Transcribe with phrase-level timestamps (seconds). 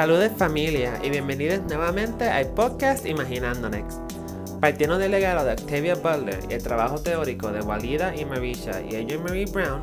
[0.00, 4.00] Saludos familia y bienvenidos nuevamente al podcast Imaginando Next.
[4.58, 8.96] Partiendo del legado de Octavia Butler y el trabajo teórico de Walida y Marisha y
[8.96, 9.82] Adrienne Marie Brown,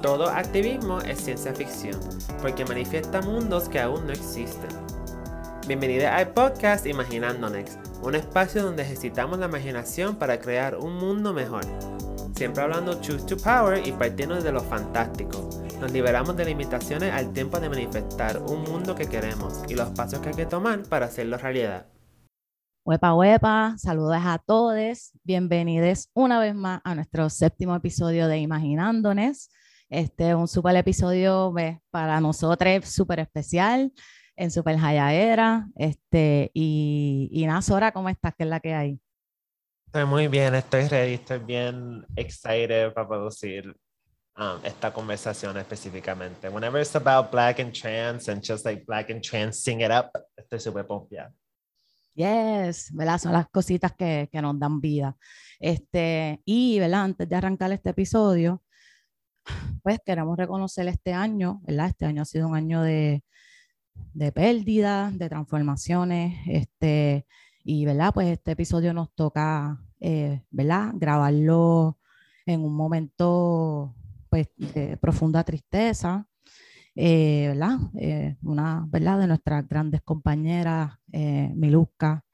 [0.00, 2.00] todo activismo es ciencia ficción,
[2.40, 4.70] porque manifiesta mundos que aún no existen.
[5.66, 11.34] Bienvenidos al podcast Imaginando Next, un espacio donde ejercitamos la imaginación para crear un mundo
[11.34, 11.66] mejor.
[12.34, 15.46] Siempre hablando Choose to Power y partiendo de lo fantástico.
[15.80, 20.18] Nos liberamos de limitaciones al tiempo de manifestar un mundo que queremos y los pasos
[20.18, 21.86] que hay que tomar para hacerlo realidad.
[22.84, 29.50] Huepa, huepa, saludos a todos, bienvenidos una vez más a nuestro séptimo episodio de Imaginándonos.
[29.88, 31.54] Este es un super episodio
[31.92, 33.92] para nosotros, súper especial,
[34.34, 35.68] en Super Hayaera.
[35.76, 38.34] Este, y, y Sora, ¿cómo estás?
[38.36, 39.00] ¿Qué es la que hay?
[39.86, 43.76] Estoy muy bien, estoy ready, estoy bien excited para producir
[44.38, 46.48] um, esta conversación específicamente.
[46.48, 50.10] Whenever it's about black and trans and just like black and trans sing it up,
[50.36, 51.32] estoy súper pompeada.
[52.14, 53.18] Yes, ¿verdad?
[53.18, 55.16] Son las cositas que, que, nos dan vida.
[55.60, 57.04] Este, y, ¿verdad?
[57.04, 58.62] Antes de arrancar este episodio,
[59.82, 61.88] pues queremos reconocer este año, ¿verdad?
[61.88, 63.22] Este año ha sido un año de,
[63.94, 67.26] de pérdida, de transformaciones, este,
[67.62, 68.12] y, ¿verdad?
[68.12, 70.90] Pues este episodio nos toca, eh, ¿verdad?
[70.94, 71.98] Grabarlo
[72.46, 73.94] en un momento,
[74.28, 76.26] pues, de profunda tristeza,
[76.94, 77.78] eh, ¿verdad?
[77.98, 79.20] Eh, una, ¿verdad?
[79.20, 82.24] De nuestras grandes compañeras, Miluska,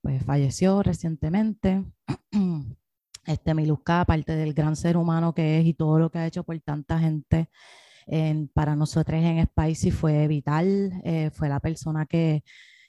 [0.00, 1.84] pues falleció recientemente.
[3.26, 6.44] Este Miluska, aparte del gran ser humano que es y todo lo que ha hecho
[6.44, 7.48] por tanta gente,
[8.52, 10.92] para nosotros en Spicy fue vital,
[11.32, 12.44] fue la persona que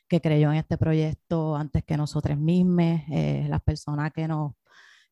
[0.08, 4.54] que creyó en este proyecto antes que nosotros mismos, eh, las personas que nos,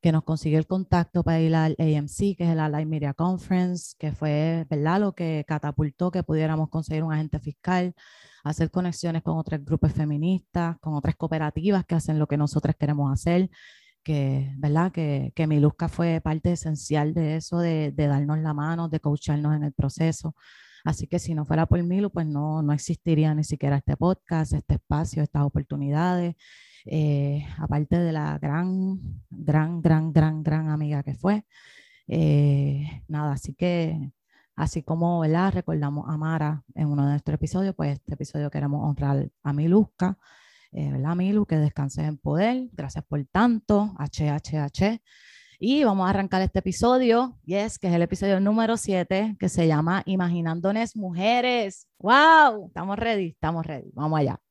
[0.04, 3.96] que nos consiguió el contacto para ir al AMC, que es la Live Media Conference,
[3.98, 5.00] que fue ¿verdad?
[5.00, 7.96] lo que catapultó que pudiéramos conseguir un agente fiscal,
[8.44, 13.14] hacer conexiones con otros grupos feministas, con otras cooperativas que hacen lo que nosotros queremos
[13.14, 13.50] hacer,
[14.04, 14.92] que, ¿verdad?
[14.92, 19.56] que, que Miluska fue parte esencial de eso, de, de darnos la mano, de coacharnos
[19.56, 20.36] en el proceso.
[20.84, 24.52] Así que si no fuera por Milo, pues no, no existiría ni siquiera este podcast,
[24.52, 26.36] este espacio, estas oportunidades.
[26.86, 29.00] Eh, aparte de la gran,
[29.30, 31.46] gran, gran, gran, gran amiga que fue.
[32.08, 34.12] Eh, nada, así que
[34.56, 35.54] así como ¿verdad?
[35.54, 40.18] recordamos a Mara en uno de nuestros episodios, pues este episodio queremos honrar a Miluska,
[40.74, 41.46] eh, ¿verdad, Milu?
[41.46, 42.68] Que descanses en poder.
[42.74, 43.94] Gracias por tanto.
[44.00, 45.02] HHH.
[45.60, 49.68] Y vamos a arrancar este episodio, yes, que es el episodio número 7, que se
[49.68, 51.88] llama Imaginándonos Mujeres.
[52.00, 52.68] ¡Wow!
[52.68, 53.92] Estamos ready, estamos ready.
[53.94, 54.42] Vamos allá.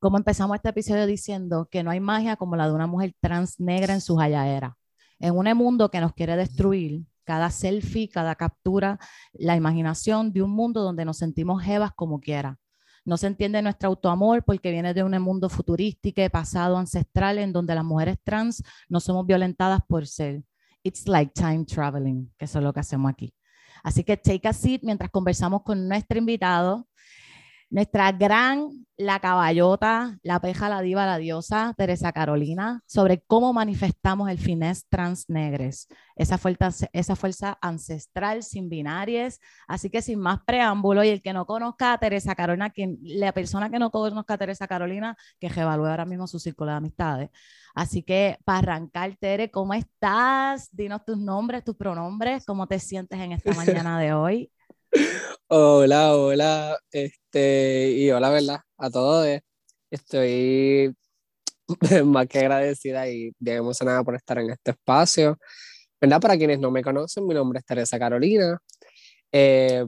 [0.00, 3.58] Como empezamos este episodio diciendo que no hay magia como la de una mujer trans
[3.58, 4.76] negra en su hallaera.
[5.18, 9.00] En un mundo que nos quiere destruir, cada selfie, cada captura,
[9.32, 12.60] la imaginación de un mundo donde nos sentimos jevas como quiera.
[13.04, 17.74] No se entiende nuestro autoamor porque viene de un mundo futurístico, pasado, ancestral, en donde
[17.74, 20.44] las mujeres trans no somos violentadas por ser.
[20.84, 23.34] It's like time traveling, que es lo que hacemos aquí.
[23.82, 26.86] Así que take a seat mientras conversamos con nuestro invitado,
[27.70, 34.30] nuestra gran, la caballota, la peja, la diva, la diosa, Teresa Carolina, sobre cómo manifestamos
[34.30, 35.86] el finés transnegres,
[36.16, 39.38] esa fuerza, esa fuerza ancestral sin binarias.
[39.66, 43.32] Así que sin más preámbulo, y el que no conozca a Teresa Carolina, quien, la
[43.32, 47.30] persona que no conozca a Teresa Carolina, que evalúe ahora mismo su círculo de amistades.
[47.74, 50.68] Así que para arrancar, Tere, ¿cómo estás?
[50.72, 54.50] Dinos tus nombres, tus pronombres, cómo te sientes en esta mañana de hoy.
[55.50, 58.60] Hola, hola, este, y hola, ¿verdad?
[58.76, 59.26] A todos.
[59.90, 60.94] Estoy
[62.06, 65.38] más que agradecida y bien emocionada por estar en este espacio.
[66.00, 66.20] ¿Verdad?
[66.20, 68.58] Para quienes no me conocen, mi nombre es Teresa Carolina.
[69.32, 69.86] Eh,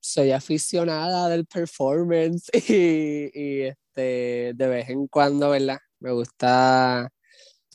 [0.00, 5.78] soy aficionada del performance y, y, este, de vez en cuando, ¿verdad?
[6.00, 7.10] Me gusta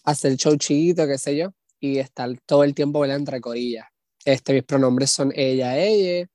[0.06, 1.50] hacer showchito, qué sé yo,
[1.80, 3.18] y estar todo el tiempo, ¿verdad?
[3.18, 3.88] Entre corillas.
[4.25, 6.28] Este, mis pronombres son ella, ella.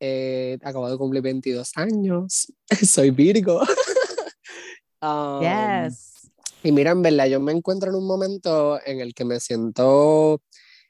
[0.00, 2.50] Eh, acabo de cumplir 22 años,
[2.88, 3.60] soy Virgo.
[5.02, 6.30] um, yes.
[6.62, 10.42] Y mira, en verdad, yo me encuentro en un momento en el que me siento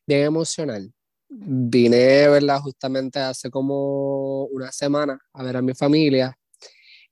[0.07, 0.93] bien emocional.
[1.29, 2.61] Vine, ¿verdad?
[2.61, 6.37] Justamente hace como una semana a ver a mi familia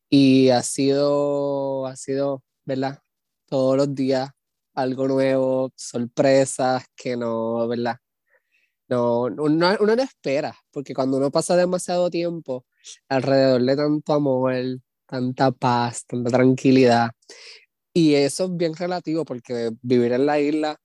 [0.08, 3.00] y ha sido, ha sido, ¿verdad?
[3.46, 4.30] Todos los días
[4.74, 7.96] algo nuevo, sorpresas que no, ¿verdad?
[8.88, 12.64] No, uno, no espera, porque cuando uno pasa demasiado tiempo
[13.08, 14.54] alrededor de tanto amor,
[15.06, 17.10] tanta paz, tanta tranquilidad,
[17.92, 20.80] y eso es bien relativo porque vivir en la isla,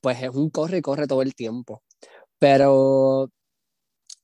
[0.00, 1.82] pues es un corre y corre todo el tiempo.
[2.38, 3.30] Pero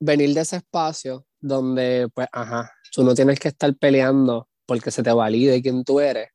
[0.00, 5.02] venir de ese espacio donde, pues, ajá, tú no tienes que estar peleando porque se
[5.02, 6.28] te valide quién tú eres,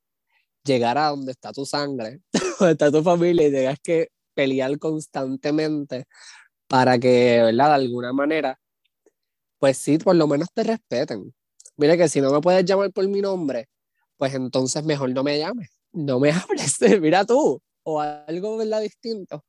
[0.64, 2.22] llegar a donde está tu sangre,
[2.60, 6.06] donde está tu familia y tengas que pelear constantemente
[6.68, 7.70] para que, ¿verdad?
[7.70, 8.60] De alguna manera,
[9.60, 11.34] pues sí, por lo menos te respeten.
[11.78, 13.70] Mira que si no me puedes llamar por mi nombre,
[14.18, 18.82] pues entonces mejor no me llames, no me hables, mira tú, o algo, ¿verdad?
[18.82, 19.46] Distinto.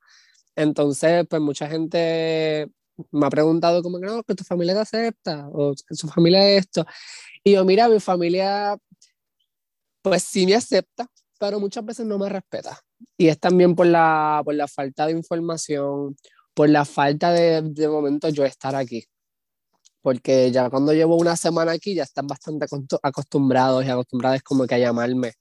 [0.55, 2.69] Entonces, pues mucha gente
[3.11, 6.65] me ha preguntado como que no, que tu familia te acepta, o su familia es
[6.65, 6.85] esto.
[7.43, 8.77] Y yo, mira, mi familia,
[10.01, 11.07] pues sí me acepta,
[11.39, 12.79] pero muchas veces no me respeta.
[13.17, 16.15] Y es también por la, por la falta de información,
[16.59, 19.05] por la falta de, momento yo estar aquí.
[20.01, 22.65] Porque ya cuando llevo una semana aquí ya están bastante
[23.01, 25.35] acostumbrados y acostumbradas como que a llamarme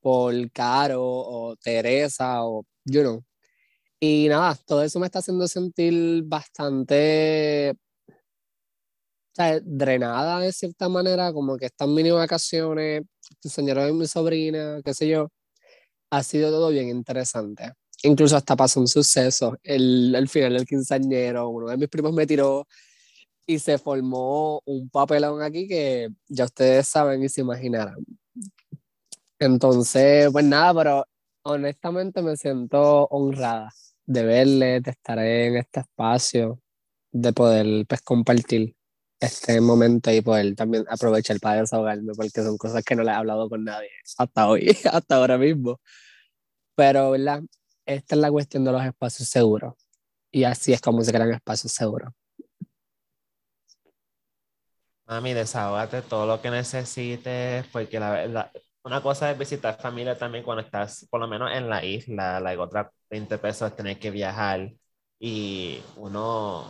[0.00, 3.24] por Caro o Teresa o, you know.
[4.00, 7.74] Y nada, todo eso me está haciendo sentir bastante
[9.64, 13.02] drenada de cierta manera, como que están mini vacaciones,
[13.42, 15.28] enseñaron a mi sobrina, qué sé yo.
[16.10, 17.72] Ha sido todo bien interesante.
[18.02, 19.58] Incluso hasta pasó un suceso.
[19.62, 22.66] El, el final del quinceañero, uno de mis primos me tiró
[23.46, 28.04] y se formó un papelón aquí que ya ustedes saben y se imaginarán.
[29.38, 31.06] Entonces, pues nada, pero
[31.42, 33.70] honestamente me siento honrada
[34.06, 36.60] de verle, de estar en este espacio,
[37.12, 38.76] de poder pues, compartir
[39.20, 43.14] este momento y poder también aprovechar para desahogarme, porque son cosas que no le he
[43.14, 45.80] hablado con nadie hasta hoy, hasta ahora mismo.
[46.74, 47.42] Pero, ¿verdad?
[47.86, 49.74] Esta es la cuestión de los espacios seguros.
[50.30, 52.12] Y así es como se crean espacios seguros.
[55.06, 58.50] Mami, desahógate todo lo que necesites, porque la,
[58.84, 62.60] una cosa es visitar familia también cuando estás, por lo menos en la isla, la
[62.60, 64.72] otra 20 pesos es tener que viajar
[65.18, 66.66] y uno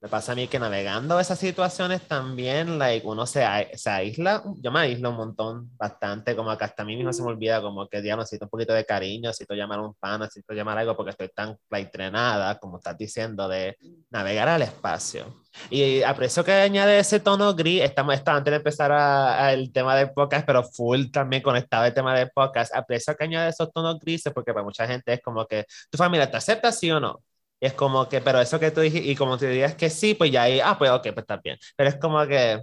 [0.00, 4.70] me pasa a mí que navegando esas situaciones también, like, uno se, se aísla, yo
[4.70, 7.88] me aíslo un montón, bastante, como que hasta a mí mismo se me olvida como
[7.88, 10.96] que, ya necesito un poquito de cariño, necesito llamar a un pan, necesito llamar algo
[10.96, 13.76] porque estoy tan like, entrenada, como estás diciendo, de
[14.10, 15.42] navegar al espacio.
[15.68, 19.96] Y aprecio que añade ese tono gris, estamos, está antes de empezar a, el tema
[19.96, 23.98] de podcast, pero full también conectado el tema de podcast, aprecio que añade esos tonos
[23.98, 27.20] grises porque para mucha gente es como que, ¿tu familia te acepta sí o no?
[27.60, 30.14] Y es como que, pero eso que tú dijiste, y como te dirías que sí,
[30.14, 31.58] pues ya ahí, ah, pues ok, pues está bien.
[31.76, 32.62] Pero es como que,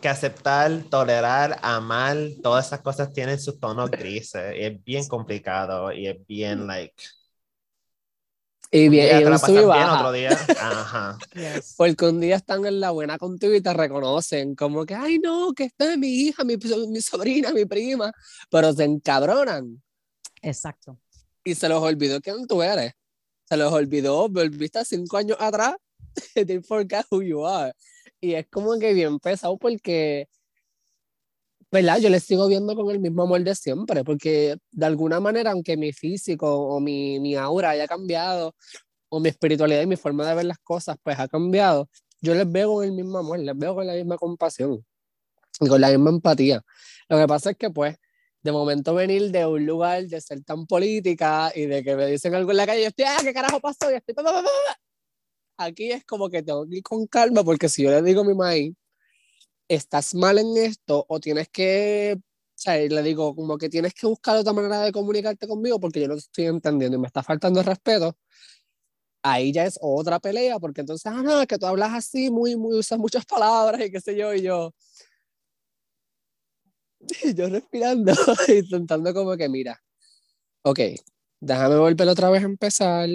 [0.00, 4.54] que aceptar, tolerar, amar, todas esas cosas tienen sus tonos grises.
[4.56, 6.94] Y es bien complicado y es bien, like.
[8.70, 10.30] Y bien, y te la bien otro día.
[10.58, 11.18] Ajá.
[11.76, 15.52] Porque un día están en la buena contigo y te reconocen, como que, ay, no,
[15.52, 18.10] que esta es mi hija, mi, mi sobrina, mi prima,
[18.50, 19.82] pero se encabronan.
[20.40, 20.98] Exacto.
[21.44, 22.92] Y se los olvidó quién tú eres
[23.48, 25.76] se los olvidó, volviste cinco años atrás,
[26.34, 27.72] they forgot who you are.
[28.20, 30.28] Y es como que bien pesado porque,
[31.70, 31.98] ¿verdad?
[31.98, 35.76] Yo les sigo viendo con el mismo amor de siempre, porque de alguna manera, aunque
[35.76, 38.54] mi físico o mi, mi aura haya cambiado,
[39.08, 41.88] o mi espiritualidad y mi forma de ver las cosas, pues ha cambiado,
[42.20, 44.84] yo les veo con el mismo amor, les veo con la misma compasión
[45.60, 46.62] y con la misma empatía.
[47.08, 47.96] Lo que pasa es que, pues,
[48.46, 52.34] de momento venir de un lugar de ser tan política y de que me dicen
[52.34, 53.90] algo en la calle, yo estoy, ah, ¿qué carajo pasó?
[53.90, 54.14] Y estoy,
[55.58, 58.24] aquí es como que tengo que ir con calma porque si yo le digo a
[58.24, 58.74] mi maíz,
[59.68, 62.22] estás mal en esto o tienes que, o
[62.54, 66.08] sea, le digo como que tienes que buscar otra manera de comunicarte conmigo porque yo
[66.08, 68.16] no te estoy entendiendo y me está faltando el respeto,
[69.22, 72.56] ahí ya es otra pelea porque entonces, ah, no, es que tú hablas así, muy,
[72.56, 74.72] muy, usas muchas palabras y qué sé yo, y yo,
[77.36, 78.12] yo respirando,
[78.48, 79.80] intentando como que, mira,
[80.62, 80.80] ok,
[81.40, 83.08] déjame volver otra vez a empezar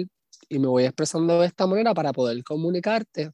[0.48, 3.30] y me voy expresando de esta manera para poder comunicarte.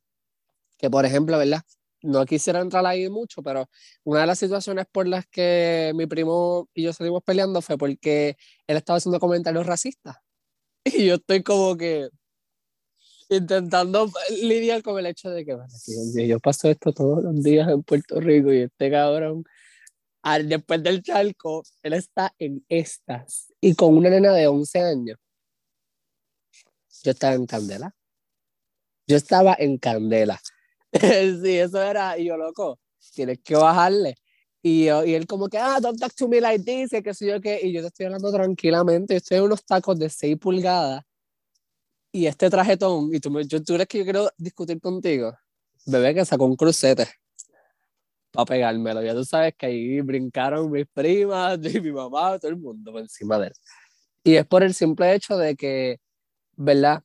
[0.78, 1.62] Que, por ejemplo, ¿verdad?
[2.02, 3.68] No quisiera entrar ahí mucho, pero
[4.04, 8.36] una de las situaciones por las que mi primo y yo salimos peleando fue porque
[8.68, 10.16] él estaba haciendo comentarios racistas.
[10.84, 12.08] Y yo estoy como que
[13.28, 14.10] intentando
[14.42, 15.68] lidiar con el hecho de que, bueno,
[16.26, 19.44] yo paso esto todos los días en Puerto Rico y este cabrón
[20.44, 23.52] después del charco, él está en estas.
[23.60, 25.18] Y con una nena de 11 años.
[27.02, 27.94] Yo estaba en candela.
[29.06, 30.40] Yo estaba en candela.
[30.92, 32.78] sí, eso era, y yo loco,
[33.14, 34.16] tienes que bajarle.
[34.62, 37.40] Y, y él como que, ah, don't talk to me like this, que sé yo
[37.40, 41.04] qué, y yo te estoy hablando tranquilamente, estoy en unos tacos de 6 pulgadas,
[42.12, 45.32] y este trajetón, y tú, me, yo, tú crees que yo quiero discutir contigo,
[45.86, 47.06] bebé que sacó un crucete
[48.30, 49.02] para pegármelo.
[49.02, 53.00] Ya tú sabes que ahí brincaron mis primas, y mi mamá, todo el mundo por
[53.00, 53.52] encima de él.
[54.24, 56.00] Y es por el simple hecho de que,
[56.56, 57.02] ¿verdad?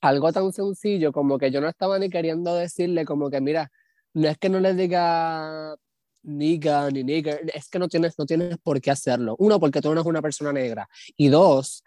[0.00, 3.70] Algo tan sencillo como que yo no estaba ni queriendo decirle como que, mira,
[4.14, 5.76] no es que no le diga
[6.22, 9.36] niga ni nigger, es que no tienes, no tienes por qué hacerlo.
[9.38, 10.88] Uno, porque tú no eres una persona negra.
[11.16, 11.82] Y dos,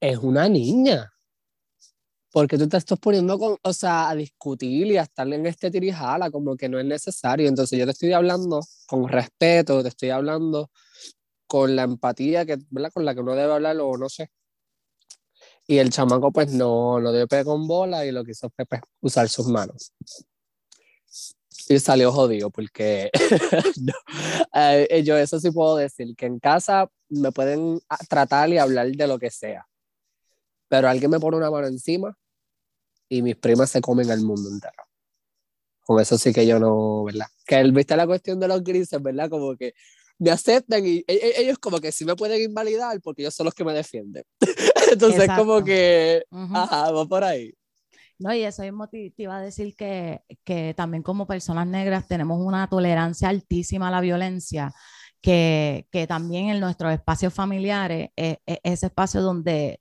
[0.00, 1.12] es una niña.
[2.36, 5.70] Porque tú te estás poniendo con, o sea, a discutir y a estar en este
[5.70, 7.48] tirijala, como que no es necesario.
[7.48, 10.70] Entonces yo te estoy hablando con respeto, te estoy hablando
[11.46, 12.92] con la empatía que, ¿verdad?
[12.92, 14.30] con la que uno debe hablar o no sé.
[15.66, 18.82] Y el chamaco pues no, no dio con bola y lo que hizo fue pues,
[19.00, 19.94] usar sus manos.
[21.70, 23.10] Y salió jodido porque
[24.54, 29.06] eh, yo eso sí puedo decir, que en casa me pueden tratar y hablar de
[29.06, 29.66] lo que sea,
[30.68, 32.14] pero alguien me pone una mano encima
[33.08, 34.82] y mis primas se comen al mundo entero.
[35.84, 37.26] Con eso sí que yo no, ¿verdad?
[37.46, 39.30] Que viste la cuestión de los grises, ¿verdad?
[39.30, 39.74] Como que
[40.18, 43.44] me aceptan y e, e, ellos como que sí me pueden invalidar porque ellos son
[43.44, 44.24] los que me defienden.
[44.92, 47.52] Entonces como que, ajá, va por ahí.
[48.18, 52.40] No, y eso mismo te, iba a decir que, que, también como personas negras tenemos
[52.40, 54.72] una tolerancia altísima a la violencia,
[55.20, 59.80] que, que también en nuestros espacios familiares es, es, ese espacio donde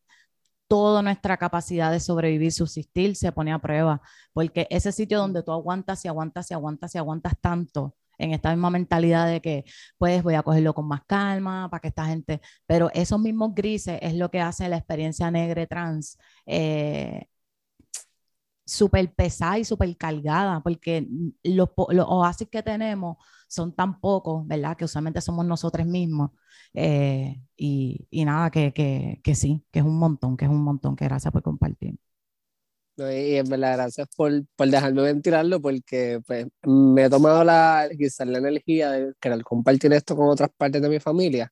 [0.67, 4.01] toda nuestra capacidad de sobrevivir, subsistir, se pone a prueba,
[4.33, 8.49] porque ese sitio donde tú aguantas y aguantas y aguantas y aguantas tanto, en esta
[8.51, 9.65] misma mentalidad de que
[9.97, 13.99] pues voy a cogerlo con más calma para que esta gente, pero esos mismos grises
[14.01, 17.27] es lo que hace la experiencia negra trans eh,
[18.65, 21.07] súper pesada y súper cargada, porque
[21.43, 23.17] los, los, oasis que tenemos
[23.47, 24.75] son tan pocos, ¿verdad?
[24.75, 26.31] Que usualmente somos nosotros mismos.
[26.73, 30.63] Eh, y, y, nada, que, que, que, sí, que es un montón, que es un
[30.63, 31.95] montón, que gracias por compartir.
[32.97, 38.27] y en verdad, gracias por, por, dejarme ventilarlo, porque pues, me he tomado la, quizás
[38.27, 41.51] la energía de querer compartir esto con otras partes de mi familia.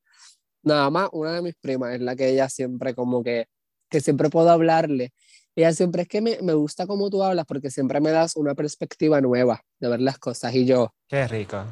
[0.63, 3.47] Nada más, una de mis primas es la que ella siempre como que,
[3.89, 5.13] que siempre puedo hablarle
[5.55, 8.55] ella siempre es que me, me gusta cómo tú hablas porque siempre me das una
[8.55, 10.93] perspectiva nueva de ver las cosas y yo.
[11.07, 11.65] Qué rico.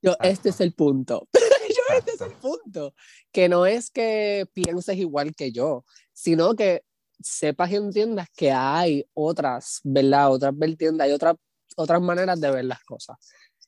[0.00, 1.28] Yo, este es el punto.
[1.32, 2.94] yo, este es el punto.
[3.32, 6.82] Que no es que pienses igual que yo, sino que
[7.20, 10.32] sepas y entiendas que hay otras, ¿verdad?
[10.32, 11.34] Otras vertientes, hay otras,
[11.76, 13.16] otras maneras de ver las cosas.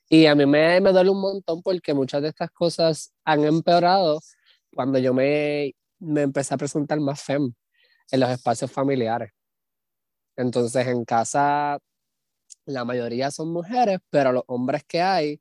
[0.09, 4.21] Y a mí me, me duele un montón porque muchas de estas cosas han empeorado
[4.73, 7.53] cuando yo me, me empecé a presentar más FEM
[8.13, 9.33] en los espacios familiares.
[10.37, 11.79] Entonces en casa
[12.67, 15.41] la mayoría son mujeres, pero los hombres que hay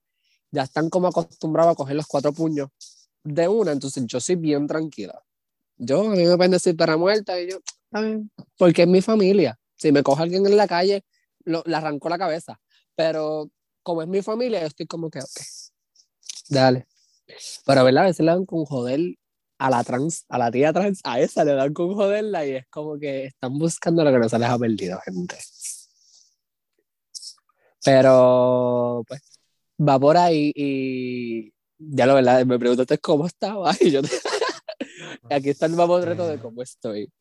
[0.52, 2.70] ya están como acostumbrados a coger los cuatro puños
[3.24, 5.22] de una, entonces yo soy bien tranquila.
[5.78, 7.58] Yo, a mí me pueden decir para muerta y yo,
[8.58, 9.60] porque es mi familia.
[9.76, 11.04] Si me coge alguien en la calle,
[11.44, 12.62] lo, le arranco la cabeza.
[12.96, 13.50] Pero
[13.84, 15.42] como es mi familia, yo estoy como que, ok,
[16.50, 16.88] dale.
[17.66, 18.04] Pero, ¿verdad?
[18.04, 19.02] A veces le dan con joder
[19.58, 22.68] a la trans, a la tía trans, a esa le dan con joderla y es
[22.70, 25.38] como que están buscando lo que no se les ha perdido, gente.
[27.84, 29.22] Pero, pues,
[29.80, 34.02] va por ahí y ya lo verdad, me preguntaste cómo estaba y yo
[35.30, 37.12] aquí está el reto de cómo estoy.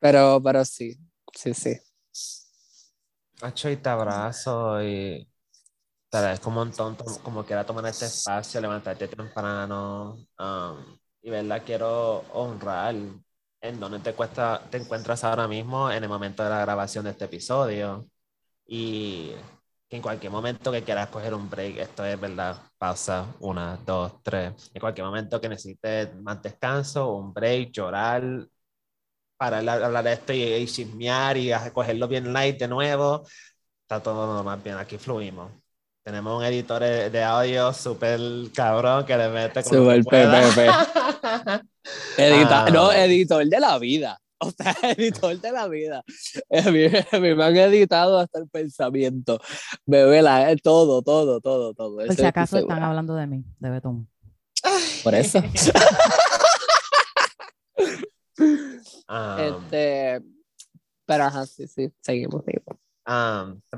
[0.00, 0.96] Pero, pero sí,
[1.34, 1.76] sí, sí.
[3.42, 5.28] Macho, y te abrazo y
[6.08, 10.16] te agradezco un montón, como quiera tomar este espacio, levantarte temprano.
[10.38, 12.94] Um, y verdad, quiero honrar
[13.60, 17.10] en donde te, cuesta, te encuentras ahora mismo en el momento de la grabación de
[17.10, 18.06] este episodio.
[18.66, 19.32] Y
[19.88, 24.22] que en cualquier momento que quieras coger un break, esto es verdad, pausa, una, dos,
[24.22, 24.70] tres.
[24.74, 28.22] En cualquier momento que necesites más descanso, un break, llorar,
[29.36, 33.26] para hablar de esto y, y chismear y cogerlo bien light de nuevo,
[33.82, 35.67] está todo más bien, aquí fluimos.
[36.08, 38.18] Tenemos un editor de audio súper
[38.54, 40.58] cabrón que le mete como Súper PPP.
[42.16, 43.04] Edita No, ah.
[43.04, 44.18] editor de la vida.
[44.40, 46.02] O sea, editor de la vida.
[46.50, 46.86] A mí,
[47.20, 49.38] me han editado hasta el pensamiento.
[49.84, 51.96] Bebé, la, todo, todo, todo, todo.
[51.96, 54.08] Por si acaso están hablando de mí, de Betún.
[55.04, 55.42] Por eso.
[59.10, 59.38] Ah.
[59.40, 60.22] este,
[61.06, 62.67] pero ajá, sí, sí, seguimos, seguimos.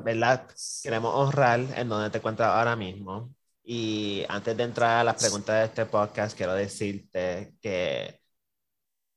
[0.04, 0.48] ¿Verdad?
[0.82, 3.34] Queremos honrar en donde te encuentras ahora mismo.
[3.62, 8.20] Y antes de entrar a las preguntas de este podcast, quiero decirte que,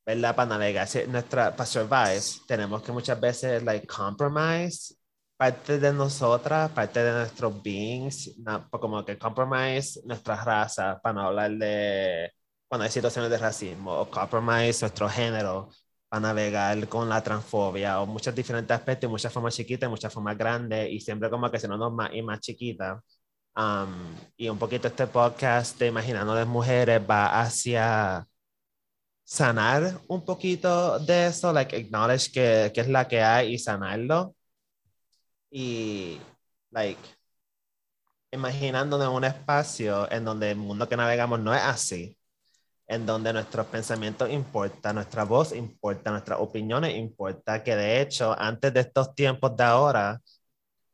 [0.06, 0.36] ¿verdad?
[0.36, 4.96] Para navegar nuestra, para survive, tenemos que muchas veces, like, compromise
[5.38, 8.32] parte de nosotras, parte de nuestros beings,
[8.72, 12.32] como que compromise nuestra raza, para no hablar de
[12.68, 15.70] cuando hay situaciones de racismo, o compromise nuestro género,
[16.14, 20.92] a navegar con la transfobia o muchos diferentes aspectos, muchas formas chiquitas, muchas formas grandes
[20.92, 23.02] y siempre como que se nos más y más chiquita.
[24.38, 28.28] y un poquito este podcast de Imaginando de Mujeres va hacia
[29.24, 34.36] sanar un poquito de eso, like acknowledge que, que es la que hay y sanarlo.
[35.52, 36.20] Y
[36.72, 37.00] like,
[38.32, 42.18] imaginándonos un espacio en donde el mundo que navegamos no es así,
[42.94, 48.74] en donde nuestros pensamientos importan, nuestra voz importa, nuestras opiniones importa, que de hecho antes
[48.74, 50.22] de estos tiempos de ahora,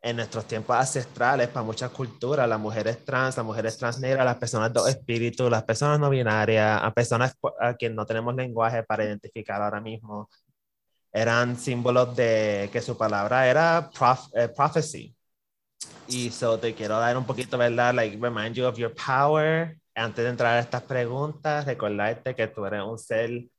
[0.02, 4.38] en nuestros tiempos ancestrales, para muchas culturas, las mujeres trans, las mujeres trans negras, las
[4.38, 9.04] personas de espíritus, las personas no binarias, a personas a quien no tenemos lenguaje para
[9.04, 10.30] identificar ahora mismo,
[11.12, 15.14] eran símbolos de que su palabra era prof, eh, prophecy.
[16.08, 17.94] Y so te quiero dar un poquito, ¿verdad?
[17.94, 19.78] Like, remind you of your power.
[20.00, 23.50] Antes de entrar a estas preguntas, recordarte que tú eres un ser,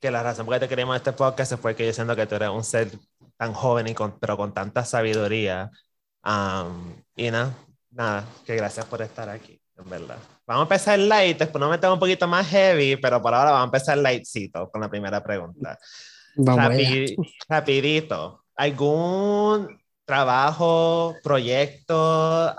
[0.00, 2.26] que la razón por la que te queremos este podcast fue que yo siento que
[2.26, 2.90] tú eres un ser
[3.36, 5.70] tan joven y con, pero con tanta sabiduría.
[6.24, 7.52] Um, y nada,
[7.90, 10.16] nada, que gracias por estar aquí, en verdad.
[10.46, 13.64] Vamos a empezar light, después nos metemos un poquito más heavy, pero por ahora vamos
[13.64, 15.78] a empezar lightcito con la primera pregunta.
[16.36, 16.72] Vamos
[17.46, 22.56] rapidito, ¿algún trabajo, proyecto?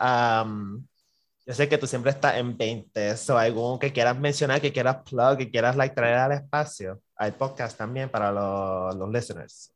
[1.50, 4.98] Yo sé que tú siempre estás en 20, ¿o algún que quieras mencionar, que quieras
[5.03, 7.01] plug, que quieras like, traer al espacio.
[7.15, 9.74] Hay podcast también para los, los listeners.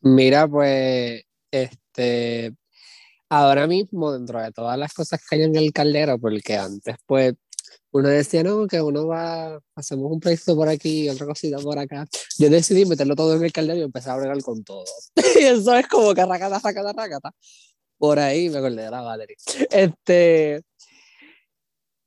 [0.00, 2.52] Mira, pues, este,
[3.28, 7.34] ahora mismo, dentro de todas las cosas que hay en el caldero, porque antes, pues,
[7.92, 12.08] uno decía, no, que uno va, hacemos un proyecto por aquí, otra cosita por acá.
[12.38, 14.82] Yo decidí meterlo todo en el caldero y empezar a bregar con todo.
[15.40, 17.30] y eso es como que racata, racata, racata.
[17.98, 19.36] Por ahí me acordé de la Valerie.
[19.70, 20.64] Este,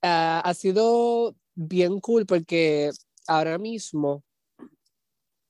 [0.03, 2.91] uh, ha sido bien cool porque
[3.27, 4.23] ahora mismo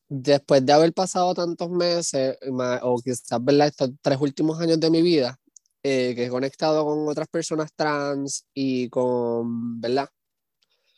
[0.10, 2.38] después de haber pasado tantos meses,
[2.82, 3.68] o quizás ¿verdad?
[3.68, 5.38] estos tres últimos años de mi vida,
[5.84, 10.10] eh, que he conectado con otras personas trans y con, ¿verdad?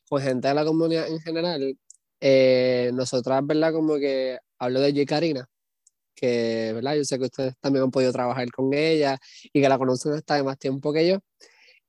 [0.08, 1.78] Con gente de la comunidad en general,
[2.22, 3.74] eh, nosotras, ¿verdad?
[3.74, 5.06] Como que hablo de J.
[5.06, 5.50] Karina,
[6.16, 6.96] que, ¿verdad?
[6.96, 9.18] Yo sé que ustedes también han podido trabajar con ella
[9.54, 11.20] y que la conocen hasta de más tiempo que yo.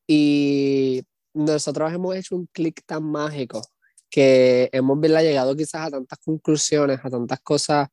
[0.06, 1.02] Y
[1.34, 3.62] nosotros hemos hecho un clic tan mágico
[4.10, 7.88] que hemos llegado quizás a tantas conclusiones, a tantas cosas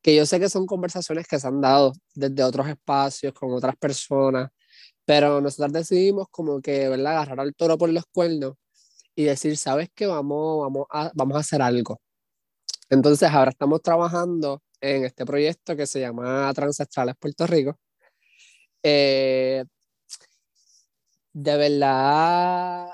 [0.00, 3.76] que yo sé que son conversaciones que se han dado desde otros espacios, con otras
[3.76, 4.50] personas,
[5.04, 8.54] pero nosotros decidimos como que, ¿verdad?, agarrar al toro por los cuernos
[9.16, 10.06] y decir, ¿sabes qué?
[10.06, 12.00] Vamos, vamos, a, vamos a hacer algo.
[12.88, 17.78] Entonces ahora estamos trabajando en este proyecto que se llama Transastrales Puerto Rico.
[18.82, 19.64] Eh,
[21.40, 22.90] de verdad,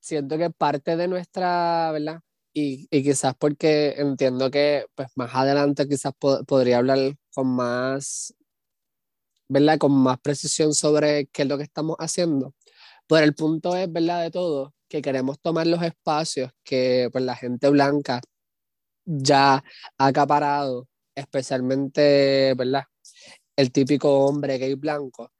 [0.00, 2.20] siento que parte de nuestra, ¿verdad?
[2.52, 6.12] Y, quizás porque entiendo que pues más adelante quizás
[6.46, 6.98] podría hablar
[7.34, 8.34] con más,
[9.48, 9.78] ¿verdad?
[9.78, 12.54] Con más precisión sobre qué es lo que estamos haciendo.
[13.08, 14.22] Pero el punto es, ¿verdad?
[14.22, 18.20] De todo, que queremos tomar los espacios que pues la gente blanca
[19.06, 19.56] ya
[19.98, 22.84] ha acaparado, especialmente, ¿verdad?
[23.56, 25.32] El típico hombre gay blanco,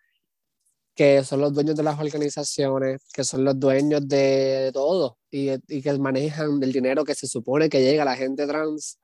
[0.96, 5.98] que son los dueños de las organizaciones, que son los dueños de, todo y, que
[5.98, 8.98] manejan el dinero que se supone que llega a la gente trans,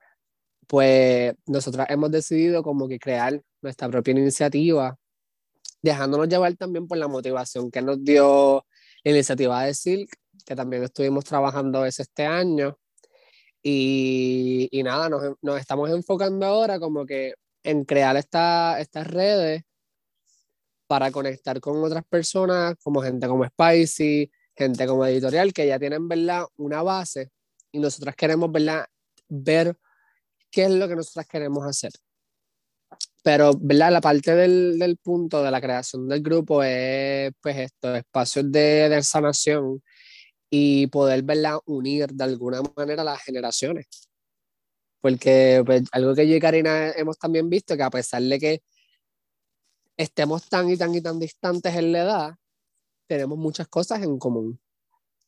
[0.67, 4.97] pues nosotros hemos decidido como que crear nuestra propia iniciativa,
[5.83, 8.65] dejándonos llevar también por la motivación que nos dio
[9.03, 10.09] la iniciativa de Silk,
[10.45, 12.77] que también estuvimos trabajando ese este año.
[13.61, 19.63] Y, y nada, nos, nos, estamos enfocando ahora como que en crear esta, estas redes
[20.93, 26.07] para conectar con otras personas, como gente como Spicy, gente como editorial, que ya tienen,
[26.07, 26.45] ¿verdad?
[26.57, 27.31] Una base
[27.71, 28.85] y nosotras queremos, ¿verdad?
[29.27, 29.75] Ver
[30.51, 31.91] qué es lo que nosotras queremos hacer.
[33.23, 33.91] Pero, ¿verdad?
[33.91, 38.87] La parte del, del punto de la creación del grupo es, pues, esto, espacios de,
[38.89, 39.81] de sanación
[40.51, 41.57] y poder, ¿verdad?
[41.65, 43.87] Unir de alguna manera las generaciones.
[45.01, 48.61] Porque, pues, algo que yo y Karina hemos también visto, que a pesar de que
[49.97, 52.35] estemos tan y tan y tan distantes en la edad,
[53.07, 54.59] tenemos muchas cosas en común.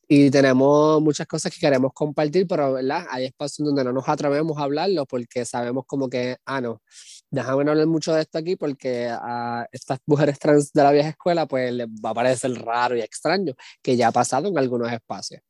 [0.08, 3.06] Y tenemos muchas cosas que queremos compartir, pero ¿verdad?
[3.10, 6.80] hay espacios donde no nos atrevemos a hablarlo porque sabemos como que, ah, no,
[7.28, 11.08] déjame no hablar mucho de esto aquí porque a estas mujeres trans de la vieja
[11.08, 14.92] escuela pues les va a parecer raro y extraño, que ya ha pasado en algunos
[14.92, 15.40] espacios.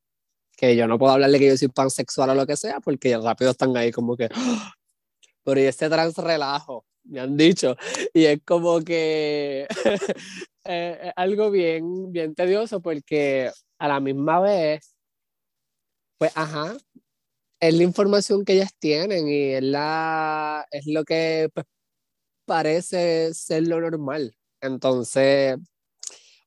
[0.57, 3.51] Que yo no puedo hablarle que yo soy pansexual o lo que sea porque rápido
[3.51, 4.73] están ahí como que, ¡Ah!
[5.43, 7.75] pero y este trans relajo, me han dicho.
[8.13, 9.67] Y es como que
[10.65, 14.95] eh, algo bien, bien tedioso porque a la misma vez,
[16.17, 16.75] pues, ajá,
[17.59, 21.65] es la información que ellas tienen y es, la, es lo que pues,
[22.45, 24.35] parece ser lo normal.
[24.61, 25.57] Entonces,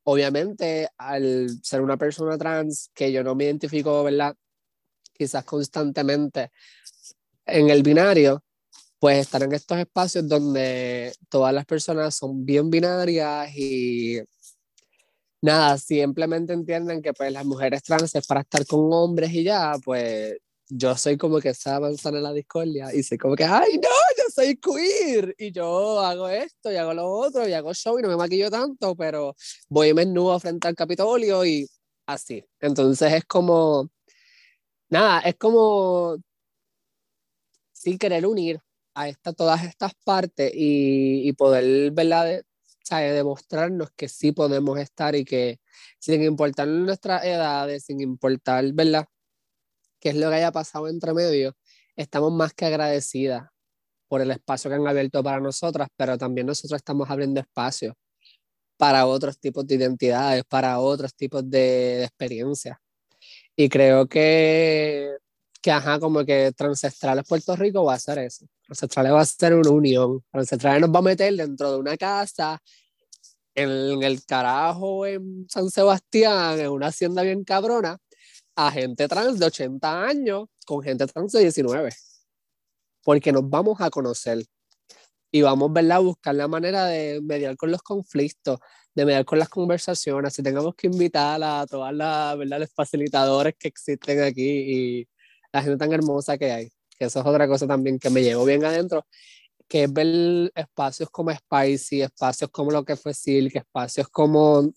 [0.05, 4.37] obviamente, al ser una persona trans que yo no me identifico, ¿verdad?
[5.15, 6.51] Quizás constantemente
[7.47, 8.43] en el binario,
[9.01, 14.21] pues estar en estos espacios donde todas las personas son bien binarias y
[15.43, 19.73] nada, simplemente entienden que pues las mujeres trans es para estar con hombres y ya,
[19.83, 20.37] pues
[20.69, 23.89] yo soy como que esa manzana en la discordia y soy como que, ay, no,
[24.19, 28.03] yo soy queer y yo hago esto y hago lo otro y hago show y
[28.03, 29.35] no me maquillo tanto, pero
[29.71, 31.67] voy y me nudo frente al Capitolio y
[32.07, 32.45] así.
[32.61, 33.89] Entonces es como,
[34.91, 36.19] nada, es como,
[37.73, 38.61] sí, querer unir
[39.03, 42.27] a esta, todas estas partes y, y poder, ¿verdad?
[42.27, 42.45] De,
[42.91, 45.61] demostrarnos que sí podemos estar y que
[46.01, 49.07] sin importar nuestras edades, sin importar, ¿verdad?
[50.01, 51.55] qué es lo que haya pasado entre medio,
[51.95, 53.49] estamos más que agradecidas
[54.09, 57.95] por el espacio que han abierto para nosotras, pero también nosotros estamos abriendo espacio
[58.77, 62.79] para otros tipos de identidades, para otros tipos de experiencias.
[63.55, 65.17] Y creo que,
[65.61, 68.47] que, ajá, como que Transestrales Puerto Rico va a ser eso.
[68.65, 70.25] Transestrales va a ser una unión.
[70.31, 72.61] Transestrales nos va a meter dentro de una casa,
[73.55, 77.99] en el carajo en San Sebastián, en una hacienda bien cabrona,
[78.57, 81.91] a gente trans de 80 años con gente trans de 19.
[83.03, 84.45] Porque nos vamos a conocer
[85.33, 85.99] y vamos ¿verdad?
[85.99, 88.59] a buscar la manera de mediar con los conflictos,
[88.95, 90.35] de mediar con las conversaciones.
[90.35, 92.61] Si tengamos que invitar a todas las ¿verdad?
[92.61, 95.09] los facilitadores que existen aquí y
[95.53, 98.45] la gente tan hermosa que hay, que eso es otra cosa también que me llevo
[98.45, 99.07] bien adentro,
[99.69, 104.73] que es ver espacios como Spicy, espacios como lo que fue Silk, espacios como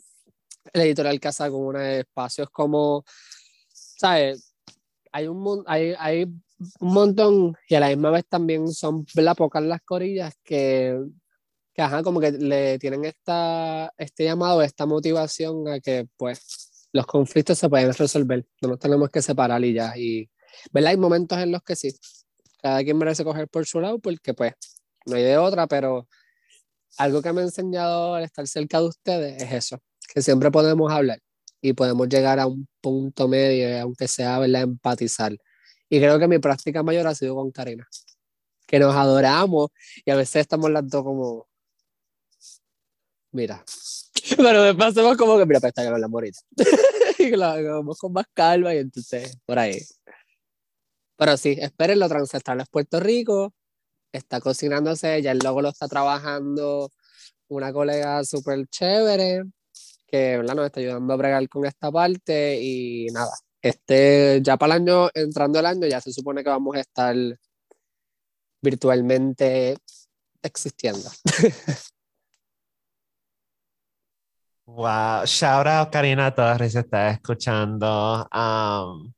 [0.71, 3.03] el editorial Casa Comuna, espacios como
[4.03, 4.53] ¿sabes?
[5.11, 9.63] Hay un, hay, hay un montón y a la misma vez también son la pocas
[9.63, 10.99] las corillas que,
[11.73, 17.05] que ajá, como que le tienen esta, este llamado, esta motivación a que pues los
[17.05, 19.97] conflictos se pueden resolver, no nos tenemos que separar y ya.
[19.97, 20.29] Y,
[20.71, 20.91] ¿verdad?
[20.91, 21.93] Hay momentos en los que sí,
[22.61, 24.53] cada quien merece coger por su lado porque pues
[25.05, 26.07] no hay de otra, pero
[26.97, 29.79] algo que me ha enseñado al estar cerca de ustedes es eso,
[30.13, 31.19] que siempre podemos hablar
[31.61, 34.63] y podemos llegar a un punto medio, aunque sea, ¿verdad?
[34.63, 35.35] Empatizar.
[35.89, 37.87] Y creo que mi práctica mayor ha sido con Karina,
[38.67, 39.69] que nos adoramos
[40.05, 41.47] y a veces estamos las dos como,
[43.31, 43.63] mira,
[44.37, 46.39] pero después hacemos como que, mira, pues está la morita.
[47.19, 49.79] y lo vamos con más calma y entonces, por ahí.
[51.17, 53.53] Pero sí, espérenlo, Transastrales Puerto Rico,
[54.11, 56.91] está cocinándose, ya el logo lo está trabajando
[57.47, 59.43] una colega súper chévere,
[60.07, 60.55] que ¿verdad?
[60.55, 65.09] nos está ayudando a bregar con esta parte y nada, este, ya para el año,
[65.13, 67.15] entrando el año, ya se supone que vamos a estar
[68.61, 69.77] virtualmente
[70.41, 71.09] existiendo.
[74.65, 78.25] Wow, shout out Karina Torres, está escuchando.
[78.33, 79.13] Um,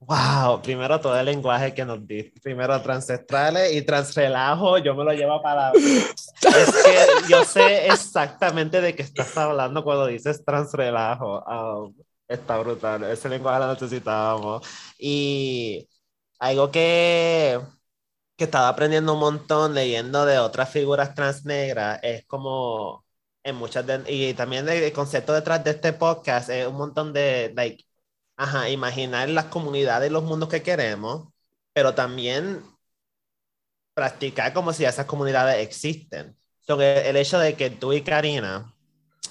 [0.00, 5.12] Wow, primero todo el lenguaje que nos diste, primero transestrales y transrelajo, yo me lo
[5.12, 5.72] llevo para...
[5.72, 11.44] es que yo sé exactamente de qué estás hablando cuando dices transrelajo.
[11.44, 11.94] Um,
[12.26, 14.66] está brutal, ese lenguaje lo necesitábamos.
[14.98, 15.86] Y
[16.38, 17.60] algo que,
[18.36, 23.04] que estaba aprendiendo un montón leyendo de otras figuras transnegras es como
[23.42, 27.52] en muchas de, y también el concepto detrás de este podcast es un montón de
[27.54, 27.84] like
[28.40, 31.28] ajá, imaginar las comunidades, los mundos que queremos,
[31.74, 32.62] pero también
[33.94, 36.36] practicar como si esas comunidades existen.
[36.60, 38.74] Entonces, el hecho de que tú y Karina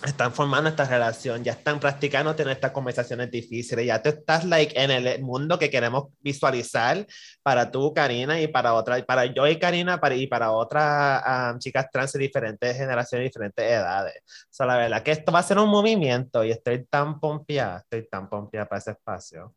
[0.06, 4.80] están formando esta relación, ya están practicando tener estas conversaciones difíciles, ya tú estás like
[4.82, 7.06] en el mundo que queremos visualizar
[7.44, 11.60] para tú, Karina, y para otra, para yo y Karina, para, y para otras um,
[11.60, 14.16] chicas trans de diferentes generaciones, diferentes edades.
[14.26, 17.80] O sea, la verdad que esto va a ser un movimiento y estoy tan pompeada,
[17.80, 19.54] estoy tan pompeada para ese espacio.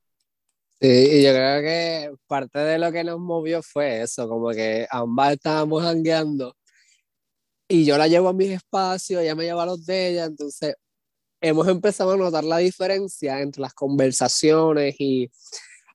[0.81, 4.87] Sí, y yo creo que parte de lo que nos movió fue eso, como que
[4.91, 6.57] ambas estábamos hangueando
[7.69, 10.75] y yo la llevo a mis espacios, ella me lleva a los de ella, entonces
[11.41, 15.31] hemos empezado a notar la diferencia entre las conversaciones y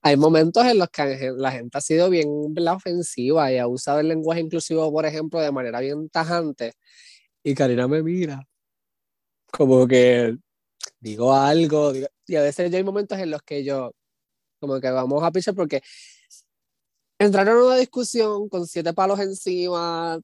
[0.02, 4.00] hay momentos en los que la gente ha sido bien la ofensiva y ha usado
[4.00, 6.74] el lenguaje inclusivo, por ejemplo, de manera bien tajante.
[7.44, 8.46] Y Karina me mira
[9.52, 10.38] como que
[11.00, 11.94] digo algo
[12.28, 13.92] y a veces ya hay momentos en los que yo
[14.60, 15.82] como que vamos a pichar porque
[17.20, 20.20] entraron en una discusión con siete palos encima,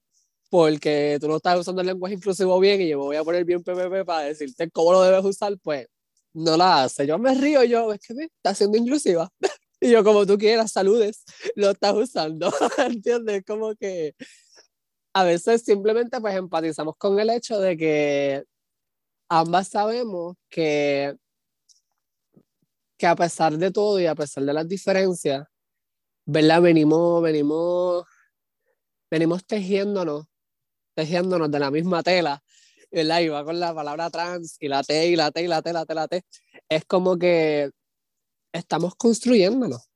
[0.54, 3.44] porque tú no estás usando el lenguaje inclusivo bien y yo me voy a poner
[3.44, 5.88] bien PPP para decirte cómo lo debes usar, pues
[6.32, 7.08] no la hace.
[7.08, 9.28] Yo me río, yo, es que me está siendo inclusiva.
[9.82, 11.24] y yo, como tú quieras, saludes,
[11.56, 12.54] lo estás usando.
[12.78, 13.44] ¿Entiendes?
[13.48, 14.14] Como que
[15.14, 18.44] a veces simplemente pues empatizamos con el hecho de que
[19.30, 21.16] ambas sabemos que,
[22.96, 25.48] que a pesar de todo y a pesar de las diferencias,
[26.28, 26.62] ¿verdad?
[26.62, 28.06] Venimos, venimos
[29.14, 30.26] venimos tejiéndonos,
[30.94, 32.42] tejiéndonos de la misma tela,
[32.92, 33.22] ¿verdad?
[33.22, 35.74] Y va con la palabra trans y la T y la T y la T,
[35.74, 36.24] la T, la T.
[36.70, 37.72] Es como que
[38.54, 39.90] estamos construyéndonos.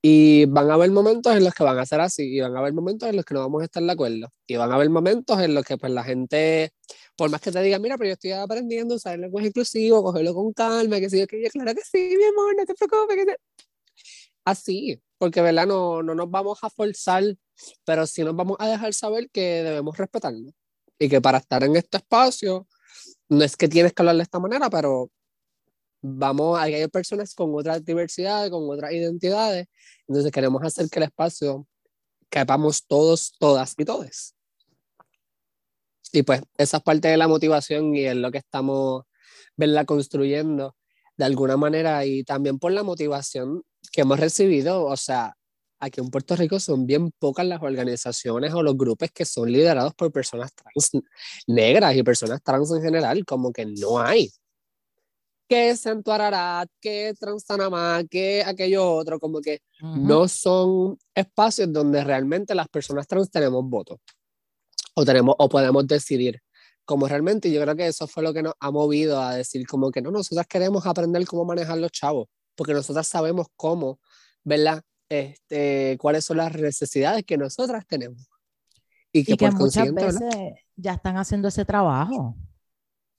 [0.00, 2.60] Y van a haber momentos en los que van a ser así, y van a
[2.60, 4.28] haber momentos en los que no vamos a estar de acuerdo.
[4.46, 6.70] Y van a haber momentos en los que pues la gente,
[7.16, 10.02] por más que te diga, mira, pero yo estoy aprendiendo a usar el lenguaje inclusivo,
[10.04, 13.16] cogerlo con calma, que sí, que yo, claro que sí, mi amor, no te preocupes.
[13.16, 13.36] Que
[14.48, 15.66] Así, porque ¿verdad?
[15.66, 17.22] No, no nos vamos a forzar,
[17.84, 20.52] pero sí nos vamos a dejar saber que debemos respetarlo.
[20.98, 22.66] Y que para estar en este espacio,
[23.28, 25.10] no es que tienes que hablar de esta manera, pero
[26.00, 29.66] vamos, hay personas con otras diversidades, con otras identidades,
[30.06, 31.66] entonces queremos hacer que el espacio
[32.30, 34.34] quepamos todos, todas y todes.
[36.10, 39.02] Y pues esa es parte de la motivación y es lo que estamos
[39.56, 40.74] verla construyendo
[41.18, 43.62] de alguna manera y también por la motivación
[43.92, 45.34] que hemos recibido, o sea,
[45.80, 49.94] aquí en Puerto Rico son bien pocas las organizaciones o los grupos que son liderados
[49.94, 50.90] por personas trans
[51.46, 54.30] negras y personas trans en general, como que no hay.
[55.48, 62.54] Que Santo Ararat, que Transanamá, que aquello otro, como que no son espacios donde realmente
[62.54, 63.98] las personas trans tenemos voto.
[64.94, 66.40] O, tenemos, o podemos decidir.
[66.84, 69.90] Como realmente yo creo que eso fue lo que nos ha movido a decir como
[69.90, 74.00] que no, nosotras queremos aprender cómo manejar los chavos, porque nosotras sabemos cómo,
[74.44, 74.82] ¿verdad?
[75.08, 78.28] Este, cuáles son las necesidades que nosotras tenemos.
[79.12, 80.20] Y que, que muchas veces
[80.76, 82.36] ya están haciendo ese trabajo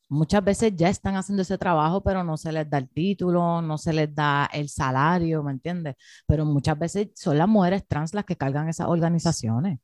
[0.09, 3.77] muchas veces ya están haciendo ese trabajo, pero no se les da el título, no
[3.77, 5.95] se les da el salario, ¿me entiendes?
[6.27, 9.79] Pero muchas veces son las mujeres trans las que cargan esas organizaciones.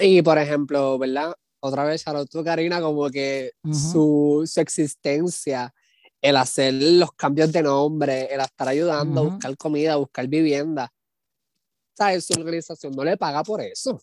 [0.00, 1.34] Y por ejemplo, ¿verdad?
[1.60, 5.72] Otra vez, tú, Karina, como que su, su, existencia,
[6.26, 10.92] el hacer los cambios de nombre, el estar ayudando a buscar comida, a buscar vivienda,
[11.96, 12.26] ¿sabes?
[12.26, 14.02] Su organización no le paga por eso.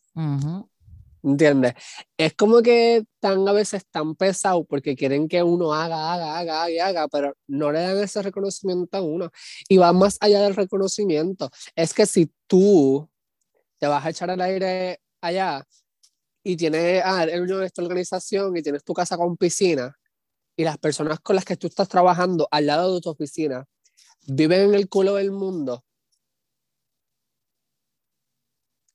[1.22, 1.74] ¿Entiendes?
[2.16, 6.72] Es como que están a veces tan pesados porque quieren que uno haga, haga, haga
[6.72, 9.30] y haga, pero no le dan ese reconocimiento a uno.
[9.68, 11.50] Y va más allá del reconocimiento.
[11.76, 13.10] Es que si tú
[13.80, 15.66] te vas a echar al aire allá
[16.42, 19.94] y tienes, ah, eres de esta organización y tienes tu casa con piscina
[20.56, 23.66] y las personas con las que tú estás trabajando al lado de tu oficina
[24.28, 25.84] viven en el culo del mundo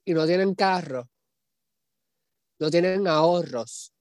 [0.04, 1.08] y no tienen carro
[2.58, 3.92] no tienen ahorros,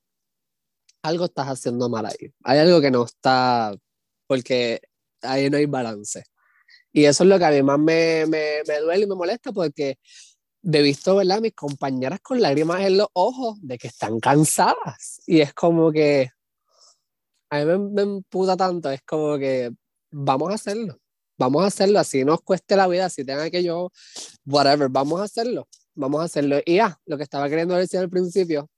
[1.04, 2.34] algo estás haciendo mal ahí.
[2.44, 3.76] Hay algo que no está,
[4.26, 4.82] porque
[5.22, 6.24] ahí no hay balance.
[6.92, 9.52] Y eso es lo que a mí más me, me, me duele y me molesta
[9.52, 10.00] porque
[10.64, 11.40] he visto, ¿verdad?
[11.40, 15.22] Mis compañeras con lágrimas en los ojos de que están cansadas.
[15.28, 16.32] Y es como que,
[17.50, 19.72] a mí me, me emputa tanto, es como que
[20.12, 20.98] vamos a hacerlo.
[21.40, 23.92] Vamos a hacerlo, así nos cueste la vida, si tenga que yo,
[24.46, 26.60] whatever, vamos a hacerlo vamos a hacerlo.
[26.66, 28.70] Y ya, lo que estaba queriendo decir al principio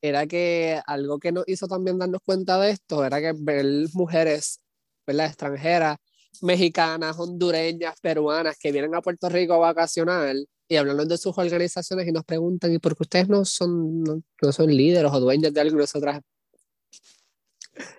[0.00, 4.60] era que algo que nos hizo también darnos cuenta de esto era que ver mujeres,
[5.06, 5.26] ¿verdad?
[5.26, 5.98] extranjeras,
[6.42, 10.36] mexicanas, hondureñas, peruanas que vienen a Puerto Rico a vacacionar
[10.68, 14.52] y hablando de sus organizaciones y nos preguntan, ¿y por qué ustedes no son, no,
[14.52, 16.20] son líderes o dueños de algo y nosotras?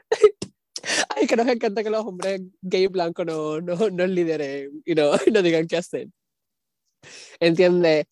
[1.16, 5.12] Ay, que nos encanta que los hombres gay blancos no, no, no lideren y no,
[5.32, 6.08] no digan qué hacer.
[7.40, 8.08] ¿Entiendes?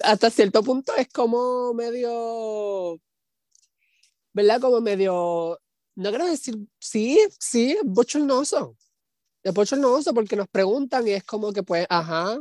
[0.00, 3.00] hasta cierto punto es como medio,
[4.32, 4.60] ¿verdad?
[4.60, 5.58] Como medio,
[5.96, 8.76] no quiero decir, sí, sí, es bochornoso.
[9.42, 12.38] Es bochornoso porque nos preguntan y es como que pues, ajá,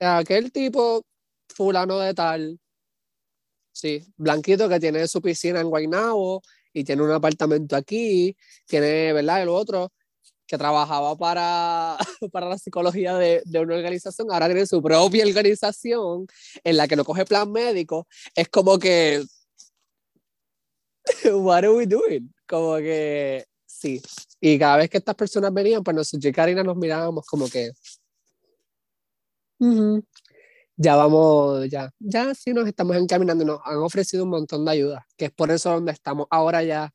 [0.00, 1.04] aquel tipo
[1.48, 2.60] fulano de tal,
[3.72, 6.42] sí, blanquito que tiene su piscina en Guaynabo
[6.74, 9.42] y tiene un apartamento aquí, tiene, ¿verdad?
[9.42, 9.92] El otro
[10.46, 11.96] que trabajaba para,
[12.32, 16.26] para la psicología de, de, una organización, ahora tiene su propia organización
[16.62, 19.24] en la que no coge plan médico, es como que,
[21.32, 22.32] what are we doing?
[22.46, 24.02] Como que, sí.
[24.40, 27.70] Y cada vez que estas personas venían, pues nosotros y Karina nos mirábamos como que,
[30.76, 35.06] ya vamos, ya, ya sí nos estamos encaminando, nos han ofrecido un montón de ayuda,
[35.16, 36.90] que es por eso donde estamos ahora ya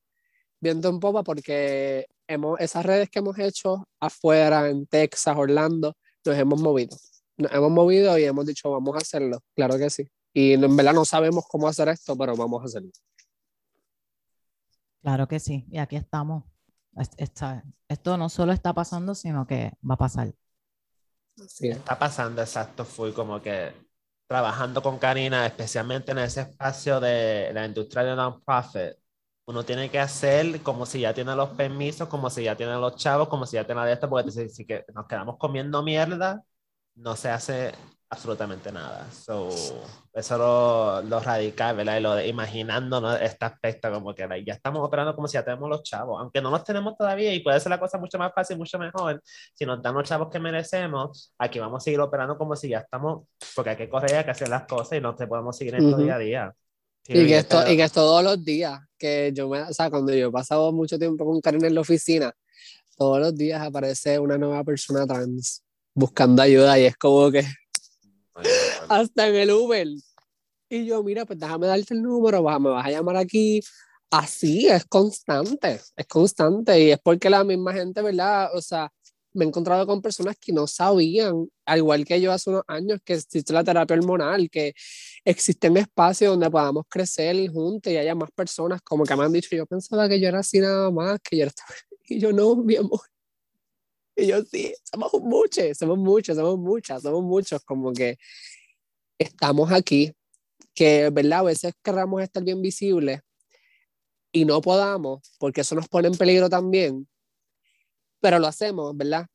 [0.60, 6.38] viendo en popa, porque hemos, esas redes que hemos hecho afuera, en Texas, Orlando, nos
[6.38, 6.98] hemos movido.
[7.38, 9.39] Nos hemos movido y hemos dicho, vamos a hacerlo.
[9.56, 10.10] Claro que sí.
[10.34, 12.92] Y en verdad no sabemos cómo hacer esto, pero vamos a hacerlo.
[15.02, 15.65] Claro que sí.
[15.72, 16.44] Y aquí estamos.
[17.88, 20.34] esto no solo está pasando, sino que va a pasar.
[21.47, 21.69] Sí.
[21.69, 22.86] Está pasando, exacto.
[22.86, 23.73] Fui como que
[24.28, 28.93] trabajando con Karina, especialmente en ese espacio de la industria de non-profit,
[29.45, 32.95] uno tiene que hacer como si ya tiene los permisos, como si ya tiene los
[32.95, 36.43] chavos, como si ya tiene de esto, porque si, que nos quedamos comiendo mierda,
[36.95, 37.73] no se hace
[38.10, 39.08] absolutamente nada.
[39.12, 39.50] So,
[40.13, 41.98] eso lo, lo radical, ¿verdad?
[41.98, 45.69] Y lo de imaginándonos este aspecto como que ya estamos operando como si ya tenemos
[45.69, 48.58] los chavos, aunque no los tenemos todavía y puede ser la cosa mucho más fácil,
[48.58, 49.22] mucho mejor.
[49.54, 52.80] Si nos dan los chavos que merecemos, aquí vamos a seguir operando como si ya
[52.80, 55.76] estamos, porque hay que correr, hay que hacer las cosas y no te podemos seguir
[55.76, 56.54] en uh día a día.
[57.08, 60.13] Y, que esto, y que es todos los días, que yo me, o sea, cuando
[60.13, 62.32] yo he pasado mucho tiempo con Karen en la oficina,
[62.98, 67.43] todos los días aparece una nueva persona trans buscando ayuda y es como que
[68.89, 69.88] hasta en el Uber.
[70.69, 73.62] Y yo, mira, pues déjame darte el número, me vas a llamar aquí.
[74.12, 76.80] Así, es constante, es constante.
[76.80, 78.49] Y es porque la misma gente, ¿verdad?
[78.56, 78.91] O sea,
[79.34, 82.99] me he encontrado con personas que no sabían, al igual que yo hace unos años,
[83.06, 84.73] que existe la terapia hormonal, que
[85.23, 89.56] existen espacios donde podamos crecer juntos y haya más personas, como que me han dicho,
[89.56, 91.54] yo pensaba que yo era así nada más, que yo era...
[92.12, 93.02] Y yo no, mi amor,
[94.19, 98.17] y yo sí, somos muchos, somos muchos, somos muchas, somos muchos, como que
[99.20, 100.14] estamos aquí,
[100.74, 101.40] que, ¿verdad?
[101.40, 103.22] A veces querramos estar bien visibles
[104.32, 107.08] y no podamos, porque eso nos pone en peligro también,
[108.20, 109.28] pero lo hacemos, ¿verdad?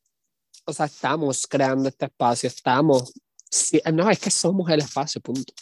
[0.65, 3.13] O sea, estamos creando este espacio, estamos,
[3.93, 5.53] no, es que somos el espacio, punto.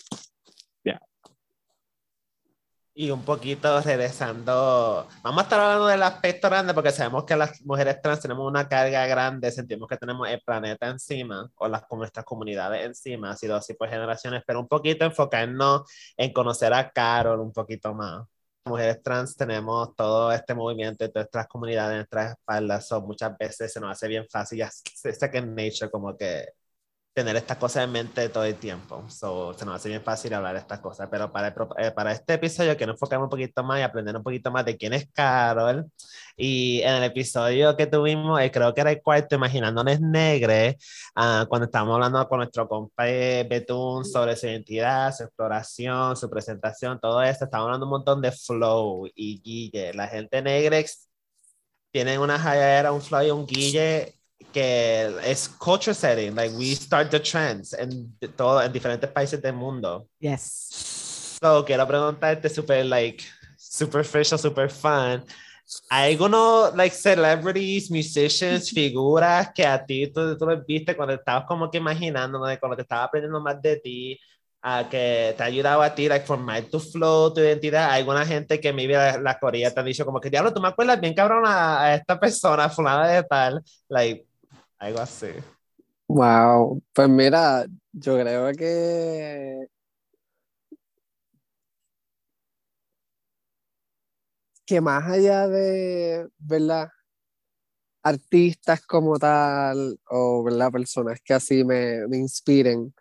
[2.95, 7.63] Y un poquito regresando, vamos a estar hablando del aspecto grande porque sabemos que las
[7.63, 12.27] mujeres trans tenemos una carga grande, sentimos que tenemos el planeta encima o las, nuestras
[12.27, 17.41] comunidades encima, ha sido así por generaciones, pero un poquito enfocarnos en conocer a Carol
[17.41, 18.27] un poquito más.
[18.67, 23.37] Mujeres trans tenemos todo este movimiento y todas nuestras comunidades en nuestras espaldas, so muchas
[23.39, 26.47] veces se nos hace bien fácil, ya sé en Nature como que
[27.15, 29.05] tener estas cosas en mente todo el tiempo.
[29.09, 32.35] So, se nos hace bien fácil hablar de estas cosas, pero para, eh, para este
[32.35, 35.91] episodio quiero enfocarme un poquito más y aprender un poquito más de quién es Carol.
[36.37, 40.79] Y en el episodio que tuvimos, eh, creo que era el cuarto, Imaginándonos Negre,
[41.17, 46.99] uh, cuando estábamos hablando con nuestro compa Betún sobre su identidad, su exploración, su presentación,
[47.01, 49.93] todo esto, estábamos hablando un montón de flow y guille.
[49.93, 50.79] La gente negra
[51.91, 54.22] tiene una era un flow y un guille
[54.53, 59.55] que es culture setting, like we start the trends en todo en diferentes países del
[59.55, 60.07] mundo.
[60.19, 61.39] Yes.
[61.43, 63.25] So quiero preguntarte super like
[63.57, 65.25] superficial, super fun.
[65.89, 71.45] ¿Hay algunos like celebrities, musicians, figuras que a ti tú, tú los viste cuando estabas
[71.47, 74.21] como que imaginando, cuando te estabas aprendiendo más de ti,
[74.63, 77.91] a que te ha ayudado a ti like formar tu flow, tu identidad.
[77.91, 80.61] Hay alguna gente que me la, la Corea te ha dicho como que diablo, tú
[80.61, 84.25] me acuerdas bien cabrón a, a esta persona, fulana de tal, like
[84.83, 85.29] algo así.
[86.09, 89.67] Wow, pues mira, yo creo que
[94.67, 96.89] que más allá de, ¿verdad?
[98.05, 100.73] Artistas como tal, o, ¿verdad?
[100.73, 102.93] Personas que así me, me inspiren,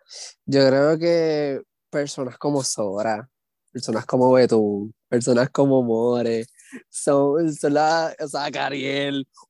[0.46, 3.28] yo creo que personas como Sora,
[3.72, 6.46] personas como Betún, personas como More,
[6.90, 8.50] son, son la, o sea,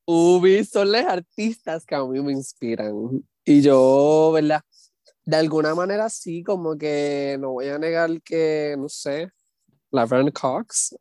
[0.05, 3.25] Ubi, son los artistas que a mí me inspiran.
[3.45, 4.63] Y yo, ¿verdad?
[5.25, 9.31] De alguna manera sí, como que no voy a negar que, no sé,
[9.91, 10.97] Laverne Cox,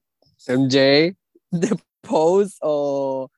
[0.48, 1.16] MJ,
[1.50, 1.70] The
[2.02, 3.30] Pose o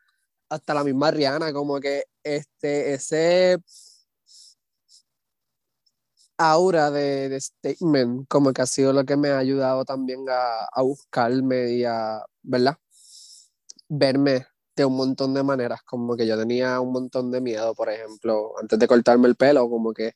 [0.50, 3.58] hasta la misma Rihanna, como que este, ese
[6.38, 10.66] aura de, de, statement, como que ha sido lo que me ha ayudado también a,
[10.72, 12.78] a buscarme y a, ¿verdad?
[13.90, 17.90] Verme de un montón de maneras, como que yo tenía un montón de miedo, por
[17.90, 20.14] ejemplo, antes de cortarme el pelo, como que,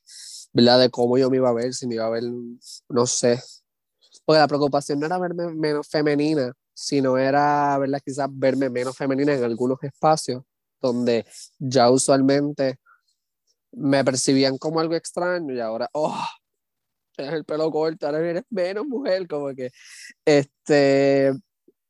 [0.52, 0.80] ¿verdad?
[0.80, 2.24] De cómo yo me iba a ver, si me iba a ver,
[2.88, 3.40] no sé.
[4.24, 8.00] Porque la preocupación no era verme menos femenina, sino era, ¿verdad?
[8.04, 10.42] Quizás verme menos femenina en algunos espacios
[10.80, 11.26] donde
[11.58, 12.78] ya usualmente
[13.72, 16.24] me percibían como algo extraño y ahora, oh,
[17.16, 19.70] el pelo corto, ahora eres menos mujer, como que,
[20.24, 21.32] este,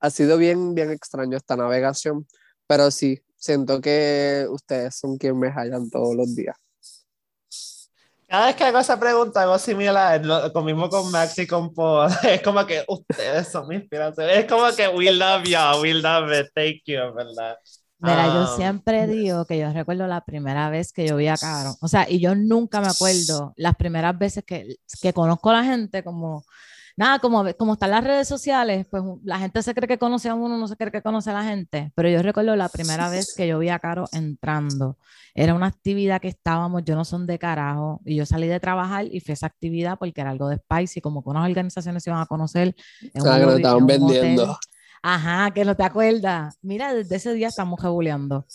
[0.00, 2.26] ha sido bien, bien extraño esta navegación,
[2.66, 6.56] pero sí, siento que ustedes son quienes me hallan todos los días.
[8.26, 12.10] Cada vez que hago esa pregunta, hago similar, lo, mismo con Max y con Paul,
[12.28, 16.30] es como que ustedes son mi inspiración, es como que we love you, we love
[16.30, 17.56] it, thank you, ¿verdad?
[18.00, 18.54] Mira, yo ah.
[18.54, 21.74] siempre digo que yo recuerdo la primera vez que yo vi a Caro.
[21.80, 25.64] O sea, y yo nunca me acuerdo las primeras veces que, que conozco a la
[25.64, 26.44] gente, como,
[26.98, 30.34] nada, como, como están las redes sociales, pues la gente se cree que conoce a
[30.34, 31.92] uno, no se cree que conoce a la gente.
[31.94, 34.98] Pero yo recuerdo la primera vez que yo vi a Caro entrando.
[35.32, 39.06] Era una actividad que estábamos, yo no son de carajo, y yo salí de trabajar
[39.06, 42.10] y fui a esa actividad porque era algo de Spicy, como que unas organizaciones se
[42.10, 42.74] iban a conocer.
[43.00, 44.58] En estaban vendiendo
[45.02, 46.58] Ajá, que no te acuerdas.
[46.62, 48.46] Mira, desde ese día estamos rebuleando.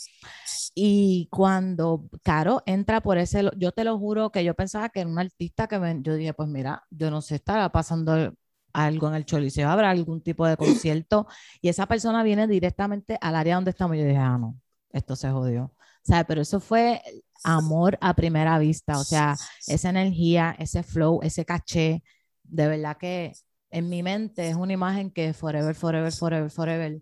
[0.75, 5.09] Y cuando Caro entra por ese, yo te lo juro que yo pensaba que era
[5.09, 8.33] un artista que me, yo dije, pues mira, yo no sé, estará pasando
[8.73, 11.27] algo en el Choliseo, habrá algún tipo de concierto
[11.61, 13.97] y esa persona viene directamente al área donde estamos.
[13.97, 14.59] Yo dije, ah, no,
[14.91, 15.65] esto se jodió.
[15.65, 17.01] O sea, pero eso fue
[17.43, 19.35] amor a primera vista, o sea,
[19.67, 22.03] esa energía, ese flow, ese caché,
[22.43, 23.33] de verdad que
[23.73, 27.01] en mi mente es una imagen que forever, forever, forever, forever,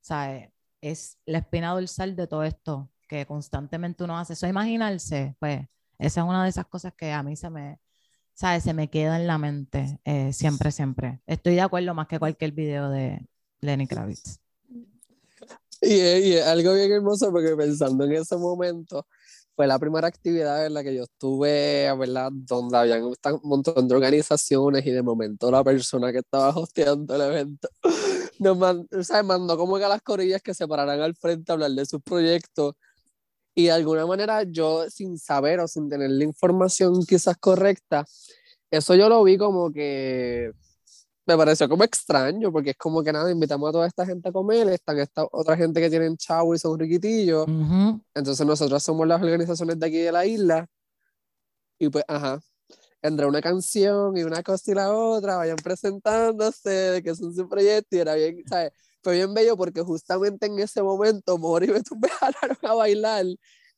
[0.00, 0.50] ¿sabes?
[0.80, 4.32] Es la espina dorsal de todo esto que constantemente uno hace.
[4.32, 5.60] Eso imaginarse, pues,
[6.00, 7.78] esa es una de esas cosas que a mí se me,
[8.34, 8.64] ¿sabes?
[8.64, 11.20] Se me queda en la mente eh, siempre, siempre.
[11.24, 13.24] Estoy de acuerdo más que cualquier video de
[13.60, 14.40] Lenny Kravitz.
[15.80, 19.06] Y, y algo bien hermoso porque pensando en ese momento,
[19.54, 22.30] fue la primera actividad en la que yo estuve, ¿verdad?
[22.32, 27.20] Donde habían un montón de organizaciones y de momento la persona que estaba hosteando el
[27.22, 27.68] evento
[28.38, 28.86] nos mandó,
[29.24, 32.02] mandó como que a las corillas que se pararan al frente a hablar de sus
[32.02, 32.74] proyectos
[33.54, 38.04] y de alguna manera yo sin saber o sin tener la información quizás correcta,
[38.70, 40.52] eso yo lo vi como que
[41.24, 44.32] me pareció como extraño, porque es como que nada, invitamos a toda esta gente a
[44.32, 47.46] comer, están esta otra gente que tienen chavo y son riquitillos,
[48.14, 50.66] entonces nosotros somos las organizaciones de aquí de la isla,
[51.78, 52.40] y pues, ajá,
[53.02, 57.48] entre una canción y una cosa y la otra, vayan presentándose, de que son su
[57.48, 58.72] proyecto, y era bien, ¿sabes?
[59.02, 63.26] Fue bien bello porque justamente en ese momento Mori y Beto me jalaron a bailar,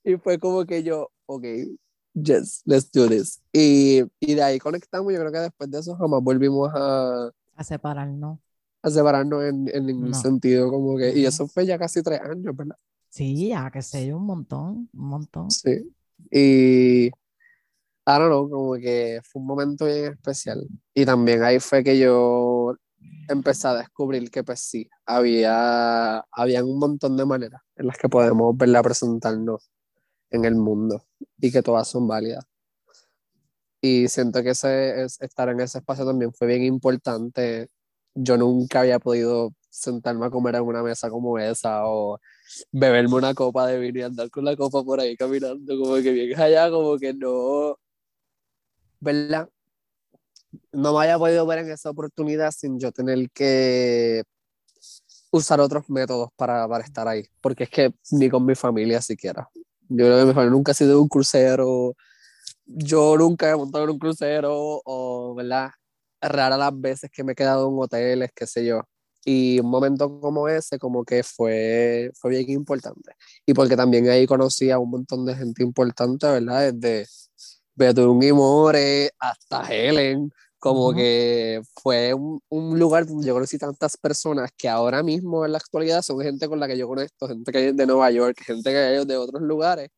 [0.02, 1.44] y fue como que yo, ok,
[2.14, 3.42] yes, let's do this.
[3.52, 7.30] Y, y de ahí conectamos, yo creo que después de eso jamás volvimos a...
[7.56, 8.38] A separarnos.
[8.82, 11.16] A separarnos en, en ningún sentido, como que...
[11.18, 12.76] Y eso fue ya casi tres años, ¿verdad?
[13.08, 15.50] Sí, ya que sé yo, un montón, un montón.
[15.50, 15.94] Sí.
[16.30, 17.10] Y...
[18.06, 20.66] I don't know, como que fue un momento bien especial.
[20.92, 22.76] Y también ahí fue que yo
[23.28, 28.10] empecé a descubrir que pues sí, había, había un montón de maneras en las que
[28.10, 29.70] podemos verla presentarnos
[30.30, 31.04] en el mundo
[31.38, 32.44] y que todas son válidas.
[33.80, 37.68] Y siento que ese, estar en ese espacio también fue bien importante.
[38.14, 42.18] Yo nunca había podido sentarme a comer en una mesa como esa o
[42.72, 46.12] beberme una copa de vino y andar con la copa por ahí caminando como que
[46.12, 47.76] bien allá, como que no,
[49.00, 49.50] ¿verdad?
[50.72, 54.22] No me haya podido ver en esa oportunidad sin yo tener que
[55.30, 59.50] usar otros métodos para, para estar ahí, porque es que ni con mi familia siquiera.
[59.88, 61.94] Yo creo que familia nunca ha sido un crucero.
[62.66, 65.70] Yo nunca he montado en un crucero o, ¿verdad?
[66.20, 68.82] Rara las veces que me he quedado en hoteles, qué sé yo.
[69.24, 73.12] Y un momento como ese, como que fue, fue bien importante.
[73.46, 76.72] Y porque también ahí conocí a un montón de gente importante, ¿verdad?
[76.72, 77.08] Desde
[77.74, 80.30] Betún y More hasta Helen,
[80.64, 85.52] como que fue un, un, lugar donde yo conocí tantas personas que ahora mismo en
[85.52, 88.38] la actualidad son gente con la que yo conecto, gente que hay de Nueva York,
[88.42, 89.90] gente que hay de otros lugares,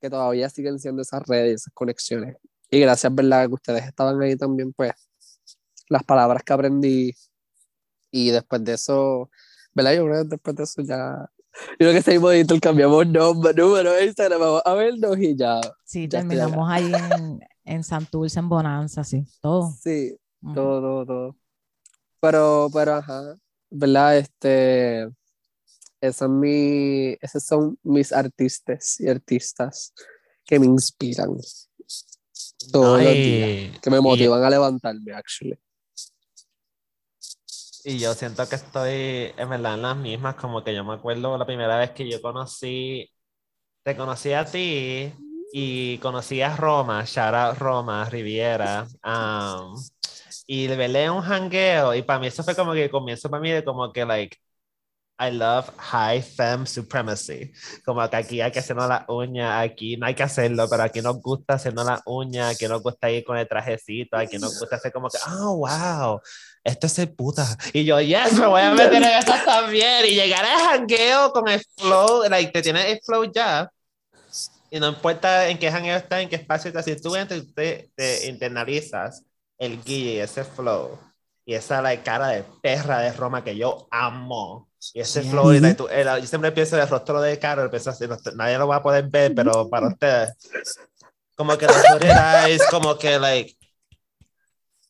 [0.00, 2.36] que todavía siguen siendo esas redes, esas conexiones.
[2.70, 3.48] Y gracias, ¿verdad?
[3.48, 4.92] Que ustedes estaban ahí también, pues,
[5.88, 7.12] las palabras que aprendí.
[8.12, 9.28] Y después de eso,
[9.74, 9.94] ¿verdad?
[9.94, 14.38] Yo creo que después de eso ya yo creo que seguimos cambiamos nombre, número, Instagram,
[14.38, 15.60] vamos a vernos y ya.
[15.84, 19.72] Sí, terminamos ahí en, en Santurce, en Bonanza, sí, todo.
[19.80, 20.16] Sí,
[20.54, 21.36] todo, todo, todo.
[22.20, 23.36] Pero, pero, ajá,
[23.70, 24.18] ¿verdad?
[24.18, 25.08] Este,
[26.00, 29.92] esas, mi, esos son mis artistas y artistas
[30.44, 31.36] que me inspiran
[32.72, 35.58] todos los días, que me motivan a levantarme, actually.
[37.84, 41.36] Y yo siento que estoy en verdad en las mismas, como que yo me acuerdo
[41.36, 43.10] la primera vez que yo conocí,
[43.82, 45.12] te conocí a ti
[45.52, 49.74] y conocí a Roma, Shara Roma, Riviera, um,
[50.46, 53.50] y le velé un hangueo, y para mí eso fue como que comienzo para mí
[53.50, 54.38] de como que, like,
[55.20, 57.52] I love high femme supremacy.
[57.84, 61.00] Como que aquí hay que hacernos la uña, aquí no hay que hacerlo, pero aquí
[61.00, 64.76] nos gusta hacernos la uña, aquí nos gusta ir con el trajecito, aquí nos gusta
[64.76, 66.20] hacer como que, oh, wow,
[66.64, 67.46] esto es el puta.
[67.72, 70.06] Y yo, yes, me voy a meter en eso también.
[70.06, 73.70] Y llegar al hangueo con el flow, like, te tienes el flow ya
[74.72, 77.90] y no importa en qué jangueo está, en qué espacio está, si tú entras, te,
[77.94, 79.22] te internalizas
[79.58, 80.98] el guille y ese flow
[81.44, 85.74] y esa la cara de perra de Roma que yo amo y ese flow y
[85.74, 89.06] tú, yo siempre pienso el rostro de Carol pienso así, nadie lo va a poder
[89.08, 90.32] ver pero para ustedes
[91.36, 93.54] como que la es como que like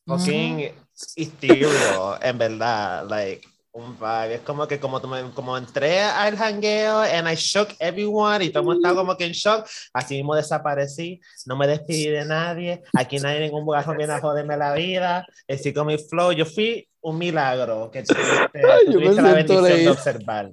[0.05, 0.71] fucking
[1.17, 4.35] ethereal en verdad like un vibe.
[4.35, 5.01] Es como que como,
[5.33, 9.25] como entré al jangueo and I shook everyone y todo el mundo estaba como que
[9.25, 14.13] en shock, así mismo desaparecí, no me despedí de nadie, aquí nadie ningún lugar viene
[14.13, 18.61] a joderme la vida, así con mi flow, yo fui un milagro que tuviste,
[18.91, 20.51] tuviste la bendición de observar.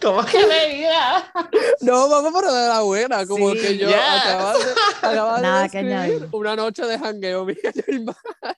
[0.00, 1.30] ¿Cómo que leía?
[1.80, 3.96] No, vamos por de la buena, como que yo yes.
[3.96, 4.64] acababa de,
[4.98, 8.56] acababa Nada de escribir una noche de mía normal.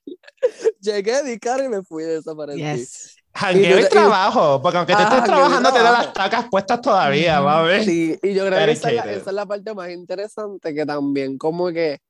[0.81, 2.63] Llegué, di cara y me fui de desaparecí.
[2.63, 3.20] Yes.
[3.33, 6.13] Jangueo Y y trabajo, porque aunque te Ah, estés trabajando, tienes las trabajo.
[6.13, 7.85] tacas puestas todavía, va a ver.
[7.85, 9.21] Sí, y yo creo que esa es, la, Dedicated.
[9.21, 12.01] esa es la parte más interesante que también como que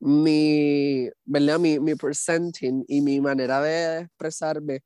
[0.00, 1.58] mi, ¿verdad?
[1.58, 4.82] Mi, mi presenting y mi manera de expresarme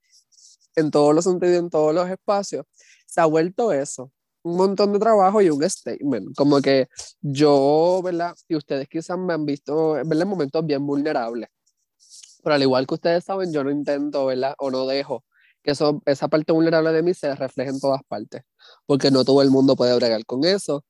[0.76, 2.64] en todos los sentidos, en todos los espacios,
[3.06, 4.10] se ha vuelto eso,
[4.42, 6.88] un montón de trabajo y un statement, como que
[7.20, 8.34] yo, ¿verdad?
[8.48, 10.22] Y ustedes quizás me han visto, ¿verdad?
[10.22, 11.50] En momentos bien vulnerables,
[12.42, 14.54] pero al igual que ustedes saben, yo no intento, ¿verdad?
[14.58, 15.24] O no dejo
[15.62, 18.42] que eso, esa parte vulnerable de mí se refleje en todas partes,
[18.86, 20.84] porque no todo el mundo puede bregar con eso,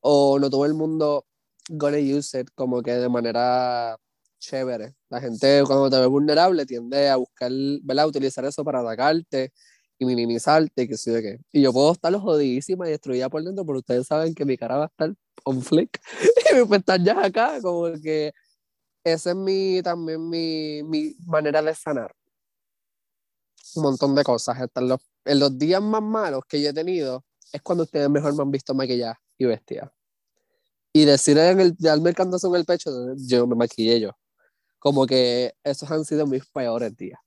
[0.00, 1.26] o no todo el mundo
[1.68, 3.96] gonna use it como que de manera
[4.40, 4.94] chévere.
[5.10, 7.50] La gente cuando te ve vulnerable tiende a buscar,
[7.82, 8.08] ¿verdad?
[8.08, 9.52] Utilizar eso para atacarte
[9.98, 11.38] y minimizarte, que sé yo qué.
[11.52, 14.78] Y yo puedo estar jodidísima y destruida por dentro, pero ustedes saben que mi cara
[14.78, 15.14] va a estar
[15.44, 16.00] on flick
[16.52, 18.32] y mis pestañas acá, como que
[19.04, 22.14] esa es mi, también mi, mi manera de sanar.
[23.76, 24.56] Un montón de cosas.
[24.74, 28.34] En los, en los días más malos que yo he tenido, es cuando ustedes mejor
[28.34, 29.92] me han visto maquillada y vestida.
[30.92, 34.10] Y decir en el, darme el en el pecho, yo me maquillé yo.
[34.78, 37.20] Como que esos han sido mis peores días.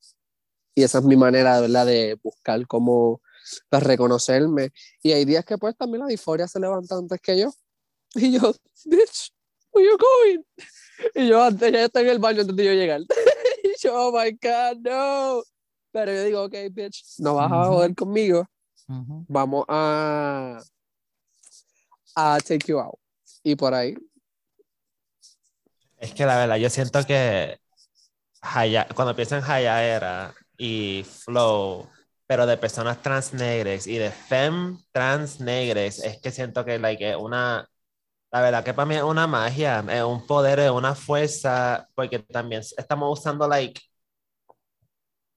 [0.75, 1.85] Y esa es mi manera, ¿verdad?
[1.85, 3.21] De buscar cómo
[3.69, 4.71] pues, reconocerme.
[5.01, 7.53] Y hay días que pues también la disforia se levanta antes que yo.
[8.15, 8.53] Y yo,
[8.85, 9.33] bitch,
[9.71, 10.43] where you going?
[11.15, 13.01] Y yo antes ya está en el baño antes de yo llegar.
[13.63, 15.43] y yo, oh my God, no.
[15.93, 18.45] Pero yo digo, ok, bitch, no vas a joder conmigo.
[18.89, 19.25] Ujú.
[19.29, 20.59] Vamos a,
[22.17, 22.97] a take you out.
[23.43, 23.95] Y por ahí.
[25.97, 27.57] Es que la verdad, yo siento que
[28.41, 31.89] Haya- cuando pienso en Hayaera y Flow,
[32.27, 37.15] pero de personas trans negras y de femme trans negras, es que siento que like,
[37.15, 37.65] una,
[38.31, 42.19] la verdad que para mí es una magia, es un poder, es una fuerza, porque
[42.19, 43.79] también estamos usando like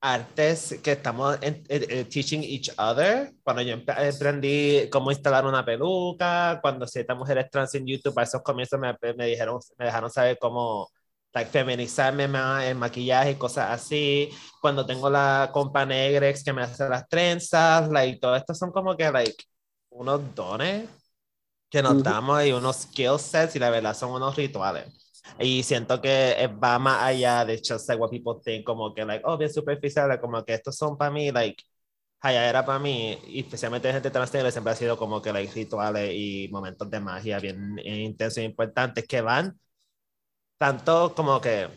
[0.01, 3.33] artes que estamos en- eh, eh, teaching each other.
[3.43, 8.43] Cuando yo aprendí cómo instalar una peluca, cuando ciertas mujeres trans en YouTube, a esos
[8.43, 10.89] comienzos me, me dijeron, me dejaron saber cómo
[11.35, 14.31] like, feminizarme más, el maquillaje y cosas así.
[14.61, 18.97] Cuando tengo la compa Negrex que me hace las trenzas, like, todo esto son como
[18.97, 19.45] que like,
[19.91, 20.89] unos dones
[21.71, 22.03] que nos Ujú.
[22.03, 25.06] damos y unos skill sets y la verdad son unos rituales.
[25.39, 29.23] Y siento que va más allá de just like what people think, como que, like,
[29.27, 31.63] oh, bien superficial, como que estos son para mí, like,
[32.21, 36.11] Haya era para mí, y especialmente gente transgénero, siempre ha sido como que like, rituales
[36.15, 39.59] y momentos de magia bien intensos e importantes que van
[40.59, 41.69] tanto como que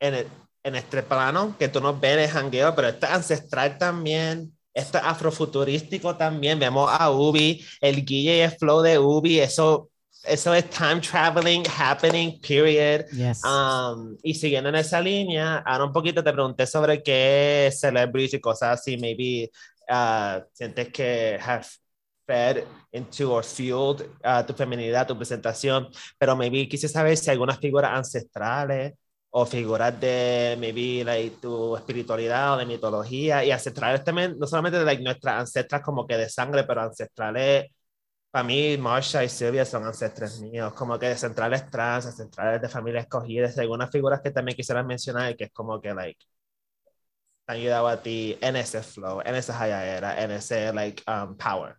[0.00, 0.28] en, el-
[0.62, 4.98] en este plano que tú nos ves el jangueo, pero esto es ancestral también, esto
[4.98, 9.89] es afrofuturístico también, vemos a Ubi, el guille y el flow de Ubi, eso,
[10.24, 13.06] eso es time traveling, happening, period.
[13.12, 13.42] Yes.
[13.44, 18.40] Um, y siguiendo en esa línea, ahora un poquito te pregunté sobre qué celebrities y
[18.40, 19.50] cosas así, maybe
[19.88, 21.66] uh, sientes que have
[22.26, 27.58] fed into or fueled uh, tu feminidad, tu presentación, pero maybe quise saber si algunas
[27.58, 28.94] figuras ancestrales
[29.30, 34.78] o figuras de maybe like, tu espiritualidad o de mitología y ancestrales también, no solamente
[34.78, 37.70] de like, nuestras ancestras como que de sangre, pero ancestrales
[38.30, 43.04] para mí, Marsha y Silvia son ancestres míos, como que centrales trans, ancestrales de familias
[43.04, 46.24] escogidas, y algunas figuras que también quisiera mencionar, que es como que, like,
[47.44, 51.36] te han ayudado a ti en ese flow, en esa era, en ese, like, um,
[51.36, 51.74] power.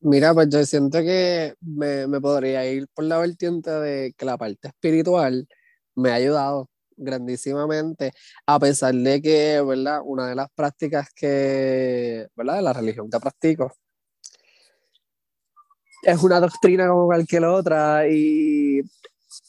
[0.00, 4.36] Mira, pues yo siento que me, me podría ir por la vertiente de que la
[4.36, 5.46] parte espiritual
[5.94, 8.12] me ha ayudado grandísimamente,
[8.46, 10.00] a pesar de que, ¿verdad?
[10.04, 12.56] Una de las prácticas que, ¿verdad?
[12.56, 13.72] De la religión que practico
[16.02, 18.80] es una doctrina como cualquier otra y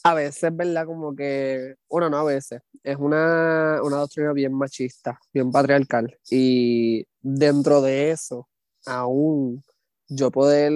[0.04, 0.86] a veces, ¿verdad?
[0.86, 7.04] Como que, bueno, no a veces, es una, una doctrina bien machista, bien patriarcal y
[7.20, 8.48] dentro de eso,
[8.86, 9.62] aún
[10.08, 10.72] yo poder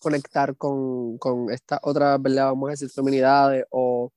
[0.00, 2.46] conectar con, con estas otras, ¿verdad?
[2.46, 4.12] Vamos a decir, feminidades o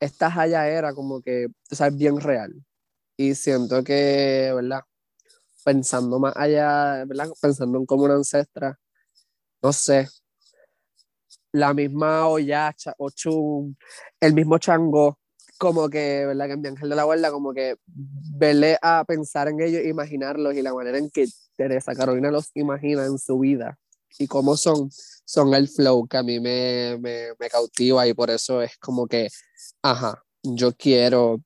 [0.00, 2.52] esta haya era como que, o sea, es bien real.
[3.16, 4.80] Y siento que, ¿verdad?
[5.64, 7.28] Pensando más allá, ¿verdad?
[7.40, 8.78] Pensando en como una ancestra,
[9.62, 10.08] no sé,
[11.52, 13.76] la misma Oyacha, Ochun,
[14.20, 15.18] el mismo Chango,
[15.58, 16.46] como que, ¿verdad?
[16.46, 20.54] Que en mi ángel de la guarda, como que verle a pensar en ellos, imaginarlos
[20.54, 23.78] y la manera en que Teresa Carolina los imagina en su vida
[24.18, 24.90] y cómo son,
[25.24, 29.06] son el flow que a mí me, me, me cautiva y por eso es como
[29.06, 29.28] que,
[29.82, 31.40] ajá, yo quiero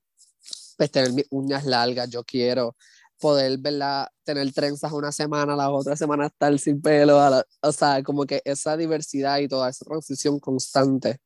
[0.77, 2.75] pues, tener mis uñas largas, yo quiero
[3.19, 4.07] poder, ¿verdad?
[4.23, 7.19] Tener trenzas una semana, la otra semana estar sin pelo,
[7.61, 11.19] o sea, como que esa diversidad y toda esa transición constante,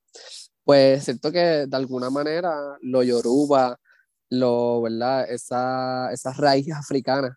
[0.63, 3.79] pues siento que de alguna manera lo yoruba,
[4.29, 5.29] lo, ¿verdad?
[5.29, 7.33] Esa, esas raíces africanas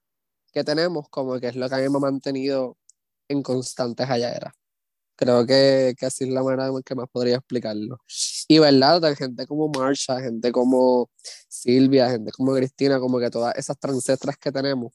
[0.52, 2.78] que tenemos, como que es lo que a mantenido
[3.28, 4.54] en constantes halladeras.
[5.16, 7.98] Creo que, que, así es la manera en que más podría explicarlo.
[8.48, 11.08] Y verdad, gente como Marsha, gente como
[11.48, 14.92] Silvia, gente como Cristina, como que todas esas transestras que tenemos,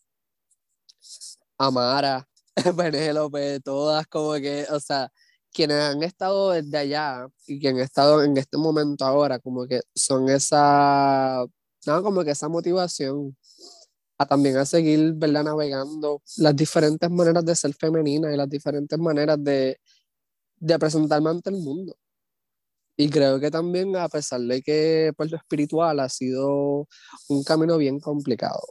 [1.58, 2.28] Amara,
[2.78, 5.12] Penélope, todas como que, o sea,
[5.54, 9.82] quienes han estado desde allá y quienes han estado en este momento ahora, como que
[9.96, 11.46] son esa,
[11.86, 13.36] no, como que esa motivación
[14.18, 15.46] a también a seguir, ¿verdad?
[15.46, 19.80] Navegando las diferentes maneras de ser femenina y las diferentes maneras de,
[20.60, 21.98] de presentarme ante el mundo.
[22.98, 26.88] Y creo que también, a pesar de que pues, lo espiritual ha sido
[27.30, 28.62] un camino bien complicado,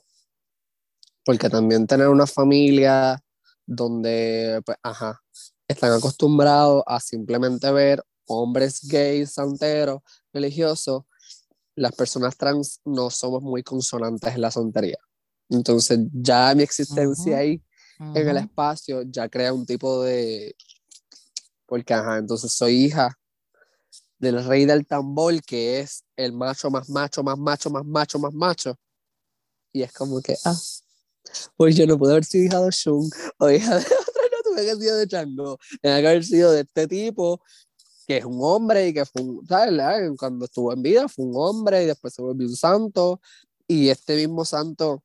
[1.24, 3.22] porque también tener una familia
[3.66, 5.20] donde, pues, ajá,
[5.66, 10.00] están acostumbrados a simplemente ver hombres gays, santeros,
[10.32, 11.04] religiosos,
[11.74, 14.98] las personas trans no somos muy consonantes en la santería.
[15.48, 17.62] Entonces ya mi existencia ahí
[17.98, 20.54] en el espacio ya crea un tipo de...
[21.68, 23.18] Porque, ajá, entonces soy hija
[24.18, 28.32] del rey del tambor, que es el macho más macho, más macho, más macho, más
[28.32, 28.74] macho.
[29.72, 30.56] Y es como que, ah,
[31.56, 34.64] pues yo no puedo haber sido hija de Shun o hija de otra, no tuve
[34.64, 35.58] que haber sido de Chango.
[35.82, 37.42] Tenía que haber sido de este tipo,
[38.06, 40.10] que es un hombre y que fue un, ¿sabes?
[40.18, 43.20] Cuando estuvo en vida fue un hombre y después se volvió un santo.
[43.66, 45.04] Y este mismo santo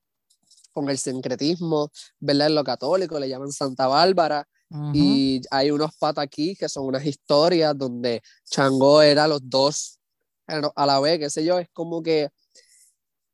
[0.72, 1.92] con el sincretismo,
[2.22, 2.48] ¿verdad?
[2.48, 4.48] En lo católico le llaman Santa Bárbara.
[4.92, 10.00] Y hay unos patas aquí que son unas historias donde Chango era los dos
[10.48, 12.30] a la vez, qué sé yo, es como que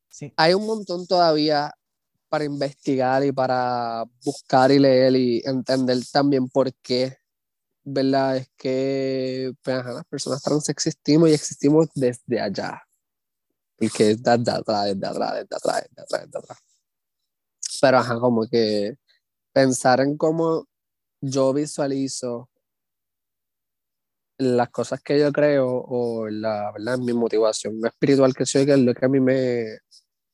[0.10, 0.34] sí.
[0.36, 1.74] hay un montón todavía
[2.28, 7.18] para investigar y para buscar y leer y entender también por qué,
[7.84, 8.38] ¿verdad?
[8.38, 12.84] Es que pues, las personas trans existimos y existimos desde allá.
[13.80, 16.58] Y que es desde atrás, desde atrás, desde atrás, desde atrás, desde atrás.
[17.82, 18.96] Pero ajá, como que
[19.54, 20.69] pensar en cómo
[21.22, 22.50] yo visualizo
[24.38, 28.80] las cosas que yo creo o la verdad mi motivación espiritual que soy que es
[28.80, 29.66] lo que a mí me,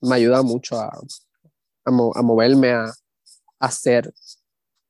[0.02, 0.92] me ayuda mucho a,
[1.86, 2.94] a, moverme a,
[3.60, 4.14] hacer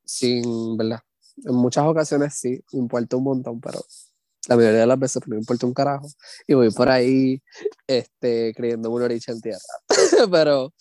[0.04, 1.00] sin verdad
[1.46, 3.80] en muchas ocasiones sí me importa un montón pero
[4.48, 6.08] la mayoría de las veces no me importa un carajo
[6.48, 7.42] y voy por ahí
[7.88, 9.60] este creyendo una oricha en tierra.
[10.32, 10.74] Pero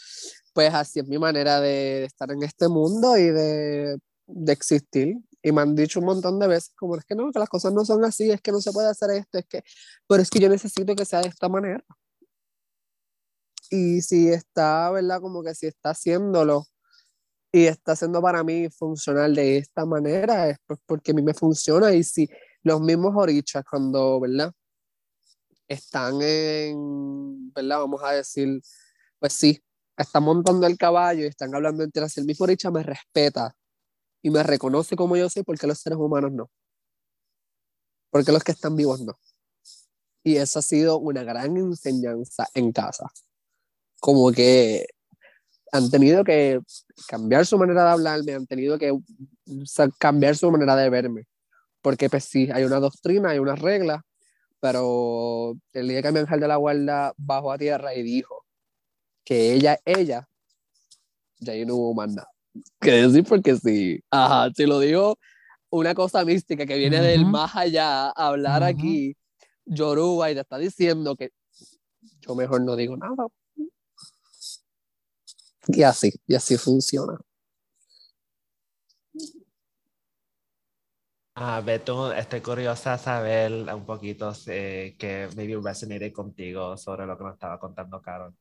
[0.52, 5.16] pues así es mi manera de estar en este mundo y de, de, existir.
[5.42, 7.72] Y me han dicho un montón de veces, como es que no, que las cosas
[7.72, 9.62] no son así, es que no se puede hacer esto, es que,
[10.08, 11.84] pero es que yo necesito que sea de esta manera.
[13.70, 15.20] Y si está, ¿verdad?
[15.20, 16.66] Como que si está haciéndolo
[17.52, 21.92] y está haciendo para mí funcional de esta manera, es porque a mí me funciona.
[21.92, 22.28] Y si
[22.62, 24.52] los mismos orichas, cuando, ¿verdad?
[25.68, 27.78] Están en, ¿verdad?
[27.80, 28.60] Vamos a decir,
[29.18, 29.62] pues sí,
[29.96, 32.20] están montando el caballo y están hablando entre sí.
[32.20, 33.54] El mismo Richa me respeta
[34.24, 36.50] y me reconoce como yo soy porque los seres humanos no.
[38.10, 39.18] Porque los que están vivos no.
[40.22, 43.10] Y eso ha sido una gran enseñanza en casa.
[44.00, 44.86] Como que
[45.72, 46.58] han tenido que
[47.06, 48.98] cambiar su manera de hablarme, han tenido que
[49.98, 51.26] cambiar su manera de verme.
[51.82, 54.06] Porque pues sí, hay una doctrina, hay una regla,
[54.58, 58.46] pero el día que mi ángel de la guarda bajó a tierra y dijo,
[59.22, 60.26] que ella, ella,
[61.40, 62.33] ya ahí no hubo más nada.
[62.80, 65.18] Que decir porque sí, ajá, si lo digo
[65.70, 69.16] una cosa mística que viene del más allá, hablar aquí,
[69.64, 71.30] Yoruba, y te está diciendo que
[72.20, 73.26] yo mejor no digo nada.
[75.66, 77.18] Y así, y así funciona.
[81.36, 87.24] Ah, Beto, estoy curiosa saber un poquito eh, que maybe resonate contigo sobre lo que
[87.24, 88.32] nos estaba contando Carol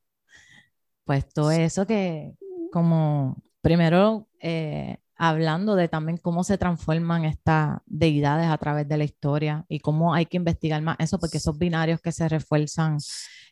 [1.04, 2.34] pues todo eso que
[2.72, 9.06] como primero eh, hablando de también cómo se transforman estas deidades a través de la
[9.06, 12.98] historia y cómo hay que investigar más eso porque esos binarios que se refuerzan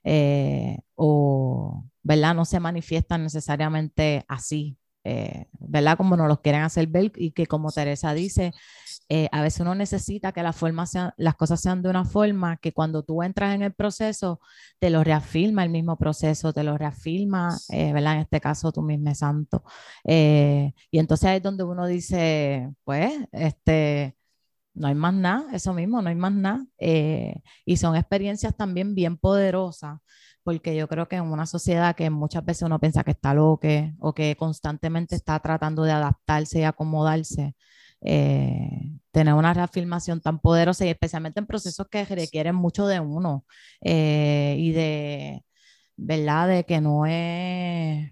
[0.03, 2.35] eh, o, ¿verdad?
[2.35, 5.97] No se manifiestan necesariamente así eh, ¿verdad?
[5.97, 8.53] Como nos los quieren hacer ver y que como Teresa dice,
[9.09, 10.85] eh, a veces uno necesita que la forma
[11.17, 14.39] las cosas sean de una forma que cuando tú entras en el proceso,
[14.79, 18.15] te lo reafirma el mismo proceso, te lo reafirma, eh, ¿verdad?
[18.15, 19.63] En este caso, tú mismo santo.
[20.05, 24.15] y entonces ahí es donde uno dice, pues, este,
[24.73, 26.65] no hay más nada, eso mismo, no hay más nada.
[27.65, 29.99] y son experiencias también bien poderosas
[30.43, 33.67] porque yo creo que en una sociedad que muchas veces uno piensa que está loco
[33.99, 37.55] o que constantemente está tratando de adaptarse y acomodarse,
[38.01, 43.45] eh, tener una reafirmación tan poderosa y especialmente en procesos que requieren mucho de uno
[43.81, 45.43] eh, y de,
[45.97, 46.47] ¿verdad?
[46.47, 48.11] De que no es,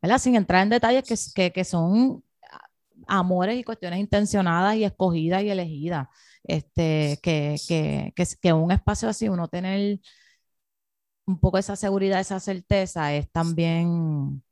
[0.00, 0.18] ¿verdad?
[0.18, 2.24] Sin entrar en detalles que, que, son
[3.06, 6.08] amores y cuestiones intencionadas y escogidas y elegidas.
[6.44, 10.00] Este, que, que, que, que un espacio así, uno tener
[11.26, 14.42] un poco esa seguridad, esa certeza es también,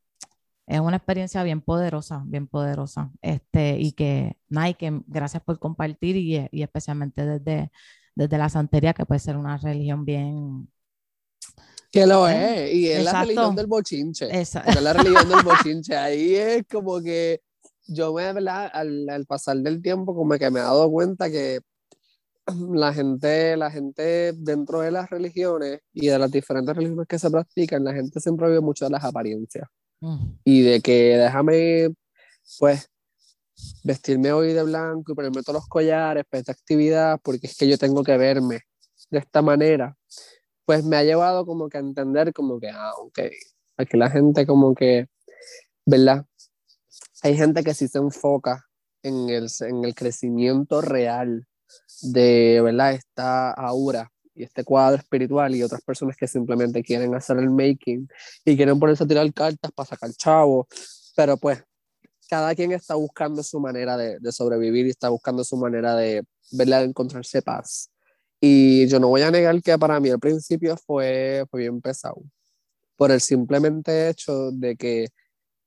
[0.66, 3.10] es una experiencia bien poderosa, bien poderosa.
[3.22, 7.72] Este, y que, Nike, gracias por compartir y, y, especialmente desde,
[8.14, 10.70] desde la santería, que puede ser una religión bien...
[11.92, 14.28] Que lo es, y es la religión del bochinche.
[14.30, 15.96] Es la religión del bochinche.
[15.96, 17.40] Ahí es como que
[17.88, 18.70] yo me, ¿verdad?
[18.72, 21.60] Al, al pasar del tiempo, como que me he dado cuenta que
[22.56, 27.30] la gente, la gente dentro de las religiones y de las diferentes religiones que se
[27.30, 29.68] practican, la gente siempre vive mucho de las apariencias.
[30.00, 30.32] Mm.
[30.44, 31.94] Y de que déjame,
[32.58, 32.88] pues,
[33.84, 37.68] vestirme hoy de blanco y ponerme todos los collares para esta actividad, porque es que
[37.68, 38.60] yo tengo que verme
[39.10, 39.96] de esta manera.
[40.64, 43.18] Pues me ha llevado como que a entender como que, ah, ok,
[43.76, 45.08] aquí la gente como que,
[45.84, 46.24] ¿verdad?
[47.22, 48.66] Hay gente que sí se enfoca
[49.02, 51.46] en el, en el crecimiento real
[52.02, 52.92] de ¿verdad?
[52.94, 58.08] esta aura y este cuadro espiritual y otras personas que simplemente quieren hacer el making
[58.44, 60.66] y quieren ponerse a tirar cartas para sacar chavo,
[61.16, 61.62] pero pues
[62.28, 66.80] cada quien está buscando su manera de, sobrevivir y está buscando su manera de, ¿verdad?
[66.80, 67.90] de encontrarse paz.
[68.40, 72.22] Y yo no voy a negar que para mí al principio fue, fue bien pesado,
[72.96, 75.08] por el simplemente hecho de que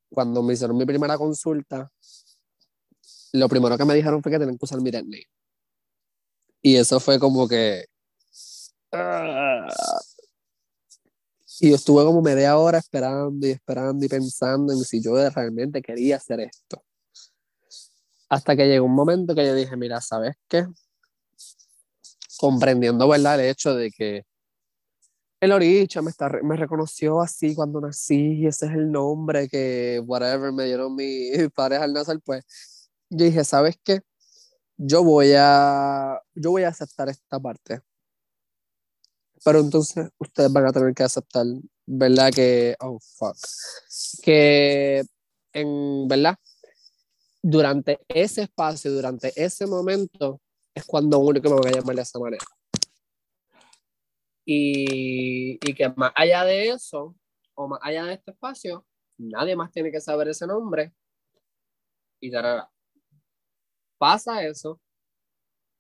[0.10, 1.92] cuando me hicieron mi primera consulta,
[3.34, 5.24] lo primero que me dijeron fue que tenían que usar mi name.
[6.66, 7.86] Y eso fue como que...
[11.60, 16.16] Y estuve como media hora esperando y esperando y pensando en si yo realmente quería
[16.16, 16.82] hacer esto.
[18.30, 20.66] Hasta que llegó un momento que yo dije, mira, ¿sabes qué?
[22.38, 23.40] Comprendiendo, ¿verdad?
[23.42, 24.26] El hecho de que
[25.42, 30.02] el Oricha me, está, me reconoció así cuando nací y ese es el nombre que,
[30.06, 34.00] whatever, me dieron mis padres al nacer, pues yo dije, ¿sabes qué?
[34.78, 37.82] Yo voy a, yo voy a aceptar esta parte.
[39.44, 41.46] Pero entonces ustedes van a tener que aceptar,
[41.86, 42.32] ¿verdad?
[42.34, 43.36] Que, oh, fuck.
[44.22, 45.04] Que,
[45.52, 46.38] en, ¿verdad?
[47.42, 50.40] Durante ese espacio, durante ese momento,
[50.74, 52.46] es cuando único me voy a llamar de esa manera.
[54.46, 57.16] Y, y que más allá de eso,
[57.54, 58.86] o más allá de este espacio,
[59.18, 60.94] nadie más tiene que saber ese nombre.
[62.22, 62.70] Y dará
[64.04, 64.82] pasa eso,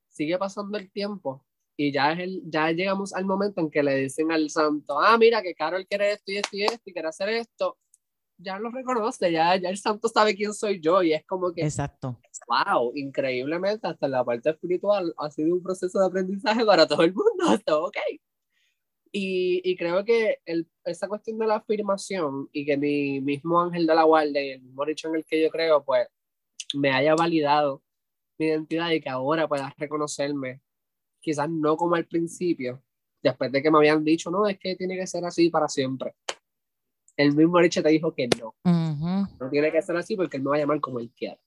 [0.07, 1.45] sigue pasando el tiempo
[1.75, 5.17] y ya, es el, ya llegamos al momento en que le dicen al santo, ah,
[5.17, 7.77] mira que Carol quiere esto y esto y esto y quiere hacer esto,
[8.37, 11.63] ya lo reconoce, ya, ya el santo sabe quién soy yo y es como que...
[11.63, 12.17] Exacto.
[12.47, 17.13] Wow, increíblemente hasta la parte espiritual ha sido un proceso de aprendizaje para todo el
[17.13, 17.43] mundo,
[17.87, 17.97] ok.
[19.11, 23.85] Y, y, creo que el, esa cuestión de la afirmación y que mi mismo ángel
[23.85, 26.07] de la guardia y el mismo dicho en el que yo creo, pues
[26.73, 27.82] me haya validado
[28.43, 30.61] mi identidad y que ahora puedas reconocerme,
[31.19, 32.83] quizás no como al principio,
[33.21, 36.15] después de que me habían dicho, no, es que tiene que ser así para siempre.
[37.15, 38.55] El mismo Richard te dijo que no.
[38.63, 41.39] No tiene que ser así porque él me va a llamar como él quiera.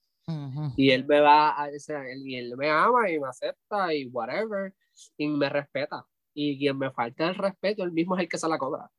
[0.75, 1.95] Y él me va a decir,
[2.25, 4.73] y él me ama y me acepta y whatever,
[5.17, 6.05] y me respeta.
[6.33, 8.91] Y quien me falta el respeto, él mismo es el que se la cobra.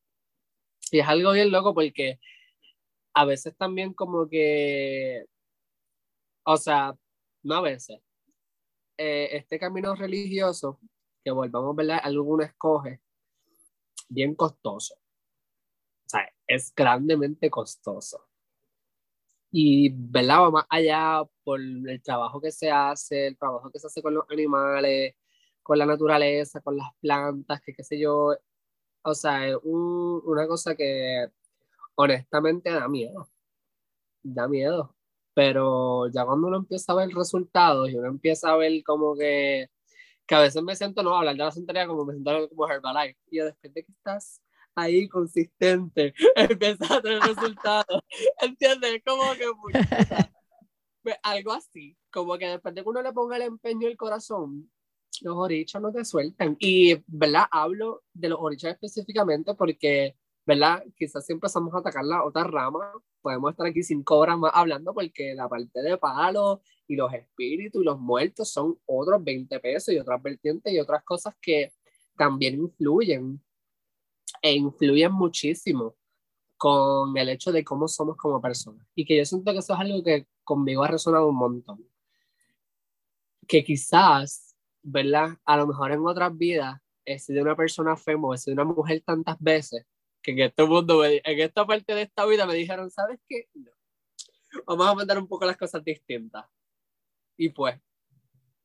[0.91, 2.19] Y es algo bien loco porque
[3.15, 5.27] a veces también como que,
[6.45, 6.95] o sea,
[7.49, 8.01] no a veces,
[8.99, 10.81] eh, este camino religioso,
[11.25, 13.01] que volvamos a ver, alguno escoge,
[14.09, 14.95] bien costoso.
[14.95, 18.29] O sea, es grandemente costoso.
[19.51, 20.51] Y, ¿verdad?
[20.51, 24.25] más allá por el trabajo que se hace, el trabajo que se hace con los
[24.31, 25.15] animales,
[25.63, 28.37] con la naturaleza, con las plantas, que qué sé yo.
[29.03, 31.29] O sea, es una cosa que
[31.97, 33.29] honestamente da miedo.
[34.23, 34.98] Da miedo
[35.39, 39.69] pero ya cuando uno empieza a ver resultados y uno empieza a ver como que,
[40.27, 43.17] que a veces me siento, no, hablar de la santería como me siento como Herbalife,
[43.31, 44.43] y después de que estás
[44.75, 48.03] ahí consistente, empieza a tener resultados.
[48.41, 49.01] ¿Entiendes?
[49.07, 53.87] Como que pues, algo así, como que después de que uno le ponga el empeño
[53.87, 54.69] y el corazón,
[55.21, 56.57] los orichos no te sueltan.
[56.59, 57.45] Y, ¿verdad?
[57.53, 60.17] Hablo de los orichos específicamente porque,
[60.49, 60.83] ¿verdad?
[60.97, 62.91] Quizás si empezamos a atacar la otra rama,
[63.21, 67.83] podemos estar aquí cinco horas más hablando porque la parte de palo y los espíritus
[67.83, 71.71] y los muertos son otros 20 pesos y otras vertientes y otras cosas que
[72.17, 73.45] también influyen
[74.41, 75.97] e influyen muchísimo
[76.57, 78.87] con el hecho de cómo somos como personas.
[78.95, 81.85] Y que yo siento que eso es algo que conmigo ha resonado un montón.
[83.47, 85.37] Que quizás, ¿verdad?
[85.45, 89.03] A lo mejor en otras vidas he sido una persona femo, he sido una mujer
[89.05, 89.85] tantas veces,
[90.23, 93.49] que en este mundo, en esta parte de esta vida me dijeron, ¿sabes qué?
[93.55, 93.71] No.
[94.67, 96.47] Vamos a mandar un poco las cosas distintas.
[97.37, 97.81] Y pues,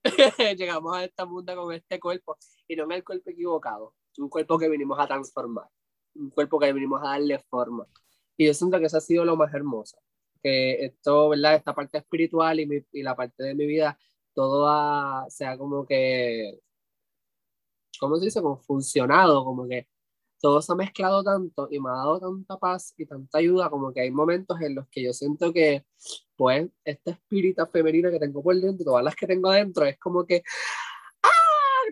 [0.58, 2.38] llegamos a esta mundo con este cuerpo,
[2.68, 5.68] y no en el cuerpo equivocado, un cuerpo que vinimos a transformar,
[6.16, 7.88] un cuerpo que vinimos a darle forma.
[8.36, 9.98] Y yo siento que eso ha sido lo más hermoso,
[10.42, 11.56] que esto, ¿verdad?
[11.56, 13.98] Esta parte espiritual y, mi, y la parte de mi vida,
[14.34, 16.60] todo ha, sea como que,
[18.00, 18.42] ¿cómo se dice?
[18.42, 19.88] Como funcionado, como que
[20.44, 23.94] todo se ha mezclado tanto y me ha dado tanta paz y tanta ayuda, como
[23.94, 25.86] que hay momentos en los que yo siento que,
[26.36, 30.26] pues, esta espíritu femenina que tengo por dentro, todas las que tengo dentro, es como
[30.26, 30.44] que,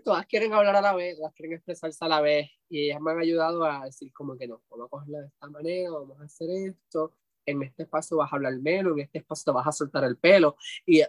[0.04, 3.12] todas quieren hablar a la vez, todas quieren expresarse a la vez y ellas me
[3.12, 6.26] han ayudado a decir como que no, vamos a cogerla de esta manera, vamos a
[6.26, 7.14] hacer esto,
[7.46, 10.18] en este espacio vas a hablar menos, en este espacio te vas a soltar el
[10.18, 11.04] pelo y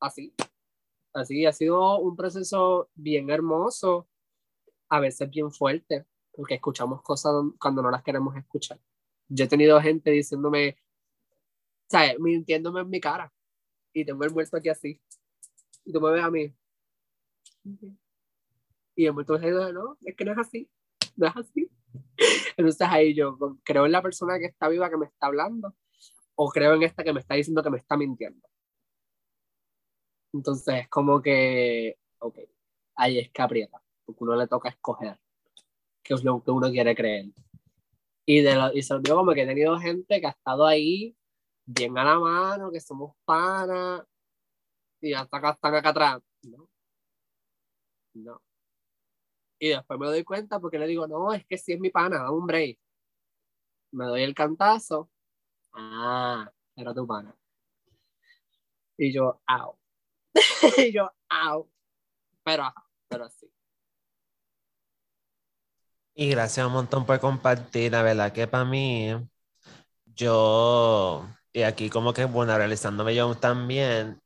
[0.00, 0.34] así,
[1.12, 4.08] así ha sido un proceso bien hermoso,
[4.88, 8.80] a veces bien fuerte, porque escuchamos cosas cuando no las queremos escuchar.
[9.28, 10.76] Yo he tenido gente diciéndome,
[11.88, 12.18] ¿sabes?
[12.18, 13.32] Mintiéndome en mi cara
[13.92, 15.00] y tengo el muerto aquí así.
[15.84, 16.54] Y tú me ves a mí.
[18.94, 20.70] Y el muerto dice, no, es que no es así,
[21.16, 21.70] no es así.
[22.56, 25.74] Entonces ahí yo creo en la persona que está viva que me está hablando
[26.34, 28.48] o creo en esta que me está diciendo que me está mintiendo.
[30.32, 32.38] Entonces es como que, ok,
[32.96, 35.18] ahí es que aprieta, porque uno le toca escoger
[36.02, 37.26] qué es lo que uno quiere creer.
[38.26, 40.66] Y, de lo, y se lo digo como que he tenido gente que ha estado
[40.66, 41.16] ahí
[41.66, 44.02] bien a la mano, que somos panas,
[45.00, 46.22] y hasta acá, están acá atrás.
[46.42, 46.68] No.
[48.14, 48.40] No.
[49.58, 52.30] Y después me doy cuenta porque le digo, no, es que si es mi pana,
[52.30, 52.78] hombre.
[53.92, 55.10] Me doy el cantazo.
[55.72, 57.36] Ah, era tu pana.
[58.96, 59.78] Y yo, au.
[60.78, 61.70] y yo, au.
[62.44, 62.64] Pero,
[63.08, 63.50] pero sí.
[66.14, 67.92] Y gracias un montón por compartir.
[67.92, 69.14] La verdad que para mí,
[70.06, 74.20] yo, y aquí como que, bueno, realizándome yo también,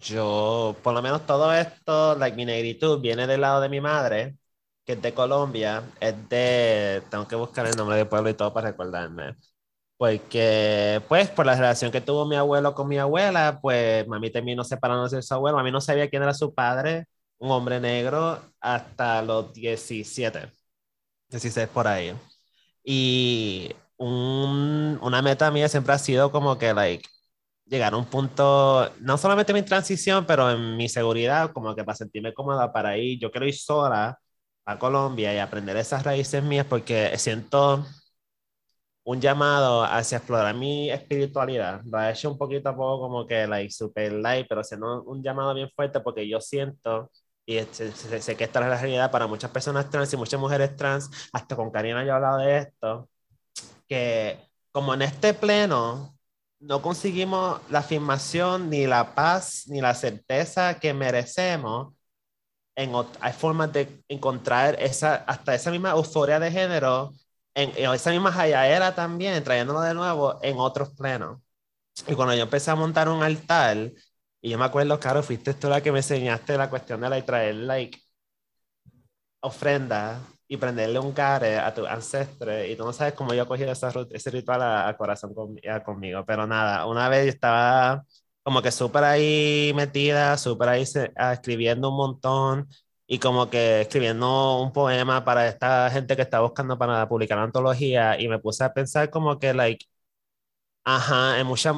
[0.00, 4.36] yo, por lo menos todo esto, like, mi negritud viene del lado de mi madre,
[4.84, 8.52] que es de Colombia, es de, tengo que buscar el nombre del pueblo y todo
[8.54, 9.36] para recordarme.
[9.96, 14.64] Porque, pues, por la relación que tuvo mi abuelo con mi abuela, pues, mami terminó
[14.64, 15.58] separándose de su abuelo.
[15.58, 17.06] Mami no sabía quién era su padre,
[17.38, 20.50] un hombre negro, hasta los 17,
[21.28, 22.14] 16 por ahí.
[22.84, 27.08] Y un, una meta mía siempre ha sido como que, like,
[27.66, 31.84] llegar a un punto, no solamente en mi transición, pero en mi seguridad, como que
[31.84, 34.18] para sentirme cómoda para ir, yo quiero ir sola
[34.64, 37.84] a Colombia y aprender esas raíces mías porque siento
[39.04, 41.80] un llamado hacia explorar mi espiritualidad.
[41.86, 45.22] Lo he hecho un poquito a poco como que like super light, pero siendo un
[45.22, 47.10] llamado bien fuerte porque yo siento
[47.48, 50.76] y sé, sé, que esta es la realidad para muchas personas trans y muchas mujeres
[50.76, 53.08] trans, hasta con Karina yo he hablado de esto,
[53.88, 54.38] que
[54.70, 56.14] como en este pleno
[56.60, 61.94] no conseguimos la afirmación, ni la paz, ni la certeza que merecemos,
[62.76, 67.14] en, hay formas de encontrar esa, hasta esa misma euforia de género,
[67.54, 71.40] en, esa misma hayaera también, trayéndolo de nuevo en otros plenos.
[72.06, 73.90] Y cuando yo empecé a montar un altar,
[74.40, 77.24] y yo me acuerdo, Caro, fuiste tú la que me enseñaste la cuestión de la,
[77.24, 77.98] traer like,
[79.40, 82.70] ofrenda y prenderle un care a tu ancestre.
[82.70, 86.86] Y tú no sabes cómo yo he cogido ese ritual a, corazón conmigo, pero nada,
[86.86, 88.04] una vez yo estaba
[88.42, 90.84] como que súper ahí metida, súper ahí
[91.16, 92.68] ah, escribiendo un montón
[93.06, 97.44] y como que escribiendo un poema para esta gente que está buscando para publicar la
[97.44, 99.86] antología y me puse a pensar como que, like,
[100.84, 101.74] ajá, hay mucha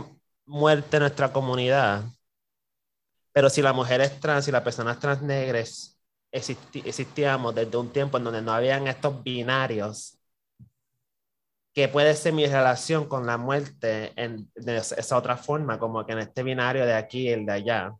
[0.46, 2.04] muerte en nuestra comunidad,
[3.32, 5.98] pero si la mujer es trans y las personas trans negras
[6.32, 10.18] existíamos desde un tiempo en donde no habían estos binarios,
[11.72, 16.12] que puede ser mi relación con la muerte en, de esa otra forma, como que
[16.12, 17.92] en este binario de aquí y el de allá.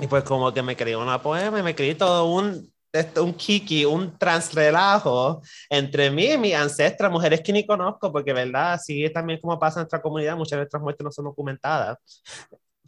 [0.00, 2.72] Y pues como que me creí una poema y me creí todo un,
[3.16, 8.74] un kiki, un transrelajo entre mí y mis ancestras, mujeres que ni conozco, porque verdad,
[8.74, 11.98] así también como pasa en nuestra comunidad, muchas de nuestras muertes no son documentadas.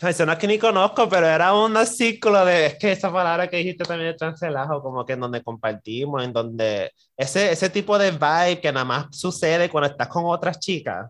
[0.01, 3.84] Personas que ni conozco, pero era un círculo de, es que esa palabra que dijiste
[3.84, 8.61] también de transrelajo, como que en donde compartimos, en donde ese, ese tipo de vibe
[8.62, 11.07] que nada más sucede cuando estás con otras chicas,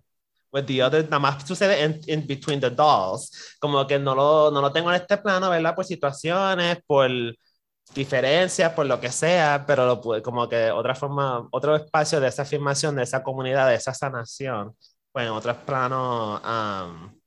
[0.52, 4.50] with the other, nada más sucede en in between the dolls, como que no lo,
[4.50, 5.76] no lo tengo en este plano, ¿verdad?
[5.76, 7.08] Por situaciones, por
[7.94, 12.42] diferencias, por lo que sea, pero lo, como que otra forma, otro espacio de esa
[12.42, 14.76] afirmación, de esa comunidad, de esa sanación,
[15.12, 17.19] pues en otros planos um,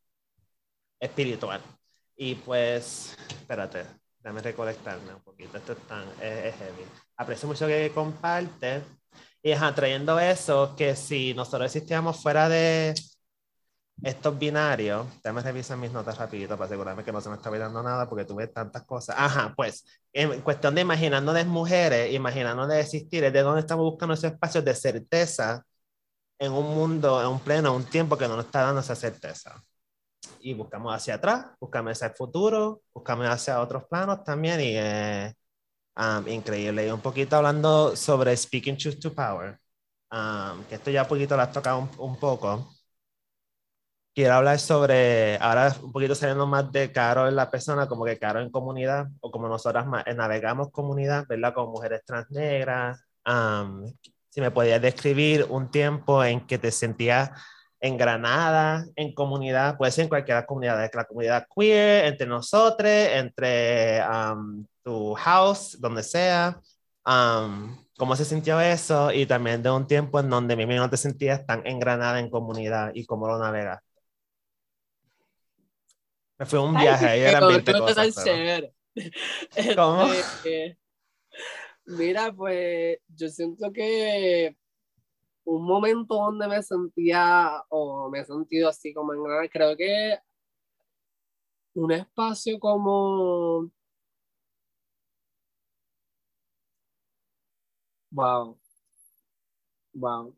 [1.03, 1.61] espiritual.
[2.15, 3.85] Y pues, espérate,
[4.19, 6.85] déjame recolectarme un poquito, esto es, tan, es, heavy.
[7.17, 8.81] Aprecio mucho que comparte.
[9.41, 12.93] Y ajá, trayendo eso, que si nosotros existíamos fuera de
[14.01, 17.83] estos binarios, déjame revisar mis notas rapidito para asegurarme que no se me está olvidando
[17.83, 19.15] nada porque tuve tantas cosas.
[19.19, 23.83] Ajá, pues en cuestión de imaginando de mujeres, imaginando de existir, es de dónde estamos
[23.83, 25.65] buscando esos espacios de certeza
[26.39, 29.61] en un mundo, en un pleno, un tiempo que no nos está dando esa certeza.
[30.39, 35.33] Y buscamos hacia atrás, buscamos hacia el futuro, buscamos hacia otros planos también y es
[35.97, 36.87] um, increíble.
[36.87, 39.59] Y un poquito hablando sobre Speaking Truth to Power,
[40.11, 42.73] um, que esto ya un poquito lo has tocado un, un poco
[44.13, 48.19] quiero hablar sobre, ahora un poquito saliendo más de Caro en la persona, como que
[48.19, 51.53] Caro en comunidad, o como nosotras eh, navegamos comunidad, ¿verdad?
[51.53, 53.03] Como mujeres transnegras.
[54.29, 57.31] si me podías describir un tiempo en que te sentías
[57.83, 64.01] engranada en comunidad, puede ser en cualquier comunidad, la comunidad queer, entre nosotros, entre
[64.81, 66.61] tu house, donde sea.
[67.03, 69.11] ¿Cómo se sintió eso?
[69.11, 72.91] Y también de un tiempo en donde mismo no te sentías tan engranada en comunidad
[72.93, 73.81] y cómo lo navegas.
[76.37, 78.15] Me fue un viaje, ahí eran 20 cosas.
[78.23, 78.69] Pero...
[79.75, 80.05] ¿Cómo?
[80.13, 80.77] Este,
[81.85, 84.55] mira, pues yo siento que
[85.45, 90.17] un momento donde me sentía o me he sentido así como en creo que
[91.75, 93.69] un espacio como
[98.11, 98.57] wow
[99.93, 100.35] wow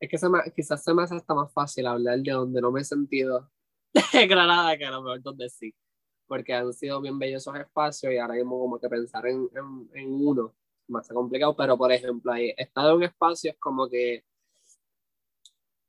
[0.00, 2.72] es que se me, quizás se me hace hasta más fácil hablar de donde no
[2.72, 3.48] me he sentido.
[4.28, 5.72] Granada, que a lo mejor donde sí,
[6.26, 9.90] porque han sido bien bellos esos espacios y ahora mismo como que pensar en, en,
[9.94, 10.52] en uno
[10.88, 14.24] más complicado, pero por ejemplo, ahí, estado en un espacio es como que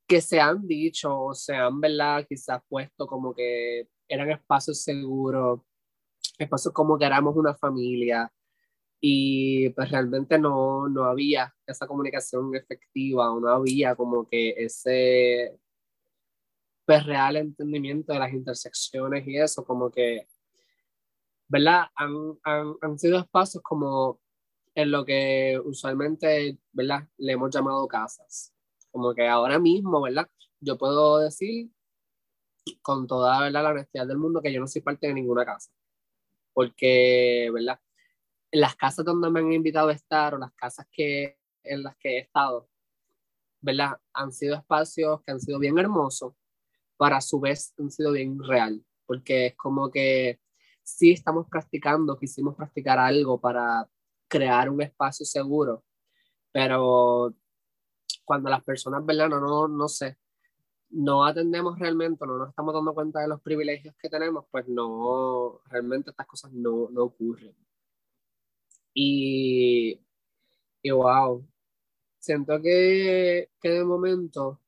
[0.08, 2.26] que se han dicho o se han, ¿verdad?
[2.28, 5.62] Quizás puesto como que eran espacios seguros,
[6.38, 8.32] espacios como que éramos una familia
[9.02, 15.60] y pues realmente no, no había esa comunicación efectiva o no había como que ese,
[16.86, 20.28] pues, real entendimiento de las intersecciones y eso, como que,
[21.50, 21.88] ¿verdad?
[21.96, 24.22] Han, han, han sido espacios como
[24.76, 27.08] en lo que usualmente, ¿verdad?
[27.18, 28.54] Le hemos llamado casas.
[28.92, 30.30] Como que ahora mismo, ¿verdad?
[30.60, 31.72] Yo puedo decir
[32.82, 35.72] con toda la honestidad del mundo que yo no soy parte de ninguna casa.
[36.54, 37.80] Porque, ¿verdad?
[38.52, 42.18] Las casas donde me han invitado a estar o las casas que, en las que
[42.18, 42.70] he estado,
[43.62, 44.00] ¿verdad?
[44.14, 46.34] Han sido espacios que han sido bien hermosos,
[46.98, 50.40] para a su vez han sido bien real, porque es como que
[50.84, 53.90] sí estamos practicando, quisimos practicar algo para
[54.34, 55.84] crear un espacio seguro,
[56.52, 57.36] pero
[58.26, 59.30] cuando las personas, ¿verdad?
[59.30, 60.18] No, no, sé,
[60.90, 65.62] no atendemos realmente, no nos estamos dando cuenta de los privilegios que tenemos, pues no,
[65.66, 67.56] realmente estas cosas no, no ocurren.
[68.96, 70.00] Y,
[70.82, 71.48] y wow,
[72.18, 74.63] siento que, que de momento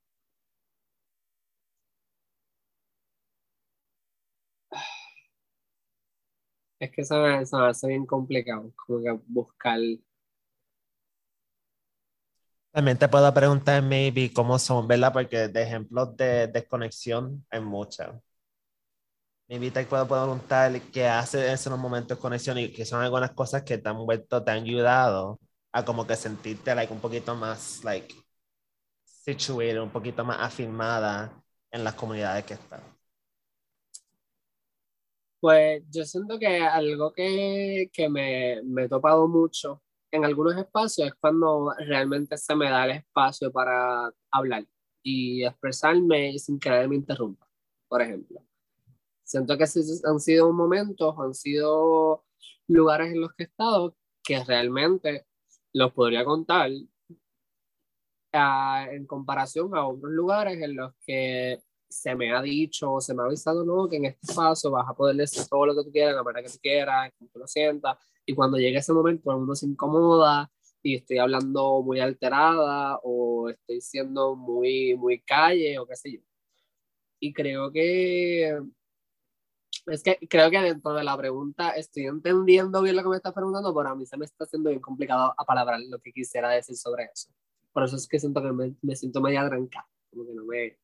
[6.80, 7.36] Es que eso me,
[7.68, 9.80] hace bien complicado, como que buscar.
[12.72, 15.14] También te puedo preguntar, maybe, cómo son, ¿verdad?
[15.14, 18.12] Porque de ejemplos de desconexión hay muchas.
[19.48, 23.32] Maybe te puedo preguntar qué hace en esos momentos de conexión y qué son algunas
[23.32, 25.40] cosas que te han vuelto, te han ayudado
[25.72, 28.14] a como que sentirte like, un poquito más, like,
[29.06, 32.95] situated, un poquito más afirmada en las comunidades que están.
[35.40, 39.82] Pues yo siento que algo que, que me, me, he topado mucho
[40.12, 44.66] en algunos espacios es cuando realmente se me da el espacio para hablar
[45.04, 47.48] y expresarme sin que nadie me interrumpa,
[47.88, 48.42] por ejemplo.
[49.24, 49.66] Siento que
[50.06, 52.26] han sido momentos, han sido
[52.68, 55.28] lugares en los que he estado que realmente
[55.74, 56.72] los podría contar
[58.34, 63.24] uh, en comparación a otros lugares en los que se me ha dicho, se me
[63.24, 65.92] ha avisado, no, que en este paso vas a poder decir todo lo que tú
[65.92, 69.36] quieras, la manera que tú quieras, como tú lo sientas, Y cuando llega ese momento,
[69.36, 75.88] uno se incomoda y estoy hablando muy alterada o estoy siendo muy, muy calle o
[75.88, 76.20] qué sé yo.
[77.20, 78.60] Y creo que
[79.88, 83.34] es que creo que dentro de la pregunta estoy entendiendo bien lo que me estás
[83.34, 86.76] preguntando, pero a mí se me está haciendo bien complicado apalabrar lo que quisiera decir
[86.76, 87.30] sobre eso.
[87.72, 90.78] Por eso es que siento que me, me siento media trancada, como que no me...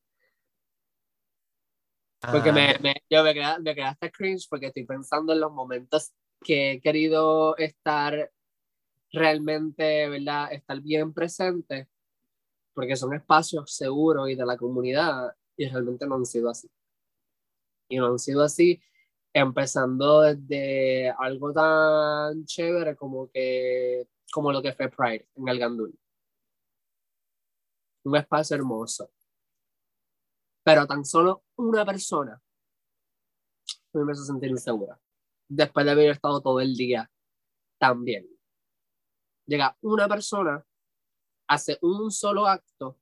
[2.30, 2.78] Porque me, ah.
[2.80, 6.12] me, yo me queda, me queda hasta cringe porque estoy pensando en los momentos
[6.42, 8.30] que he querido estar
[9.12, 10.52] realmente, ¿verdad?
[10.52, 11.88] Estar bien presente,
[12.74, 16.70] porque son espacios seguros y de la comunidad, y realmente no han sido así.
[17.88, 18.80] Y no han sido así,
[19.32, 25.98] empezando desde algo tan chévere como que como lo que fue Pride en el Gandul.
[28.04, 29.10] Un espacio hermoso.
[30.64, 32.40] Pero tan solo una persona
[33.92, 34.98] me hizo sentir insegura.
[35.48, 37.10] Después de haber estado todo el día
[37.78, 38.26] también.
[39.46, 40.64] Llega una persona,
[41.48, 42.98] hace un solo acto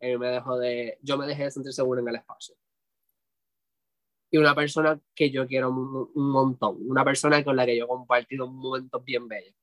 [0.00, 2.56] y me dejó de, yo me dejé de sentir segura en el espacio
[4.32, 7.88] y una persona que yo quiero un, montón, una persona con la que yo he
[7.88, 9.54] compartido momentos bien bellos.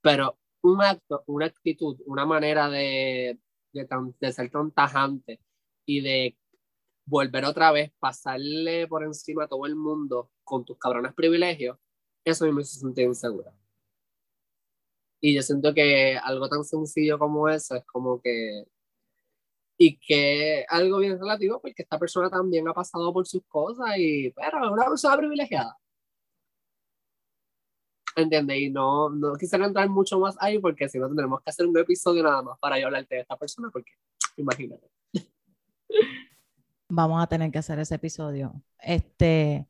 [0.00, 3.38] Pero un acto, una actitud, una manera de,
[3.72, 5.38] de, ser tan tajante
[5.88, 6.36] y de
[7.06, 11.78] volver otra vez, pasarle por encima a todo el mundo con tus cabrones privilegios,
[12.24, 13.52] eso me hizo sentir insegura.
[15.20, 18.64] Y yo siento que algo tan sencillo como eso es como que
[19.78, 24.30] y que algo bien relativo porque esta persona también ha pasado por sus cosas y
[24.30, 25.76] pero es una persona privilegiada
[28.16, 28.58] ¿entiendes?
[28.58, 31.78] Y no, no quisiera entrar mucho más ahí porque si no tendremos que hacer un
[31.78, 33.92] episodio nada más para yo hablarte de esta persona porque
[34.36, 34.90] imagínate
[36.88, 38.62] vamos a tener que hacer ese episodio.
[38.80, 39.68] Este,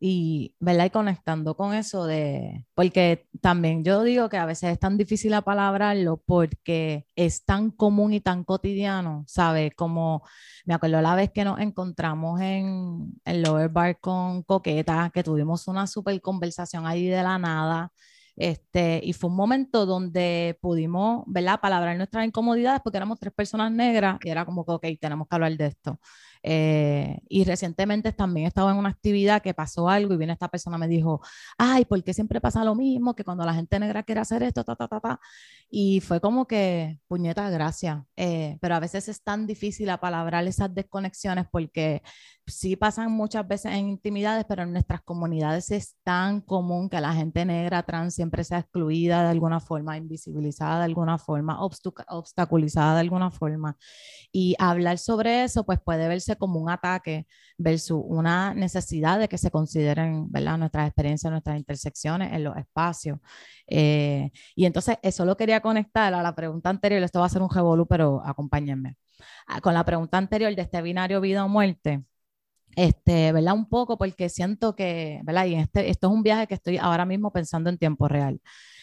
[0.00, 0.86] y, ¿verdad?
[0.86, 5.34] Y conectando con eso de, porque también yo digo que a veces es tan difícil
[5.34, 9.74] apalabrarlo porque es tan común y tan cotidiano, ¿sabes?
[9.74, 10.22] Como
[10.64, 15.66] me acuerdo la vez que nos encontramos en el Lower Bar con Coqueta, que tuvimos
[15.68, 17.92] una súper conversación ahí de la nada.
[18.38, 23.72] Este, y fue un momento donde pudimos, ¿verdad?, palabrar nuestras incomodidades porque éramos tres personas
[23.72, 26.00] negras y era como que, ok, tenemos que hablar de esto.
[26.42, 30.78] Eh, y recientemente también estaba en una actividad que pasó algo y viene esta persona
[30.78, 31.20] me dijo,
[31.56, 33.14] ay, ¿por qué siempre pasa lo mismo?
[33.14, 35.20] Que cuando la gente negra quiere hacer esto, ta, ta, ta, ta.
[35.70, 38.02] Y fue como que, puñeta, gracias.
[38.16, 42.02] Eh, pero a veces es tan difícil apalabrar esas desconexiones porque
[42.46, 47.12] sí pasan muchas veces en intimidades, pero en nuestras comunidades es tan común que la
[47.12, 53.00] gente negra, trans, siempre sea excluida de alguna forma, invisibilizada de alguna forma, obstaculizada de
[53.00, 53.76] alguna forma.
[54.32, 57.26] Y hablar sobre eso, pues puede verse como un ataque
[57.56, 60.58] versus una necesidad de que se consideren, ¿verdad?
[60.58, 63.18] Nuestras experiencias, nuestras intersecciones en los espacios.
[63.66, 67.42] Eh, y entonces eso lo quería conectar a la pregunta anterior, esto va a ser
[67.42, 68.96] un revolú, pero acompáñenme.
[69.46, 72.04] Ah, con la pregunta anterior de este binario vida o muerte,
[72.76, 73.54] este, ¿verdad?
[73.54, 75.46] Un poco porque siento que, ¿verdad?
[75.46, 78.40] Y este, esto es un viaje que estoy ahora mismo pensando en tiempo real.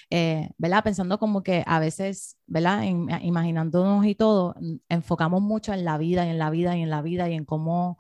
[0.10, 0.84] Eh, ¿verdad?
[0.84, 2.84] Pensando como que a veces, ¿verdad?
[2.84, 4.56] imaginándonos y todo,
[4.90, 7.46] enfocamos mucho en la vida y en la vida y en la vida y en
[7.46, 7.98] cómo,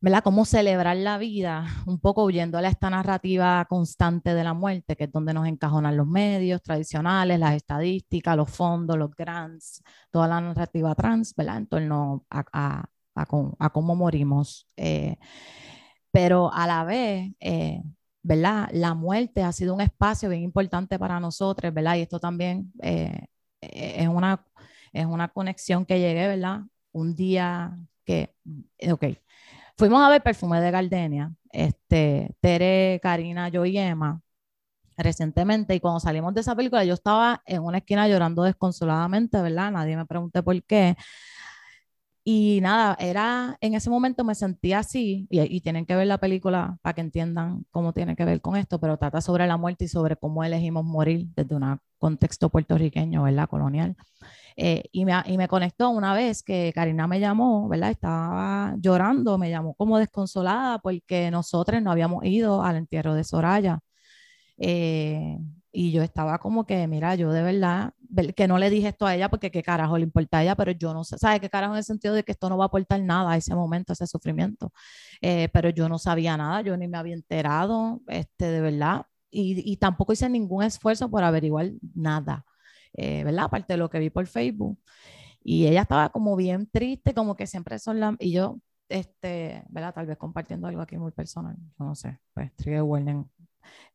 [0.00, 0.22] ¿verdad?
[0.22, 5.04] Cómo celebrar la vida, un poco huyendo a esta narrativa constante de la muerte, que
[5.04, 10.40] es donde nos encajonan los medios tradicionales, las estadísticas, los fondos, los grants, toda la
[10.40, 11.58] narrativa trans, ¿verdad?
[11.58, 12.84] En torno a,
[13.14, 14.66] a, cómo morimos.
[14.76, 15.16] Eh,
[16.10, 17.82] pero a la vez, eh,
[18.22, 18.68] ¿verdad?
[18.72, 21.96] La muerte ha sido un espacio bien importante para nosotros, ¿verdad?
[21.96, 23.26] Y esto también eh,
[23.60, 24.44] es, una,
[24.92, 26.60] es una conexión que llegué, ¿verdad?
[26.92, 28.34] Un día que,
[28.90, 29.04] ok,
[29.76, 34.20] fuimos a ver Perfume de Gardenia, este, Tere, Karina, yo y Emma,
[34.96, 39.72] recientemente, y cuando salimos de esa película, yo estaba en una esquina llorando desconsoladamente, ¿verdad?
[39.72, 40.96] Nadie me pregunté por qué,
[42.32, 46.78] y nada, era, en ese momento me sentía así, y, tienen que ver la película
[46.80, 49.88] para que entiendan cómo tiene que ver con esto, pero trata sobre la muerte y
[49.88, 53.48] sobre cómo elegimos morir desde un contexto puertorriqueño, ¿verdad?
[53.48, 53.96] Colonial.
[54.56, 57.90] Eh, y, me, y me conectó una vez que Karina me llamó, ¿verdad?
[57.90, 63.80] Estaba llorando, me llamó como desconsolada porque nosotros no habíamos ido al entierro de Soraya.
[64.58, 65.36] Eh,
[65.72, 67.94] y yo estaba como que, mira, yo de verdad,
[68.36, 70.72] que no le dije esto a ella porque qué carajo le importa a ella, pero
[70.72, 72.66] yo no sé, ¿sabes qué carajo en el sentido de que esto no va a
[72.66, 74.72] aportar nada a ese momento, a ese sufrimiento?
[75.20, 79.72] Eh, pero yo no sabía nada, yo ni me había enterado, este, de verdad, y,
[79.72, 82.44] y tampoco hice ningún esfuerzo por averiguar nada,
[82.94, 83.44] eh, ¿verdad?
[83.44, 84.78] Aparte de lo que vi por Facebook.
[85.42, 89.94] Y ella estaba como bien triste, como que siempre son las, y yo, este, ¿verdad?
[89.94, 93.24] Tal vez compartiendo algo aquí muy personal, no sé, pues trigger warning,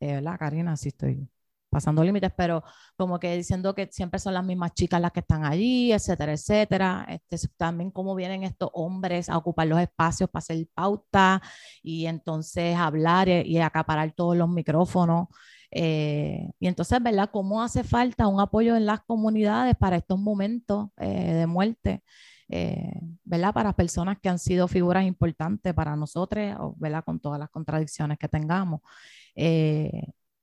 [0.00, 0.38] eh, ¿verdad?
[0.38, 1.28] Karina, sí estoy
[1.76, 2.64] pasando límites, pero
[2.96, 7.06] como que diciendo que siempre son las mismas chicas las que están allí, etcétera, etcétera.
[7.06, 11.42] Este, también cómo vienen estos hombres a ocupar los espacios para hacer pauta
[11.82, 15.26] y entonces hablar y, acaparar todos los micrófonos.
[15.70, 17.28] Eh, y entonces, ¿verdad?
[17.30, 22.02] ¿Cómo hace falta un apoyo en las comunidades para estos momentos eh, de muerte?
[22.48, 23.52] Eh, ¿verdad?
[23.52, 27.04] Para personas que han sido figuras importantes para nosotros, ¿verdad?
[27.04, 28.80] Con todas las contradicciones que tengamos.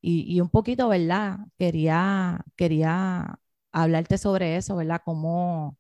[0.06, 1.40] Y, un poquito, ¿verdad?
[1.58, 3.40] Quería, quería
[3.72, 5.02] hablarte sobre eso, ¿verdad?
[5.06, 5.78] ¿Cómo,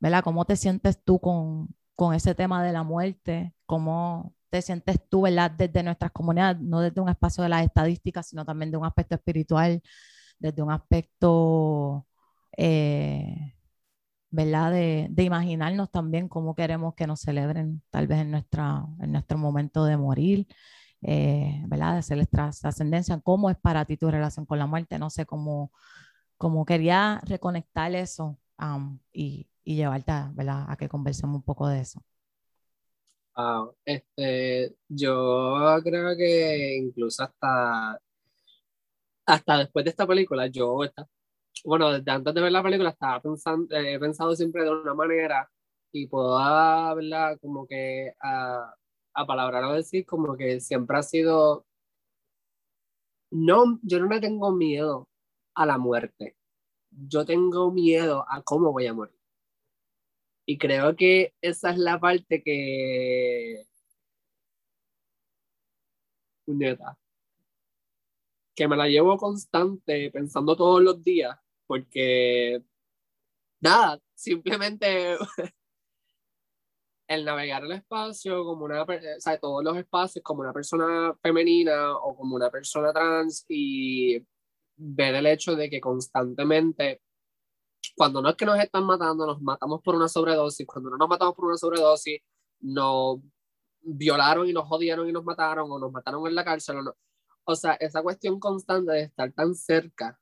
[0.00, 0.24] ¿verdad?
[0.24, 3.54] ¿Cómo te sientes tú con, con ese tema de la muerte?
[3.66, 5.52] ¿Cómo te sientes tú, ¿verdad?
[5.52, 9.14] Desde nuestras comunidades, no desde un espacio de las estadísticas, sino también de un aspecto
[9.16, 9.82] espiritual,
[10.40, 12.06] desde un aspecto,
[12.56, 13.54] eh,
[14.30, 14.72] ¿verdad?
[14.72, 19.38] De, de, imaginarnos también cómo queremos que nos celebren tal vez en, nuestra, en nuestro
[19.38, 20.48] momento de morir
[21.02, 21.92] eh, ¿verdad?
[21.94, 25.72] De hacer trascendencia, cómo es para ti tu relación con la muerte, no sé cómo,
[26.36, 28.38] cómo quería reconectar eso
[29.12, 30.66] y, y, llevarte ¿verdad?
[30.68, 32.02] a que conversemos un poco de eso.
[33.34, 38.00] Ah, este, yo creo que incluso hasta,
[39.26, 40.80] hasta después de esta película, yo,
[41.64, 45.48] bueno, desde antes de ver la película estaba pensando, he pensado siempre de una manera
[45.92, 48.74] y puedo hablar como que a,
[49.18, 51.66] a palabra decir, como que siempre ha sido,
[53.30, 55.08] no, yo no le tengo miedo
[55.54, 56.36] a la muerte,
[56.90, 59.18] yo tengo miedo a cómo voy a morir.
[60.46, 63.64] Y creo que esa es la parte que...
[68.54, 72.62] Que me la llevo constante, pensando todos los días, porque
[73.60, 75.16] nada, simplemente
[77.08, 78.86] el navegar el espacio como una, o
[79.18, 84.24] sea, todos los espacios como una persona femenina o como una persona trans y
[84.76, 87.00] ver el hecho de que constantemente,
[87.96, 91.08] cuando no es que nos están matando, nos matamos por una sobredosis, cuando no nos
[91.08, 92.20] matamos por una sobredosis,
[92.60, 93.20] nos
[93.80, 96.78] violaron y nos jodieron y nos mataron o nos mataron en la cárcel.
[96.78, 96.94] O, no.
[97.44, 100.18] o sea, esa cuestión constante de estar tan cerca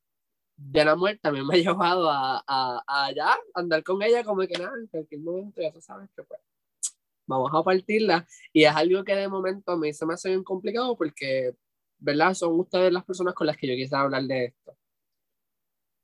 [0.56, 4.46] de la muerte también me ha llevado a, a, a allá, andar con ella como
[4.46, 6.40] que nada, en cualquier momento ya sabes que pues
[7.26, 8.26] vamos a partirla.
[8.52, 11.54] Y es algo que de momento a mí se me hace bien complicado porque,
[11.98, 12.34] ¿verdad?
[12.34, 14.76] Son ustedes las personas con las que yo quisiera hablar de esto.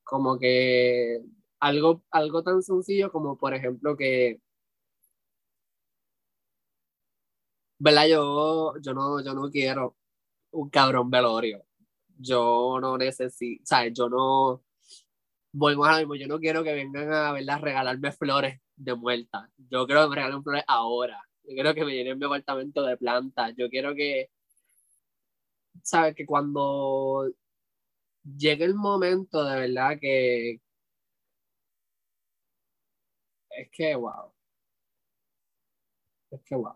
[0.05, 1.21] Como que
[1.61, 4.41] algo, algo tan sencillo como, por ejemplo, que,
[7.79, 8.07] ¿verdad?
[8.09, 9.97] Yo, yo, no, yo no quiero
[10.53, 11.65] un cabrón velorio.
[12.19, 13.93] Yo no necesito, ¿sabes?
[13.95, 14.63] Yo no,
[15.53, 17.61] voy a yo no quiero que vengan a, ¿verdad?
[17.61, 19.51] regalarme flores de vuelta.
[19.71, 21.23] Yo quiero que me regalen flores ahora.
[21.45, 23.55] Yo quiero que me llenen mi apartamento de plantas.
[23.57, 24.31] Yo quiero que,
[25.83, 26.15] ¿sabes?
[26.15, 27.31] Que cuando
[28.25, 30.61] llegue el momento de verdad que...
[33.51, 34.33] Es que, wow.
[36.31, 36.75] Es que, wow.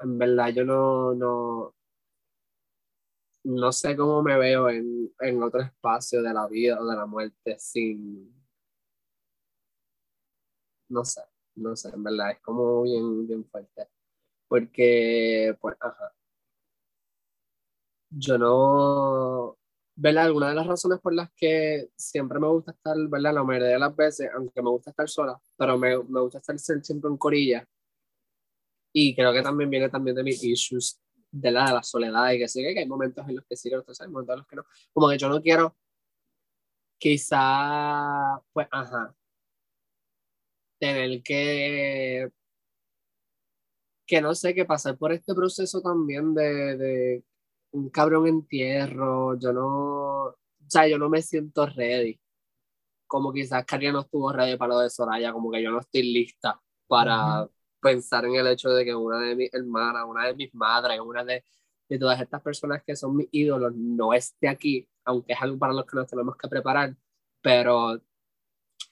[0.00, 1.74] En verdad, yo no, no,
[3.44, 7.06] no sé cómo me veo en, en otro espacio de la vida o de la
[7.06, 8.35] muerte sin,
[10.88, 11.22] no sé,
[11.56, 13.88] no sé, en verdad, es como bien, bien fuerte.
[14.48, 16.12] Porque, pues, ajá.
[18.10, 19.58] Yo no,
[19.96, 20.26] ¿verdad?
[20.26, 23.34] Alguna de las razones por las que siempre me gusta estar, ¿verdad?
[23.34, 26.58] La mayoría de las veces, aunque me gusta estar sola, pero me, me gusta estar
[26.58, 27.66] siempre en corilla.
[28.92, 31.00] Y creo que también viene también de mis issues
[31.30, 33.72] de la, de la soledad y que sí, que hay momentos en los que sí,
[33.74, 34.64] otros hay momentos en los que no.
[34.92, 35.76] Como que yo no quiero,
[36.98, 39.14] quizá, pues, ajá,
[40.78, 42.30] tener que,
[44.06, 47.24] que no sé, que pasar por este proceso también de, de
[47.72, 50.36] un cabrón entierro, yo no, o
[50.68, 52.20] sea, yo no me siento ready.
[53.06, 56.02] Como quizás Karina no estuvo ready para lo de Soraya, como que yo no estoy
[56.02, 57.48] lista para
[57.80, 61.24] pensar en el hecho de que una de mis hermanas, una de mis madres, una
[61.24, 61.44] de,
[61.88, 65.72] de todas estas personas que son mis ídolos no esté aquí, aunque es algo para
[65.72, 66.96] los que nos tenemos que preparar,
[67.40, 68.00] pero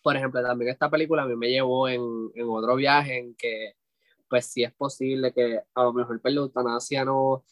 [0.04, 2.02] por ejemplo, también esta película a mí me llevó en,
[2.34, 3.74] en otro viaje en que,
[4.28, 7.42] pues sí es posible que a lo mejor pues, la eutanasia no,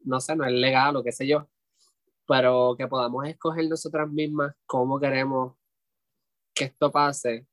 [0.00, 1.48] no sé, no es legal o qué sé yo,
[2.26, 5.54] pero que podamos escoger nosotras mismas cómo queremos
[6.54, 7.46] que esto pase.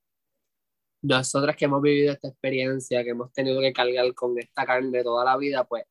[1.04, 5.24] Nosotras que hemos vivido esta experiencia, que hemos tenido que cargar con esta carne toda
[5.24, 5.84] la vida, pues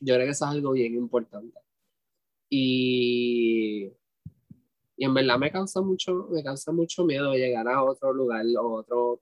[0.00, 1.58] yo creo que eso es algo bien importante.
[2.48, 3.92] Y
[4.96, 8.74] y en verdad me causa mucho, me causa mucho miedo llegar a otro lugar o
[8.74, 9.20] otro,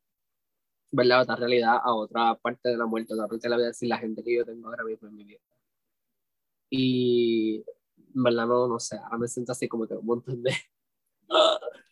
[0.90, 1.22] ¿verdad?
[1.22, 3.98] Otra realidad a otra parte de la muerte, otra parte de la vida, sin la
[3.98, 5.40] gente que yo tengo ahora mismo en mi vida.
[6.70, 7.64] Y,
[8.14, 8.46] ¿verdad?
[8.46, 10.52] No, no sé, ahora me siento así como que un montón de...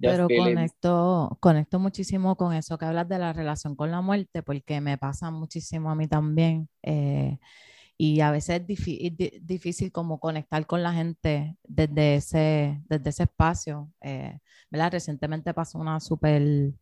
[0.00, 4.80] Pero conecto, conecto muchísimo con eso que hablas de la relación con la muerte, porque
[4.80, 6.68] me pasa muchísimo a mí también.
[6.82, 7.38] Eh,
[8.00, 8.66] y a veces es
[9.46, 13.92] difícil como conectar con la gente desde ese, desde ese espacio.
[14.00, 14.38] Eh,
[14.70, 14.92] ¿verdad?
[14.92, 16.72] Recientemente pasó una súper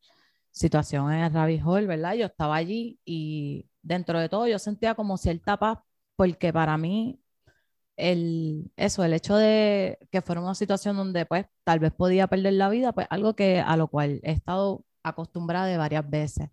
[0.50, 2.14] situación en el Rabbit Hole, ¿verdad?
[2.14, 5.78] Yo estaba allí y dentro de todo yo sentía como cierta paz
[6.16, 7.20] porque para mí
[7.96, 12.54] el, eso, el hecho de que fuera una situación donde pues tal vez podía perder
[12.54, 16.50] la vida, pues algo que a lo cual he estado acostumbrada de varias veces.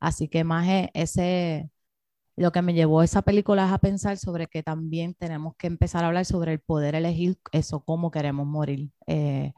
[0.00, 1.70] Así que más ese,
[2.36, 6.04] lo que me llevó esa película es a pensar sobre que también tenemos que empezar
[6.04, 8.90] a hablar sobre el poder elegir eso, cómo queremos morir.
[9.06, 9.52] Eh,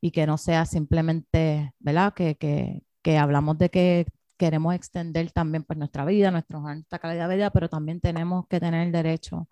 [0.00, 2.14] y que no sea simplemente, ¿verdad?
[2.14, 4.06] Que, que, que hablamos de que
[4.38, 8.86] queremos extender también pues, nuestra vida, nuestra calidad de vida, pero también tenemos que tener
[8.86, 9.48] el derecho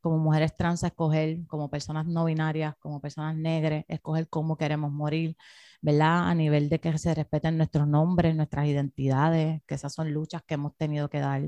[0.00, 4.92] como mujeres trans a escoger, como personas no binarias, como personas negras, escoger cómo queremos
[4.92, 5.36] morir,
[5.80, 6.28] ¿verdad?
[6.28, 10.54] A nivel de que se respeten nuestros nombres, nuestras identidades, que esas son luchas que
[10.54, 11.42] hemos tenido que dar,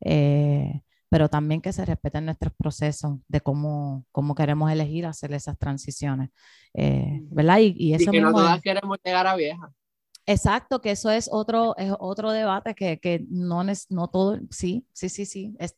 [0.00, 5.58] eh, pero también que se respeten nuestros procesos de cómo, cómo queremos elegir hacer esas
[5.58, 6.30] transiciones,
[6.74, 7.58] eh, ¿verdad?
[7.58, 9.72] Y, y eso que no todas queremos llegar a vieja.
[10.26, 14.86] Exacto, que eso es otro, es otro debate que, que no, es, no todo, sí,
[14.92, 15.74] sí, sí, sí, es,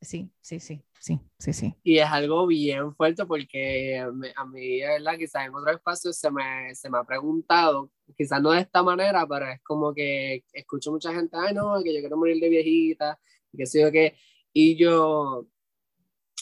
[0.00, 1.74] sí, sí, sí, sí, sí, sí.
[1.82, 5.16] Y es algo bien fuerte porque a mí, ¿verdad?
[5.18, 9.26] Quizás en otro espacio se me, se me ha preguntado, quizás no de esta manera,
[9.26, 13.18] pero es como que escucho mucha gente, ay no, que yo quiero morir de viejita,
[13.56, 14.16] que sé yo qué,
[14.52, 15.46] y yo,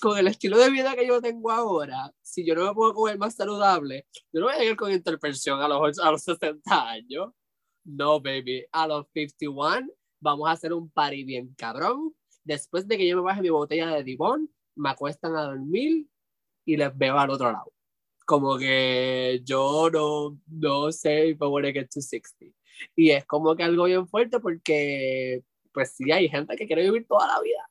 [0.01, 3.19] con el estilo de vida que yo tengo ahora, si yo no me puedo comer
[3.19, 7.33] más saludable, yo no voy a llegar con interpresión a los, a los 60 años.
[7.85, 8.67] No, baby.
[8.73, 9.89] A los 51
[10.21, 12.15] vamos a hacer un party bien cabrón.
[12.45, 16.07] Después de que yo me baje mi botella de Divon, me acuestan a dormir
[16.65, 17.73] y les veo al otro lado.
[18.25, 22.53] Como que yo no, no sé if I want get to 60.
[22.95, 25.43] Y es como que algo bien fuerte porque,
[25.73, 27.71] pues sí, hay gente que quiere vivir toda la vida.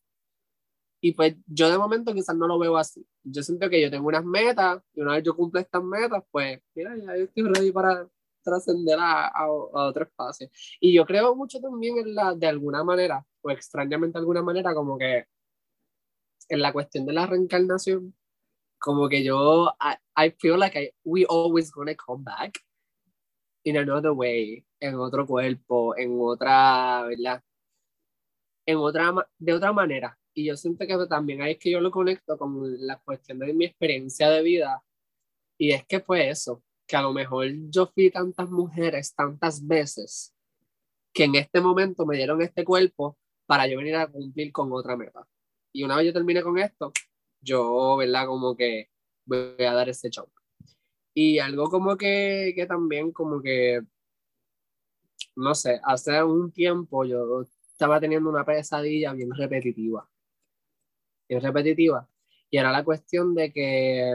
[1.06, 3.06] Y pues yo de momento quizás no lo veo así.
[3.24, 6.60] Yo siento que yo tengo unas metas y una vez yo cumplo estas metas, pues
[6.74, 8.10] mira, ya estoy ready para,
[8.44, 10.50] trascender a, a, otro espacio.
[10.80, 14.74] Y yo creo mucho también en la, de alguna manera, o extrañamente de alguna manera,
[14.74, 15.26] como que
[16.50, 18.16] en la cuestión de la reencarnación,
[18.80, 22.58] como que yo, I, I feel like I, we always gonna come back
[23.64, 27.44] in another way, en otro cuerpo, en otra, ¿verdad?
[28.66, 30.18] En otra, de otra manera.
[30.38, 33.54] Y yo siento que también ahí es que yo lo conecto con la cuestión de
[33.54, 34.84] mi experiencia de vida.
[35.58, 40.36] Y es que fue eso, que a lo mejor yo fui tantas mujeres tantas veces
[41.14, 44.98] que en este momento me dieron este cuerpo para yo venir a cumplir con otra
[44.98, 45.26] meta.
[45.72, 46.92] Y una vez yo termine con esto,
[47.42, 48.28] yo, ¿verdad?
[48.28, 48.90] Como que
[49.26, 50.28] voy a dar ese show.
[51.14, 53.82] Y algo como que, que también como que,
[55.38, 60.10] no sé, hace un tiempo yo estaba teniendo una pesadilla bien repetitiva.
[61.28, 62.08] Bien repetitiva.
[62.50, 64.12] Y era la cuestión de que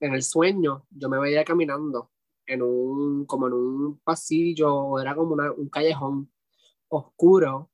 [0.00, 2.10] en el sueño yo me veía caminando
[2.46, 6.32] en un, como en un pasillo, era como un callejón
[6.88, 7.70] oscuro,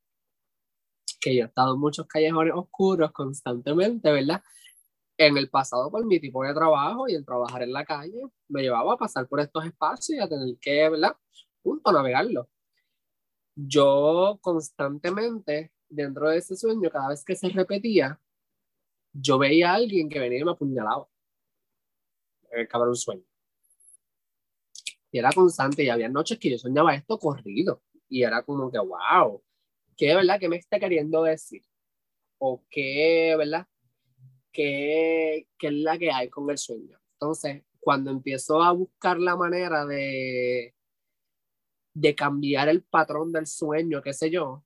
[1.20, 4.42] que yo he estado en muchos callejones oscuros constantemente, ¿verdad?
[5.18, 8.62] En el pasado por mi tipo de trabajo y el trabajar en la calle me
[8.62, 11.16] llevaba a pasar por estos espacios y a tener que, ¿verdad?
[11.62, 12.48] Punto, navegarlo.
[13.56, 18.20] Yo constantemente, dentro de ese sueño, cada vez que se repetía,
[19.14, 21.08] yo veía a alguien que venía y me apuñalaba
[22.50, 23.24] el cabrón sueño.
[25.10, 28.78] Y era constante y había noches que yo soñaba esto corrido y era como que,
[28.78, 29.42] wow,
[29.96, 31.62] ¿qué verdad que me está queriendo decir?
[32.38, 33.66] O qué, ¿verdad?
[34.52, 36.98] ¿Qué, ¿Qué es la que hay con el sueño?
[37.12, 40.74] Entonces, cuando empiezo a buscar la manera de,
[41.92, 44.64] de cambiar el patrón del sueño, qué sé yo,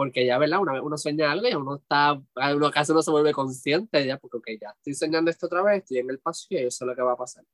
[0.00, 0.60] porque ya, ¿verdad?
[0.60, 2.14] Una vez uno sueña algo y uno está,
[2.54, 5.82] uno casi no se vuelve consciente ya, porque okay, ya estoy soñando esto otra vez,
[5.82, 7.44] estoy en el pasillo y eso es lo que va a pasar.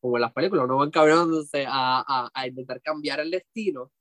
[0.00, 3.92] Como en las películas, uno va encabronándose a, a, a intentar cambiar el destino.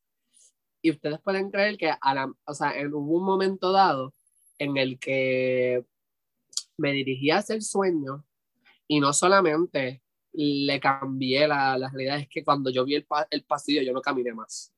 [0.82, 4.14] Y ustedes pueden creer que, a la, o sea, en un momento dado
[4.58, 5.86] en el que
[6.78, 8.24] me dirigí hacia el sueño
[8.88, 10.02] y no solamente
[10.32, 14.02] le cambié la, la realidad, es que cuando yo vi el, el pasillo yo no
[14.02, 14.71] caminé más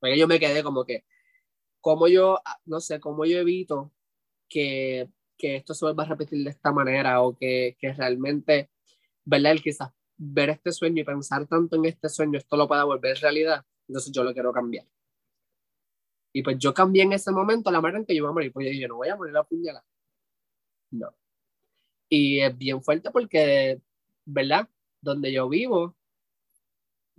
[0.00, 1.04] porque yo me quedé como que,
[1.80, 3.92] como yo, ah, no sé, cómo yo evito
[4.48, 8.70] que, que esto se vuelva a repetir de esta manera o que, que realmente,
[9.24, 9.52] ¿verdad?
[9.52, 13.16] El quizás ver este sueño y pensar tanto en este sueño, esto lo pueda volver
[13.18, 13.64] realidad.
[13.88, 14.86] Entonces yo lo quiero cambiar.
[16.32, 18.52] Y pues yo cambié en ese momento la manera en que yo iba a morir.
[18.52, 19.84] Pues yo dije, no voy a morir a puñalada.
[20.90, 21.14] No.
[22.08, 23.80] Y es bien fuerte porque,
[24.24, 24.68] ¿verdad?
[25.00, 25.96] Donde yo vivo,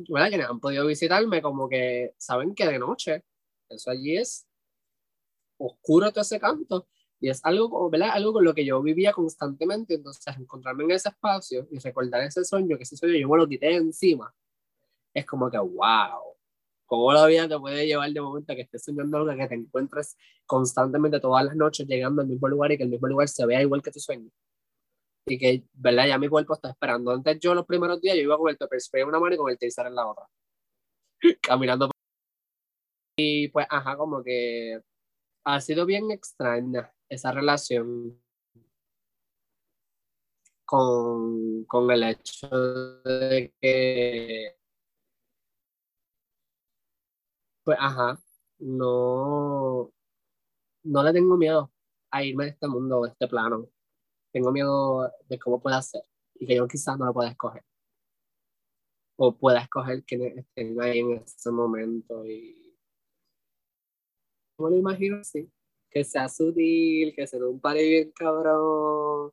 [0.10, 0.30] ¿verdad?
[0.30, 3.24] Que han podido visitarme, como que saben que de noche,
[3.70, 4.48] eso allí es
[5.58, 6.88] oscuro todo ese canto.
[7.20, 8.10] Y es algo, ¿verdad?
[8.14, 9.94] Algo con lo que yo vivía constantemente.
[9.96, 13.48] Entonces, encontrarme en ese espacio y recordar ese sueño, que ese sueño yo me lo
[13.48, 14.34] quité encima,
[15.14, 16.36] es como que, wow,
[16.86, 19.56] ¿cómo la vida te puede llevar de momento a que estés soñando algo que te
[19.56, 23.46] encuentres constantemente todas las noches llegando al mismo lugar y que el mismo lugar se
[23.46, 24.32] vea igual que tu sueño?
[25.28, 26.08] Y que, ¿verdad?
[26.08, 27.12] Ya mi cuerpo está esperando.
[27.12, 29.38] Antes yo los primeros días yo iba con el pepper spray en una mano y
[29.38, 30.26] con el taser en la otra.
[31.42, 31.92] Caminando.
[33.18, 34.82] Y pues, ajá, como que
[35.46, 38.20] ha sido bien extraña esa relación
[40.66, 42.48] con, con el hecho
[43.04, 44.56] de que,
[47.64, 48.20] pues, ajá,
[48.60, 49.92] no,
[50.84, 51.72] no le tengo miedo
[52.12, 53.70] a irme de este mundo, de este plano.
[54.32, 56.04] Tengo miedo de cómo pueda ser
[56.36, 57.64] y que yo quizás no lo pueda escoger.
[59.18, 62.76] O pueda escoger quienes estén ahí en ese momento y
[64.58, 65.52] no lo imagino así
[65.92, 69.32] que sea sutil, que sea un pare bien cabrón,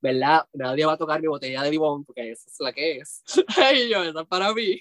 [0.00, 0.46] ¿verdad?
[0.52, 3.22] Nadie va a tocar mi botella de limón porque esa es la que es.
[3.74, 4.78] y yo, esa es para mí.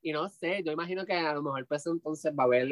[0.00, 2.68] Y no sé, yo imagino que a lo mejor pues entonces va a haber,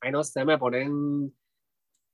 [0.00, 1.32] ay no sé, me ponen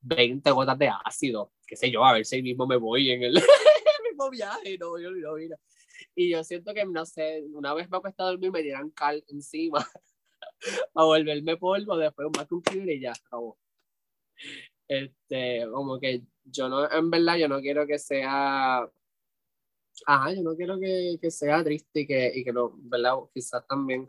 [0.03, 3.35] 20 gotas de ácido, qué sé yo, a ver si mismo me voy en el,
[4.09, 5.59] mismo viaje, no, yo no, mira.
[6.15, 9.25] Y yo siento que, no sé, una vez me acuesto a dormir, me tiran cal
[9.29, 9.87] encima
[10.95, 13.59] a volverme polvo, después más un y ya acabó.
[14.89, 18.89] Este, como que yo no, en verdad, yo no quiero que sea,
[20.07, 23.15] ajá, yo no quiero que, que sea triste y que, y que no, ¿verdad?
[23.35, 24.07] Quizás también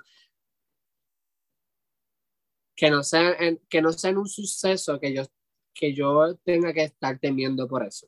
[2.77, 5.23] que no sea en, que no sea en un suceso que yo
[5.78, 8.08] que yo tenga que estar temiendo por eso.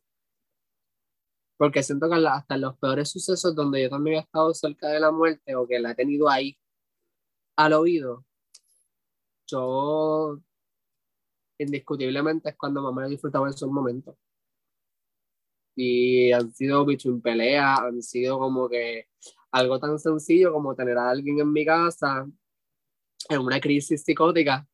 [1.58, 5.12] Porque siento que hasta los peores sucesos donde yo también he estado cerca de la
[5.12, 6.58] muerte o que la he tenido ahí
[7.58, 8.26] al oído,
[9.48, 10.40] yo
[11.58, 14.16] indiscutiblemente es cuando me he disfrutado en esos momentos.
[15.76, 19.08] Y han sido bicho en pelea, han sido como que
[19.52, 22.26] algo tan sencillo como tener a alguien en mi casa
[23.30, 24.68] en una crisis psicótica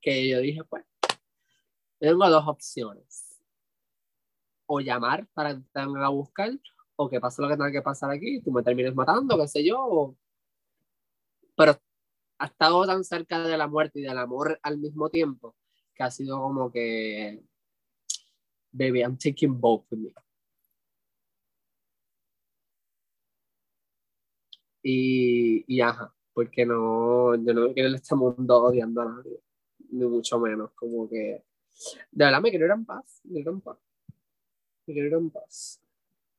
[0.00, 0.84] que yo dije, pues,
[1.98, 3.40] tengo dos opciones.
[4.66, 6.50] O llamar para que a buscar,
[6.96, 9.64] o que pase lo que tenga que pasar aquí, tú me termines matando, qué sé
[9.64, 10.14] yo.
[11.56, 11.78] Pero
[12.38, 15.56] ha estado tan cerca de la muerte y del amor al mismo tiempo
[15.94, 17.42] que ha sido como que,
[18.72, 20.12] baby, I'm taking both with me.
[24.82, 29.40] Y, y ajá, porque no, yo no quiero este mundo odiando a nadie,
[29.90, 31.44] ni mucho menos, como que,
[32.10, 33.78] de verdad me quiero ir en paz, me quiero ir en paz,
[34.86, 35.80] me quiero ir en paz.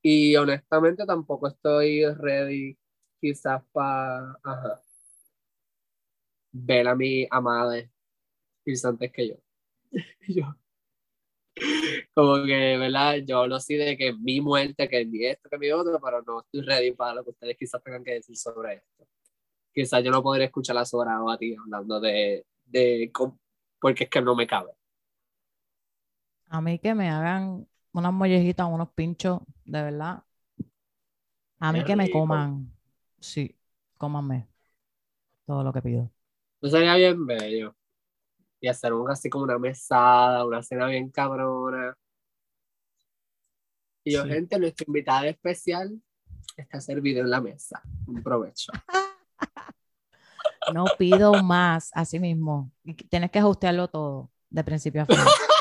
[0.02, 2.78] Y honestamente tampoco estoy ready
[3.20, 4.40] quizás para,
[6.52, 7.84] ver a mi amada
[8.66, 9.36] irse antes que yo.
[10.28, 10.56] yo,
[12.14, 13.18] como que, ¿verdad?
[13.26, 16.42] Yo hablo así de que mi muerte, que mi esto, que mi otro, pero no
[16.42, 19.08] estoy ready para lo que ustedes quizás tengan que decir sobre esto.
[19.74, 23.12] Quizás yo no podré escuchar las horas a ti hablando de, de,
[23.80, 24.72] porque es que no me cabe.
[26.50, 30.24] A mí que me hagan unas mollejitas, unos pinchos, de verdad.
[31.60, 32.72] A mí que me coman.
[33.20, 33.56] Sí,
[33.98, 34.48] cómanme.
[35.46, 36.12] Todo lo que pido.
[36.62, 37.76] Eso sería bien bello
[38.62, 41.96] y hacer un, así como una mesada, una cena bien cabrona.
[44.04, 46.02] Y yo, gente, nuestra invitada especial
[46.58, 47.82] está servida en la mesa.
[48.08, 48.72] Un provecho.
[50.72, 52.72] No pido más, así mismo.
[53.10, 55.18] Tienes que ajustarlo todo, de principio a fin.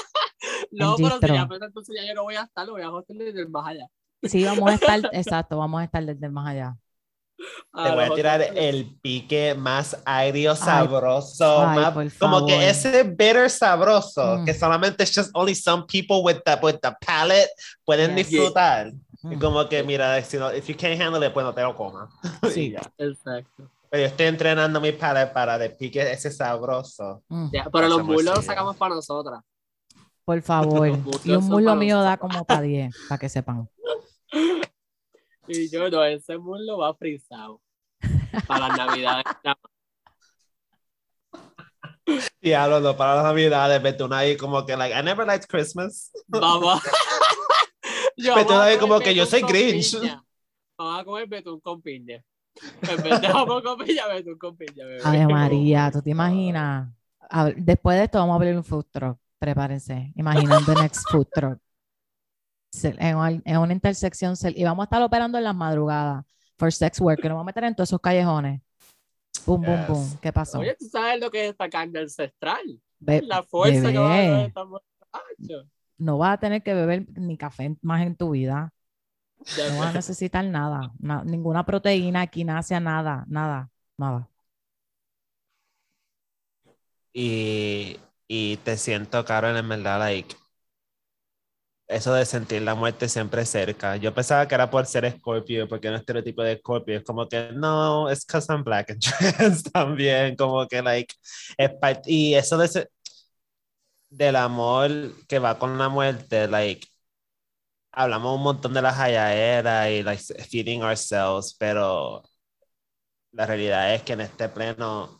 [0.70, 2.86] no, pero si ya, pues, entonces ya yo no voy a estar, lo voy a
[2.86, 3.86] ajustar desde el más allá.
[4.22, 6.76] Sí, vamos a estar, exacto, vamos a estar desde el más allá.
[7.38, 11.64] Te voy a tirar el pique más aéreo sabroso,
[12.18, 14.44] como que ese bitter sabroso mm.
[14.44, 17.48] que solamente just only some people with the, with the palate
[17.84, 18.92] pueden disfrutar.
[19.22, 19.40] Y mm.
[19.40, 22.10] como que, mira, si no, if you can't handle it, pues no te lo comas.
[22.52, 23.70] Sí, exacto.
[23.90, 27.22] Pero yo estoy entrenando mi palate para de pique ese sabroso.
[27.28, 27.50] Mm.
[27.72, 29.42] pero los mulos los sacamos para nosotras.
[30.28, 30.86] Por favor.
[31.24, 33.66] y un mulo mío da como para 10, para que sepan.
[35.50, 37.62] Y yo no, ese muslo va frisado
[38.46, 39.24] para las navidades.
[42.42, 46.12] Y hablando para las navidades, Betún ahí como que, like, I never liked Christmas.
[46.26, 46.82] Vamos.
[48.14, 49.96] Betún ahí como que yo soy Grinch.
[50.76, 52.22] Vamos a comer betún con piña.
[52.82, 55.00] En vez de jamón con piña, betún con piña, bebé.
[55.02, 56.92] Ave María, ¿tú te imaginas?
[57.32, 59.18] Ver, después de esto vamos a abrir un food truck.
[59.38, 60.12] Prepárense.
[60.16, 61.58] Imaginando the next food truck.
[62.82, 64.36] En, un- en una intersección.
[64.36, 66.24] se- Y vamos a estar operando en las madrugadas.
[66.58, 67.20] For sex work.
[67.20, 68.60] Que nos vamos a meter en todos esos callejones.
[69.46, 69.88] Boom, boom, Yes.
[69.88, 70.18] boom.
[70.20, 70.58] ¿Qué pasó?
[70.58, 72.80] Oye, ¿tú sabes lo que es esta carne ancestral?
[72.98, 74.48] Be- La fuerza que va a
[75.98, 78.72] no vas a tener que beber ni café más en tu vida.
[79.56, 80.92] Ya No vas a necesitar nada.
[80.98, 84.28] na- ninguna proteína, quinasia, nada, nada, nada.
[87.12, 87.96] Y,
[88.28, 90.36] y te siento, Carol, en verdad, like,
[91.86, 93.96] eso de sentir la muerte siempre cerca.
[93.96, 96.98] Yo pensaba que era por ser Scorpio, porque no estereotipo de Scorpio.
[96.98, 99.00] Es como que, no, es because I'm black and
[99.38, 100.36] trans también.
[100.36, 101.14] Como que, like,
[101.56, 101.70] es
[102.06, 102.88] y eso de ese-
[104.10, 104.90] del amor
[105.28, 106.86] que va con la muerte, like,
[107.92, 112.22] hablamos un montón de la jayaera y, like, feeding ourselves, pero
[113.32, 115.17] la realidad es que en este pleno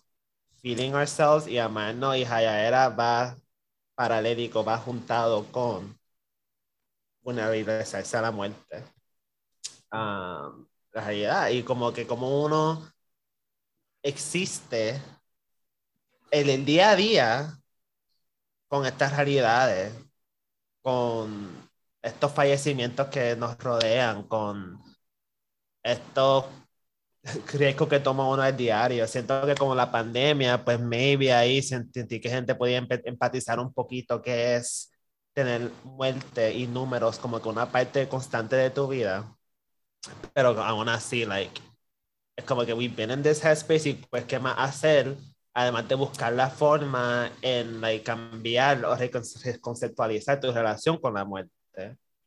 [0.62, 3.36] feeling ourselves y amarnos y Hayaera va
[3.94, 5.98] paralélico, va juntado con
[7.22, 8.84] vulnerabilizarse a la muerte.
[9.92, 12.92] Um, la realidad y como que como uno
[14.02, 15.00] existe
[16.30, 17.58] en el día a día
[18.68, 19.94] con estas realidades,
[20.82, 21.70] con
[22.02, 24.82] estos fallecimientos que nos rodean, con
[25.82, 26.44] estos
[27.52, 29.06] riesgo que toma uno al diario.
[29.06, 34.22] Siento que como la pandemia, pues maybe ahí sentí que gente podía empatizar un poquito
[34.22, 34.92] que es
[35.32, 39.36] tener muerte y números como que una parte constante de tu vida.
[40.34, 41.60] Pero aún así, like,
[42.36, 45.16] es como que we've been in this headspace y pues qué más hacer,
[45.54, 51.24] además de buscar la forma en like, cambiar o recon- reconceptualizar tu relación con la
[51.24, 51.52] muerte.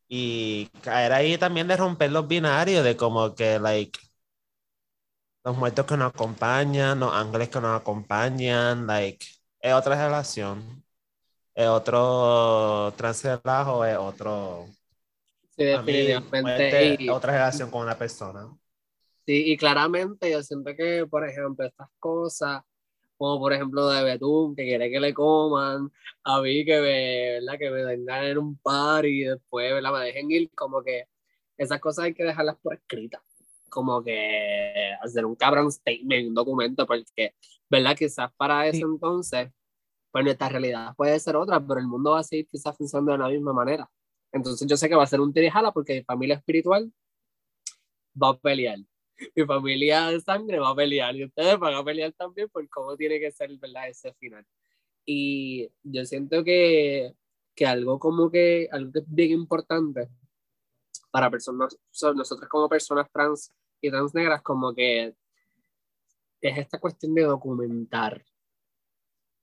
[0.07, 3.97] Y caer ahí también de romper los binarios, de como que, like,
[5.43, 9.25] los muertos que nos acompañan, los ángeles que nos acompañan, like,
[9.59, 10.83] es otra relación,
[11.55, 14.67] es otro transrelajo, es otro,
[15.55, 16.41] Sí, definitivamente.
[16.41, 18.47] muerte, Y, otra relación con una persona.
[19.25, 22.63] sí, y claramente yo siento que, por ejemplo, estas cosas,
[23.17, 25.91] como por ejemplo de Betún, que quiere que le coman,
[26.23, 27.59] a mí que me, ¿verdad?
[27.59, 29.93] Que me vengan en un par y después ¿verdad?
[29.93, 31.05] me dejen ir, como que
[31.57, 33.21] esas cosas hay que dejarlas por escritas.
[33.71, 37.33] Como que hacer un cabrón statement, un documento, porque,
[37.69, 37.95] ¿verdad?
[37.97, 38.83] Quizás para ese Sí.
[38.83, 39.49] entonces,
[40.11, 43.17] pues nuestra realidad puede ser otra, pero el mundo va a seguir quizás funcionando de
[43.17, 43.89] la misma manera.
[44.33, 46.91] Entonces yo sé que va a ser un tirijala porque mi familia espiritual
[48.21, 48.77] va a pelear.
[49.35, 52.97] Mi familia de sangre va a pelear y ustedes van a pelear también por cómo
[52.97, 53.87] tiene que ser ¿verdad?
[53.87, 54.45] ese final.
[55.05, 57.13] Y yo siento que,
[57.55, 60.09] que algo como que, algo que es bien importante
[61.11, 63.51] para personas, so- nosotros como personas trans
[63.81, 65.15] y trans negras, como que
[66.41, 68.23] es esta cuestión de documentar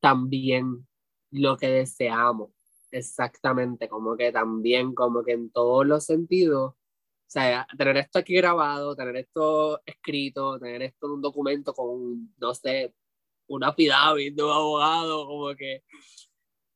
[0.01, 0.87] también
[1.31, 2.51] lo que deseamos,
[2.91, 8.35] exactamente, como que también, como que en todos los sentidos, o sea, tener esto aquí
[8.37, 12.95] grabado, tener esto escrito, tener esto en un documento con, no sé,
[13.49, 15.83] una affidavit de un abogado, como que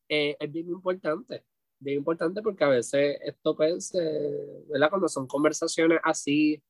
[0.08, 1.44] eh, es bien importante,
[1.78, 4.90] bien importante porque a veces esto pues, eh, ¿verdad?
[4.90, 6.62] Cuando son conversaciones así,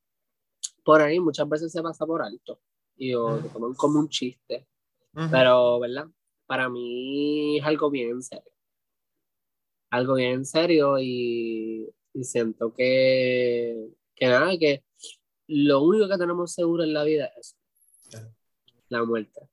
[0.84, 2.60] por ahí muchas veces se pasa por alto
[2.96, 4.66] y o toman como un chiste,
[5.14, 5.28] Ujú.
[5.30, 6.06] pero, ¿verdad?
[6.46, 8.52] Para mí es algo bien serio.
[9.90, 14.84] Algo bien serio y, y siento que, que nada, que
[15.48, 17.56] lo único que tenemos seguro en la vida es
[18.88, 19.48] la muerte.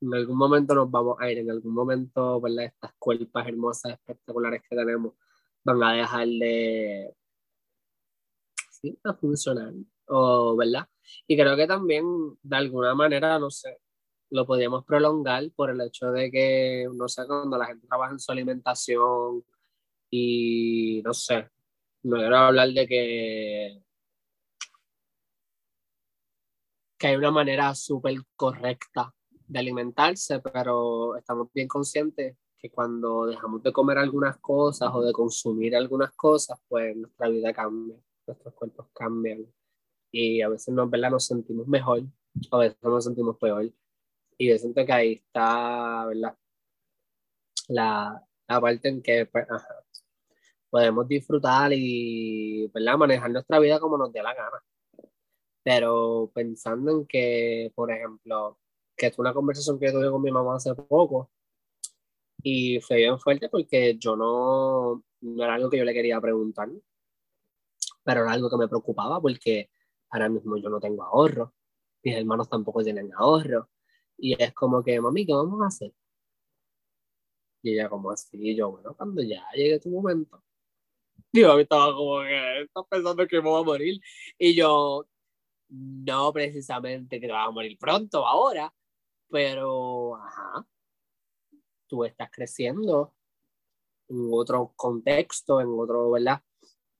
[0.00, 2.66] En algún momento nos vamos a ir, en algún momento, ¿verdad?
[2.66, 5.14] Estas cuerpas hermosas, espectaculares que tenemos
[5.64, 7.14] van a dejar de,
[8.70, 9.72] sí, de funcionar,
[10.08, 10.88] o, ¿verdad?
[11.26, 12.04] Y creo que también,
[12.42, 13.78] de alguna manera, no sé,
[14.30, 18.20] lo podríamos prolongar por el hecho de que, no sé, cuando la gente trabaja en
[18.20, 19.44] su alimentación
[20.10, 21.48] y, no sé,
[22.02, 23.82] no quiero hablar de que,
[26.98, 29.12] que hay una manera súper correcta
[29.46, 35.12] de alimentarse, pero estamos bien conscientes que cuando dejamos de comer algunas cosas o de
[35.12, 37.96] consumir algunas cosas, pues nuestra vida cambia,
[38.26, 39.46] nuestros cuerpos cambian
[40.16, 41.10] y a veces nos, ¿verdad?
[41.10, 42.02] nos sentimos mejor,
[42.50, 43.70] a veces nos sentimos peor.
[44.38, 46.36] Y yo siento que ahí está, ¿verdad?
[47.68, 49.84] La, la parte en que pues, ajá,
[50.70, 52.96] podemos disfrutar y, ¿verdad?
[52.96, 54.62] Manejar nuestra vida como nos dé la gana.
[55.62, 58.58] Pero pensando en que, por ejemplo,
[58.96, 61.30] que es una conversación que tuve con mi mamá hace poco
[62.42, 66.70] y fue bien fuerte porque yo no, no era algo que yo le quería preguntar,
[68.04, 69.68] pero era algo que me preocupaba porque
[70.10, 71.52] ahora mismo yo no tengo ahorro
[72.06, 73.68] mis hermanos tampoco tienen ahorro.
[74.16, 75.92] Y es como que, mami, ¿qué vamos a hacer?
[77.62, 80.40] Y ella como así, yo, bueno, cuando ya llegue tu momento.
[81.32, 84.00] Y yo estaba como que, estás pensando que me voy a morir.
[84.38, 85.06] Y yo,
[85.68, 88.72] no precisamente que te vas a morir pronto, ahora,
[89.28, 90.64] pero, ajá,
[91.88, 93.14] tú estás creciendo
[94.08, 96.40] en otro contexto, en otro, ¿verdad?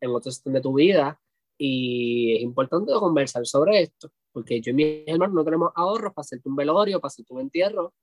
[0.01, 1.21] En otro sistema de tu vida
[1.59, 6.25] y es importante conversar sobre esto, porque yo y mi hermano no tenemos ahorros para
[6.25, 7.95] hacerte un velorio, para hacerte un entierro,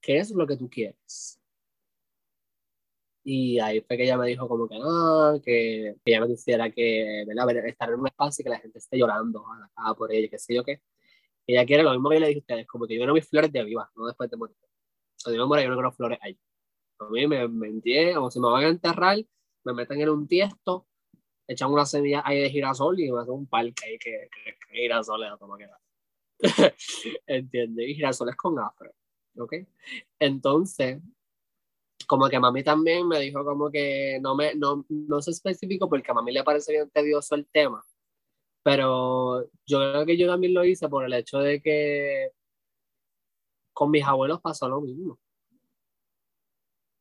[0.00, 1.40] ¿qué es lo que tú quieres?
[3.24, 6.70] Y ahí fue que ella me dijo como que no, que, que ella no quisiera
[6.70, 7.66] que, ¿verdad?
[7.66, 9.44] Estar en un espacio y que la gente esté llorando
[9.76, 10.80] a por ella, que sé yo qué.
[11.46, 13.28] Ella quiere lo mismo que yo le dije a ustedes, como que yo no mis
[13.28, 14.56] flores de viva, no después de morir.
[15.26, 16.38] O me muero, yo no quiero flores ahí.
[17.00, 19.18] A mí me, me entienden, o si me van a enterrar,
[19.64, 20.86] me meten en un tiesto,
[21.48, 25.32] echan una semilla ahí de girasol y me hacen un parque que, que, que girasoles
[25.32, 25.68] a toma que
[27.26, 27.88] ¿Entiendes?
[27.88, 28.92] Y girasoles con afro.
[29.36, 29.54] ¿Ok?
[30.18, 31.00] Entonces,
[32.06, 36.10] como que mami también me dijo como que no me no, no sé específico porque
[36.10, 37.84] a mami le parece bien tedioso el tema
[38.62, 42.32] pero yo creo que yo también lo hice por el hecho de que
[43.72, 45.18] con mis abuelos pasó lo mismo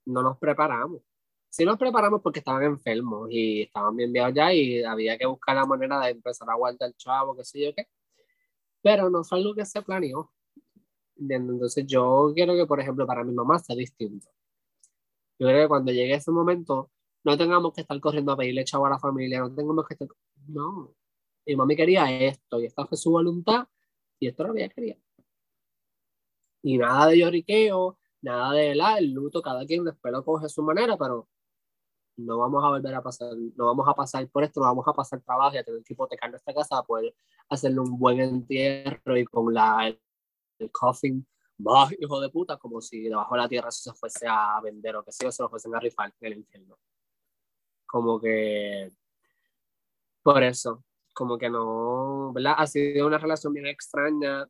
[0.05, 1.01] no nos preparamos
[1.49, 5.55] sí nos preparamos porque estaban enfermos y estaban bien viejos ya y había que buscar
[5.55, 7.87] la manera de empezar a guardar el chavo qué sé yo qué.
[8.81, 10.31] Pero no fue algo que se planeó.
[11.17, 14.27] Entonces yo quiero que por ejemplo para mi mamá sea distinto.
[15.39, 16.91] Yo creo que cuando llegue ese momento,
[17.23, 20.07] no tengamos que estar corriendo a pedirle chavo a la familia, no tengamos que estar...
[20.47, 20.95] No,
[21.45, 23.67] mi mami quería esto y esta fue su voluntad
[24.19, 24.97] y esto lo que ella quería.
[26.63, 30.49] Y nada de lloriqueo, nada de la, el luto, cada quien después lo coge a
[30.49, 31.27] su manera, pero
[32.17, 34.93] no vamos a volver a pasar, no vamos a pasar por esto, no vamos a
[34.93, 37.15] pasar trabajo y a tener que hipotecar nuestra casa para poder
[37.49, 40.01] hacerle un buen entierro y con la, el,
[40.59, 41.25] el coffin
[41.57, 44.95] bah, hijo de puta, como si debajo de la tierra eso se fuese a vender
[44.95, 46.77] o que sea, o se lo fuesen a rifar en el infierno.
[47.85, 48.91] Como que,
[50.21, 50.83] por eso,
[51.13, 52.55] como que no, ¿verdad?
[52.57, 54.47] Ha sido una relación bien extraña,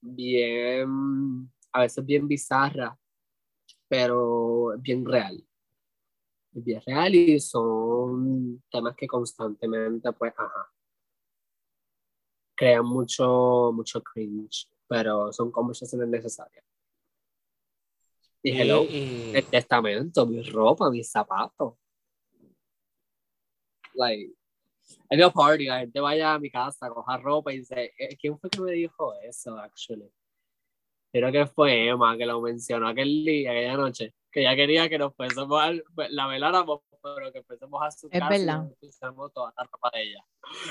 [0.00, 2.96] bien, a veces bien bizarra,
[3.88, 5.47] pero bien real.
[6.50, 10.72] Bien real y son temas que constantemente, pues, ajá,
[12.56, 16.64] crean mucho, mucho cringe pero son conversaciones necesarias.
[18.42, 21.74] Y hello, el testamento, mi ropa, mis zapatos.
[23.94, 24.32] Like,
[25.10, 28.38] hay a party, la gente vaya a mi casa, coja ropa y dice, eh, ¿quién
[28.38, 30.10] fue que me dijo eso, actually?
[31.12, 34.98] Creo que fue Emma que lo mencionó aquel día, aquella noche, que ya quería que
[34.98, 35.72] nos fuésemos a
[36.10, 38.68] la veláramos, pero que empecemos a su es casa verdad.
[38.70, 40.24] y pusiéramos toda la ropa de ella.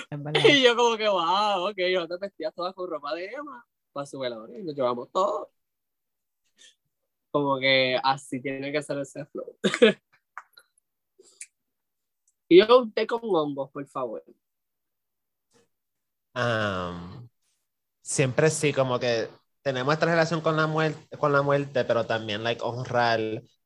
[0.09, 0.41] Es verdad.
[0.45, 4.05] Y yo como que, wow, ok, yo te vestías todas con ropa de Emma para
[4.05, 5.51] su veladora y nos llevamos todo.
[7.31, 9.57] Como que así tiene que ser ese flow.
[12.49, 14.23] y yo un té con hongos, por favor.
[16.35, 17.27] Um,
[18.01, 19.27] siempre sí, como que
[19.67, 23.19] tenemos esta relación con la muerte, con la muerte, pero también like honrar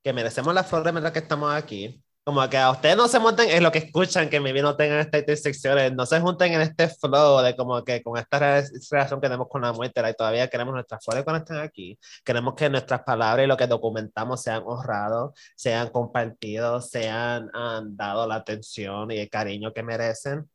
[0.03, 2.03] que merecemos las flores mientras que estamos aquí.
[2.23, 4.98] Como que a ustedes no se monten en lo que escuchan, que mi no tengan
[4.98, 9.28] estas intersecciones, no se junten en este flow de como que con esta relación que
[9.28, 13.03] tenemos con la muerte, y todavivía queremos nuestras flores cuando estén aquí, queremos que nuestras
[13.03, 19.19] palabras y lo que documentamos sean honrados, sean compartidos, sean um, dado la atención y
[19.19, 20.49] el cariño que merecen.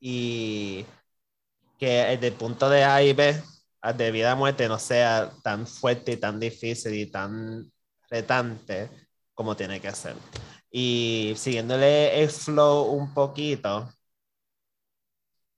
[0.00, 0.84] Y
[1.78, 3.40] que desde el punto de A y B,
[3.92, 7.70] de vida a muerte, no sea tan fuerte y tan difícil y tan
[8.08, 8.90] retante
[9.34, 10.16] como tiene que ser.
[10.70, 13.88] Y siguiéndole el flow un poquito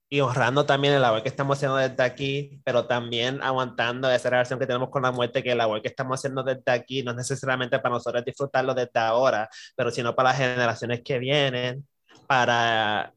[0.09, 4.57] y honrando también el labor que estamos haciendo desde aquí, pero también aguantando esa relación
[4.59, 7.17] que tenemos con la muerte, que el labor que estamos haciendo desde aquí no es
[7.17, 11.85] necesariamente para nosotros disfrutarlo desde ahora, pero sino para las generaciones que vienen,
[12.25, 13.13] para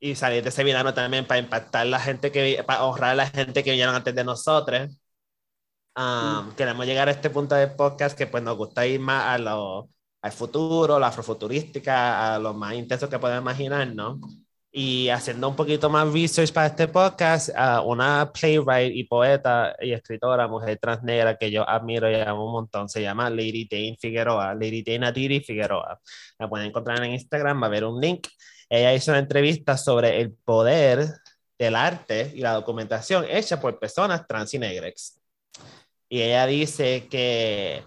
[0.00, 3.26] y salir de ese verano también para impactar la gente que, para honrar a la
[3.26, 4.88] gente que vinieron antes de nosotros.
[5.94, 9.38] Um, Queremos llegar a este punto del podcast que pues nos gusta ir más a
[9.38, 9.90] lo,
[10.22, 14.18] al futuro, la afrofuturística, a lo más intenso que podemos imaginar, ¿no?
[14.72, 19.92] Y haciendo un poquito más research para este podcast, uh, una playwright y poeta y
[19.92, 24.54] escritora, mujer transnegra que yo admiro y amo un montón, se llama Lady Dane Figueroa,
[24.54, 26.00] Lady Dane Adiri Figueroa.
[26.38, 28.28] La pueden encontrar en Instagram, va a haber un link.
[28.70, 31.06] Ella hizo una entrevista sobre el poder
[31.58, 35.20] del arte y la documentación hecha por personas trans y negras.
[36.08, 37.84] Y ella dice que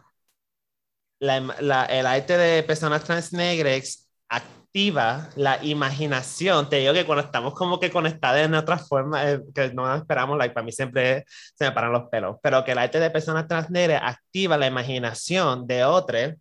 [1.20, 6.70] la, la, el arte de personas trans negras activa la imaginación.
[6.70, 10.38] Te digo que cuando estamos como que conectados en otras formas, eh, que no esperamos,
[10.38, 13.48] like, para mí siempre se me paran los pelos, pero que el arte de personas
[13.48, 16.34] transgéneras activa la imaginación de otros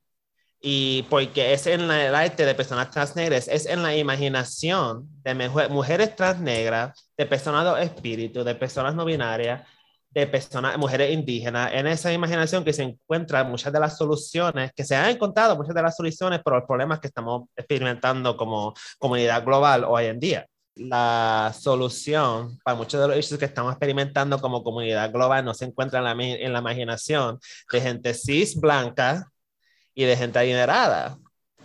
[0.65, 5.35] y porque es en el arte de personas transnegras, es en la imaginación de
[5.69, 9.67] mujeres transnegras, de personas de espíritu, de personas no binarias,
[10.11, 14.85] de personas, mujeres indígenas, en esa imaginación que se encuentran muchas de las soluciones, que
[14.85, 19.45] se han encontrado muchas de las soluciones para los problemas que estamos experimentando como comunidad
[19.45, 20.47] global hoy en día.
[20.77, 25.65] La solución para muchos de los issues que estamos experimentando como comunidad global no se
[25.65, 27.41] encuentra en la, en la imaginación
[27.71, 29.32] de gente cis blanca
[29.95, 31.19] y de gente adinerada.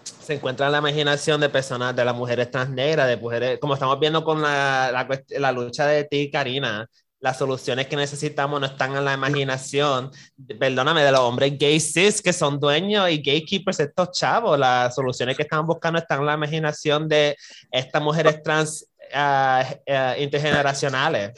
[0.03, 3.99] Se encuentra en la imaginación de personas, de las mujeres transnegras, de mujeres, como estamos
[3.99, 6.87] viendo con la, la, la lucha de ti Karina,
[7.19, 10.11] las soluciones que necesitamos no están en la imaginación,
[10.59, 14.57] perdóname, de los hombres gay cis que son dueños y gatekeepers estos chavos.
[14.59, 17.35] Las soluciones que están buscando están en la imaginación de
[17.71, 18.85] estas mujeres trans
[19.15, 21.31] uh, uh, intergeneracionales.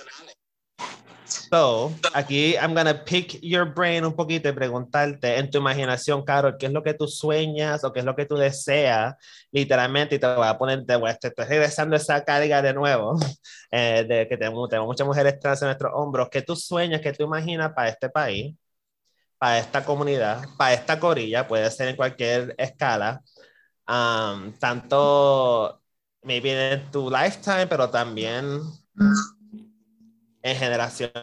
[1.29, 6.57] So, aquí I'm gonna pick your brain un poquito y preguntarte en tu imaginación, Carol,
[6.57, 9.15] ¿qué es lo que tú sueñas o qué es lo que tú deseas?
[9.51, 13.15] Literalmente, y te voy a poner, te, voy, estoy regresando esa carga de nuevo,
[13.71, 16.29] eh, de que tenemos, tenemos muchas mujeres trans en nuestros hombros.
[16.29, 18.55] ¿Qué tú sueñas, qué tú imaginas para este país,
[19.37, 21.47] para esta comunidad, para esta corilla?
[21.47, 23.21] Puede ser en cualquier escala.
[23.87, 25.81] Um, tanto,
[26.23, 28.61] maybe en tu lifetime, pero también
[30.41, 31.13] en generaciones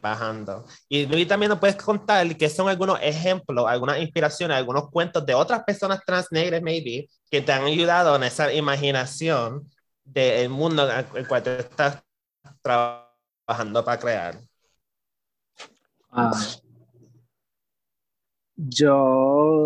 [0.00, 0.64] bajando.
[0.88, 5.62] Y también nos puedes contar que son algunos ejemplos, algunas inspiraciones, algunos cuentos de otras
[5.64, 9.70] personas trans negras, maybe, que te han ayudado en esa imaginación
[10.04, 12.02] del mundo en el cual te estás
[12.60, 14.40] trabajando para crear.
[16.14, 16.30] Ah.
[18.54, 19.64] yo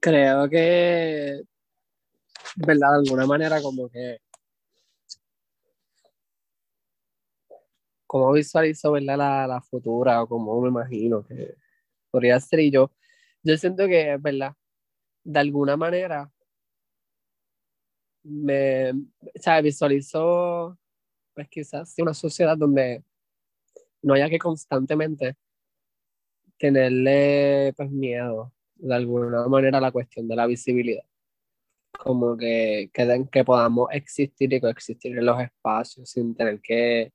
[0.00, 1.42] creo que
[2.56, 2.92] ¿verdad?
[2.92, 4.18] De alguna manera como que
[8.06, 9.16] cómo visualizo ¿verdad?
[9.18, 11.54] La, la futura o cómo me imagino que
[12.10, 12.90] podría ser y yo
[13.42, 14.54] yo siento que verdad
[15.24, 16.30] de alguna manera
[18.24, 18.96] me o
[19.36, 20.78] sea, visualizo
[21.34, 23.02] pues quizás una sociedad donde
[24.02, 25.36] no haya que constantemente
[26.58, 31.04] tenerle pues miedo de alguna manera a la cuestión de la visibilidad
[31.98, 37.12] como que, que, que podamos existir y coexistir en los espacios sin tener que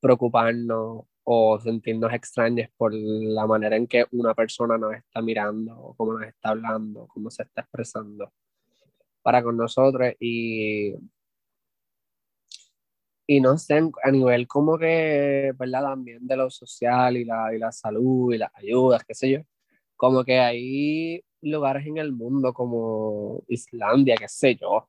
[0.00, 5.94] preocuparnos o sentirnos extraños por la manera en que una persona nos está mirando, o
[5.94, 8.32] cómo nos está hablando, cómo se está expresando
[9.22, 10.94] para con nosotros y,
[13.26, 15.82] y no sé, a nivel como que, ¿verdad?
[15.82, 19.40] También de lo social y la, y la salud y las ayudas, qué sé yo,
[19.96, 24.88] como que ahí lugares en el mundo como Islandia, qué sé yo,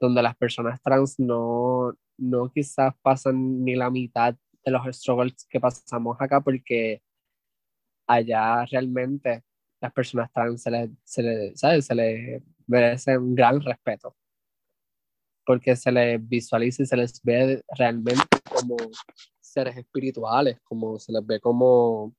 [0.00, 5.60] donde las personas trans no, no quizás pasan ni la mitad de los struggles que
[5.60, 7.02] pasamos acá porque
[8.06, 9.44] allá realmente
[9.80, 11.86] las personas trans se les, se les, ¿sabes?
[11.86, 14.16] se les merece un gran respeto
[15.44, 18.76] porque se les visualiza y se les ve realmente como
[19.40, 22.14] seres espirituales, como se les ve como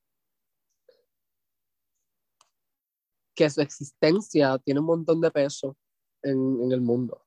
[3.35, 5.77] que su existencia tiene un montón de peso
[6.23, 7.21] en, el mundo.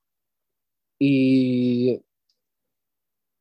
[0.99, 2.03] Y,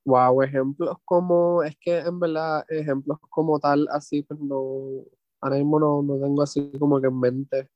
[0.05, 5.05] wow, ejemplos como, es que en verdad, ejemplos como tal, así, pues no,
[5.41, 7.69] ahora mismo no, no tengo así como que en mente.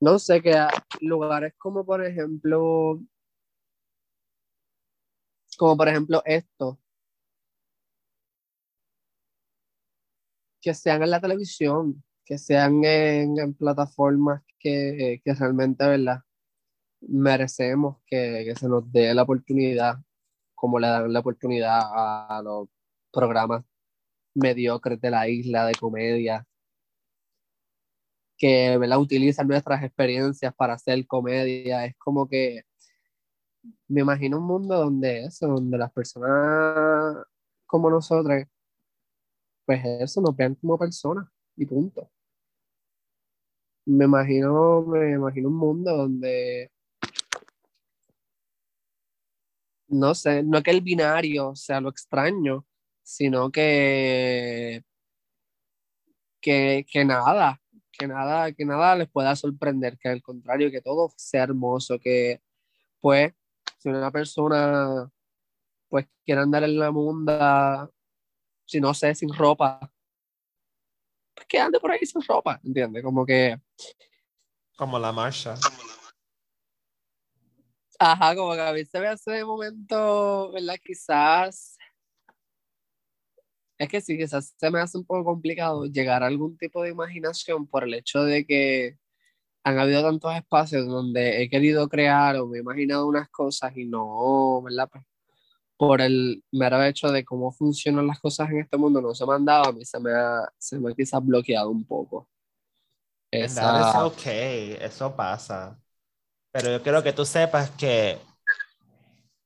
[0.00, 0.52] No sé, que
[1.00, 3.00] lugares como por ejemplo,
[5.58, 6.78] como por ejemplo esto,
[10.60, 16.20] que sean en la televisión, que sean en, plataformas que, que, realmente, ¿verdad?
[17.00, 19.96] Merecemos que, que, se nos dé la oportunidad,
[20.54, 22.68] como le dan la oportunidad a, los
[23.12, 23.64] programas
[24.34, 26.46] mediocres de la isla de comedia,
[28.38, 28.98] que ¿verdad?
[29.00, 31.86] utilizan nuestras experiencias para hacer comedia.
[31.86, 32.62] Es como que
[33.88, 37.24] me imagino un mundo donde eso, donde las personas
[37.66, 38.44] como nosotros,
[39.64, 41.26] pues eso, nos vean como personas
[41.56, 42.10] y punto
[43.86, 46.70] me imagino, me imagino un mundo donde
[49.88, 52.66] no sé, no que el binario sea lo extraño,
[53.02, 54.82] sino que,
[56.40, 57.60] que, que nada,
[57.92, 62.40] que nada, que nada les pueda sorprender, que al contrario, que todo sea hermoso, que
[63.00, 63.32] pues
[63.78, 65.10] si una persona
[65.88, 67.90] pues quiere andar en la munda,
[68.66, 69.92] si no sé, sin ropa,
[71.36, 73.02] pues que ande por ahí sin ropa, ¿entiendes?
[73.02, 73.60] Como que...
[74.76, 75.54] Como la marcha.
[77.98, 80.76] Ajá, como que a mí se me hace de momento, ¿verdad?
[80.82, 81.76] Quizás...
[83.78, 86.90] Es que sí, quizás se me hace un poco complicado llegar a algún tipo de
[86.90, 88.98] imaginación por el hecho de que
[89.64, 93.84] han habido tantos espacios donde he querido crear o me he imaginado unas cosas y
[93.84, 94.88] no, ¿verdad?
[94.90, 95.04] Pues,
[95.76, 99.34] por el mero hecho de cómo funcionan las cosas en este mundo, no se me
[99.34, 102.28] han dado, a mí se me ha, se me ha quizás bloqueado un poco.
[103.30, 103.90] Esa...
[103.90, 104.26] Es ok,
[104.80, 105.78] eso pasa.
[106.52, 108.18] Pero yo quiero que tú sepas que,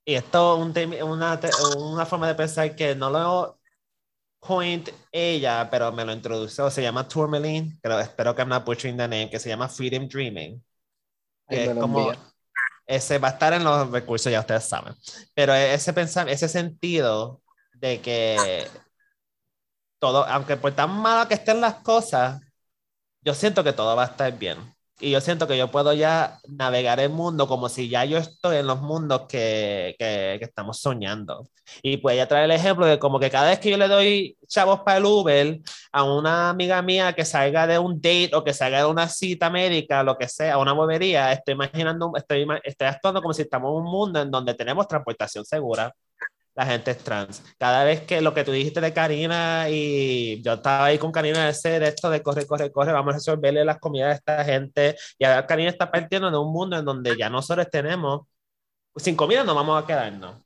[0.05, 1.41] y esto es una,
[1.77, 3.59] una forma de pensar que no lo
[4.41, 8.97] point ella, pero me lo introdujo, se llama Tourmaline, pero espero que I'm not butchering
[8.97, 10.65] the name, que se llama Freedom Dreaming.
[11.49, 12.13] Que es como,
[12.91, 14.95] ese va a estar en los recursos, ya ustedes saben.
[15.33, 17.41] Pero ese, pensar, ese sentido
[17.75, 18.69] de que
[20.01, 22.41] todo, aunque por tan malo que estén las cosas,
[23.23, 24.59] yo siento que todo va a estar bien
[25.01, 28.59] y yo siento que yo puedo ya navegar el mundo como si ya yo estoy
[28.59, 31.49] en los mundos que, que, estamos soñando.
[31.83, 34.37] Y pues ya trae el ejemplo de como que cada vez que yo le doy
[34.49, 35.61] chavos para el Uber
[35.93, 39.51] a una amiga mía que salga de un date o que salga de una cita
[39.51, 43.77] médica, lo que sea, una bobería, estoy imaginando, estoy, estoy actuando como si estamos en
[43.77, 45.95] un mundo en donde tenemos transportación segura
[46.61, 47.43] la gente es trans.
[47.59, 51.45] Cada vez que lo que tú dijiste de Karina y yo estaba ahí con Karina
[51.45, 54.95] de hacer esto de corre, corre, corre, vamos a resolverle las comidas a esta gente.
[55.19, 58.27] Y ahora Karina está partiendo de un mundo en donde ya nosotros tenemos,
[58.97, 60.37] sin comida no vamos a quedarnos.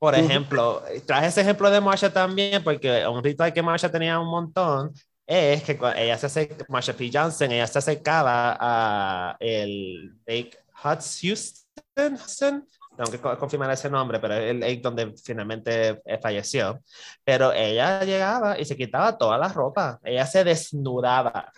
[0.00, 4.28] Por ejemplo, traje ese ejemplo de Marsha también, porque un ritual que Marsha tenía un
[4.28, 4.92] montón
[5.28, 7.08] es que ella se acercaba, Marsha P.
[7.12, 12.66] Johnson, ella se acercaba a el Lake Hudson,
[12.96, 16.82] tengo que confirmar ese nombre, pero es el donde finalmente eh, falleció.
[17.24, 21.52] Pero ella llegaba y se quitaba toda la ropa, ella se desnudaba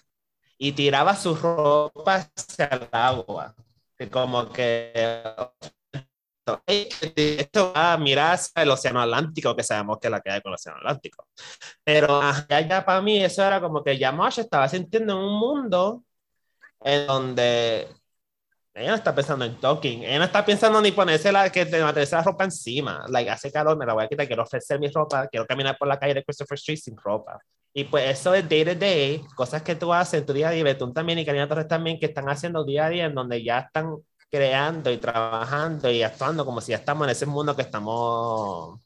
[0.59, 3.55] y tiraba su ropa hacia el agua,
[4.11, 4.93] como que
[6.67, 10.41] esto va a mirar hacia el océano Atlántico, que sabemos que es la que hay
[10.41, 11.27] con el océano Atlántico.
[11.85, 16.05] Pero allá para mí eso era como que ya Marsh estaba sintiendo en un mundo
[16.81, 17.89] en donde
[18.79, 20.03] ella no está pensando en talking.
[20.05, 23.05] Ella no está pensando ni ponerse la, que, la ropa encima.
[23.09, 24.27] Like, hace calor, me la voy a quitar.
[24.27, 25.27] Quiero ofrecer mi ropa.
[25.29, 27.39] Quiero caminar por la calle de Christopher Street sin ropa.
[27.75, 30.51] Y pues eso es day to day, cosas que tú haces en tu día a
[30.51, 30.65] día.
[30.65, 33.61] Betún también y Karina Torres también, que están haciendo día a día en donde ya
[33.61, 33.97] están
[34.31, 38.81] creando y trabajando y actuando como si ya estamos en ese mundo que estamos,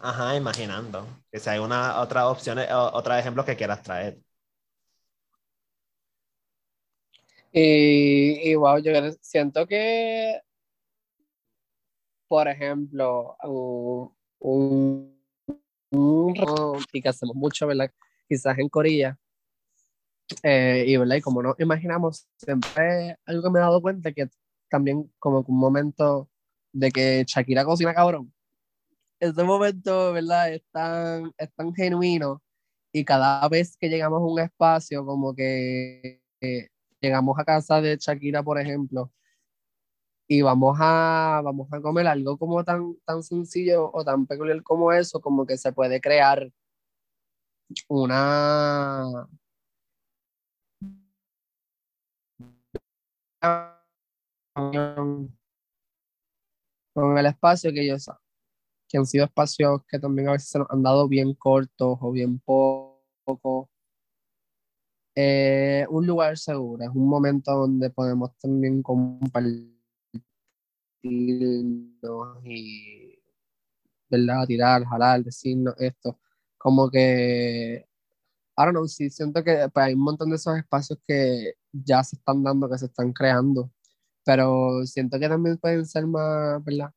[0.00, 1.06] ajá, imaginando.
[1.30, 4.18] Que si hay una otra opción, otra ejemplo que quieras traer.
[7.52, 10.40] Y, wow, yo siento que,
[12.28, 13.36] por ejemplo,
[14.38, 15.20] un,
[15.90, 16.34] un,
[16.92, 17.90] y que hacemos mucho, ¿verdad?
[18.28, 19.18] Quizás en Corilla.
[20.44, 21.16] Eh, y, ¿verdad?
[21.16, 24.28] y como no imaginamos, siempre algo que me he dado cuenta que
[24.68, 26.30] también como un momento
[26.72, 28.32] de que Shakira cocina cabrón.
[29.20, 30.52] Ese momento, ¿verdad?
[30.54, 32.42] Es tan, es tan genuino
[32.92, 36.22] y cada vez que llegamos a un espacio como que
[37.00, 39.10] llegamos a casa de Shakira, por ejemplo,
[40.28, 44.92] y vamos a, vamos a comer algo como tan, tan sencillo o tan peculiar como
[44.92, 46.52] eso, como que se puede crear
[47.88, 49.26] una
[56.94, 58.08] con el espacio que ellos
[58.88, 62.12] que han sido espacios que también a veces se nos han dado bien cortos o
[62.12, 63.70] bien poco
[65.14, 69.80] eh, un lugar seguro, es un momento donde podemos también compartirnos
[72.44, 73.18] y,
[74.08, 74.46] ¿verdad?
[74.46, 76.18] Tirar, jalar, decirnos esto.
[76.58, 77.86] Como que,
[78.56, 82.16] ahora no, sí, siento que pues, hay un montón de esos espacios que ya se
[82.16, 83.70] están dando, que se están creando,
[84.24, 86.92] pero siento que también pueden ser más, ¿verdad?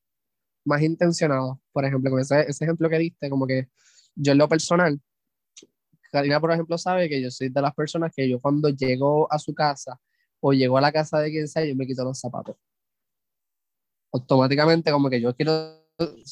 [0.66, 1.58] Más intencionados.
[1.72, 3.70] Por ejemplo, con ese, ese ejemplo que diste, como que
[4.16, 5.02] yo en lo personal,
[6.14, 9.40] Karina, por ejemplo, sabe que yo soy de las personas que yo cuando llego a
[9.40, 10.00] su casa
[10.40, 12.56] o llego a la casa de quien sea, yo me quito los zapatos.
[14.12, 15.84] Automáticamente como que yo quiero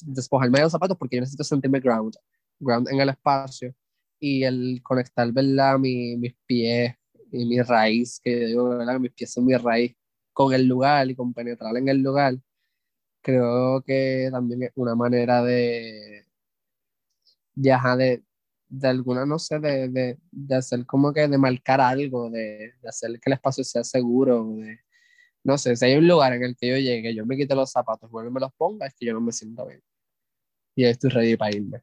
[0.03, 2.13] despojarme de los zapatos porque yo necesito sentirme ground,
[2.59, 3.73] ground en el espacio
[4.19, 5.79] y el conectar, ¿verdad?
[5.79, 6.93] Mi, mis pies
[7.31, 8.99] y mi raíz, que digo, ¿verdad?
[8.99, 9.95] Mis pies son mi raíz
[10.31, 12.35] con el lugar y con penetrar en el lugar.
[13.21, 16.27] Creo que también es una manera de,
[17.55, 18.23] de, de,
[18.71, 22.89] de alguna, no sé, de, de, de, hacer como que de marcar algo, de, de,
[22.89, 24.79] hacer que el espacio sea seguro, de,
[25.43, 27.71] no sé, si hay un lugar en el que yo llegue, yo me quite los
[27.71, 29.81] zapatos, vuelvo y me los ponga, es que yo no me siento bien.
[30.75, 31.81] Y estoy ready para irme.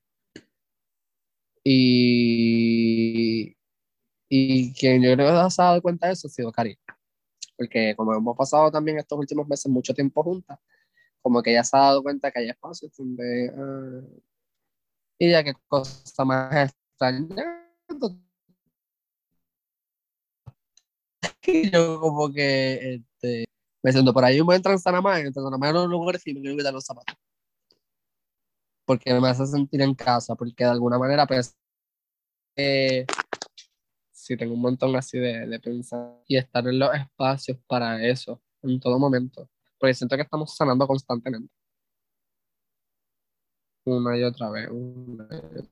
[1.64, 3.56] Y,
[4.28, 6.80] Y quien yo creo que se ha dado cuenta de eso ha sido Karina.
[7.56, 10.58] Porque como hemos pasado también estos últimos meses mucho tiempo juntas,
[11.22, 13.50] como que ella se ha dado cuenta que hay espacios donde...
[13.54, 14.22] Uh,
[15.18, 17.64] y ya qué cosa más extraña.
[21.46, 23.44] Y yo como que este,
[23.82, 26.34] me siento por ahí, me entrar en San más, en San más los lugares y
[26.34, 27.16] me quiero quitar los zapatos.
[28.84, 31.56] Porque me hace sentir en casa, porque de alguna manera pues
[32.56, 33.06] eh,
[34.36, 38.78] tengo un montón así de, de pensar y estar en los espacios para eso en
[38.80, 41.57] todo momento, porque siento que estamos sanando constantemente.
[43.88, 45.62] Una y otra vez, una y otra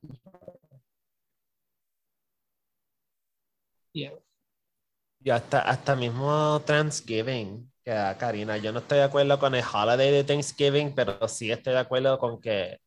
[3.97, 4.11] vez.
[5.19, 10.11] Yo hasta, hasta mismo Thanksgiving, que Karina, yo no estoy de acuerdo con el holiday
[10.11, 12.79] de Thanksgiving, pero sí estoy de acuerdo con que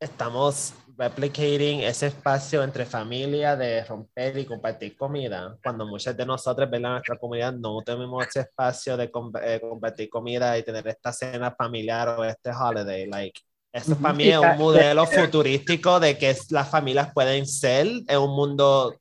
[0.00, 6.68] estamos replicating ese espacio entre familia de romper y compartir comida, cuando muchas de nosotros,
[6.72, 9.10] en nuestra comunidad no tenemos ese espacio de
[9.42, 13.40] eh, compartir comida y tener esta cena familiar o este holiday, like,
[13.72, 18.30] eso para mí es un modelo futurístico de que las familias pueden ser en un
[18.30, 18.94] mundo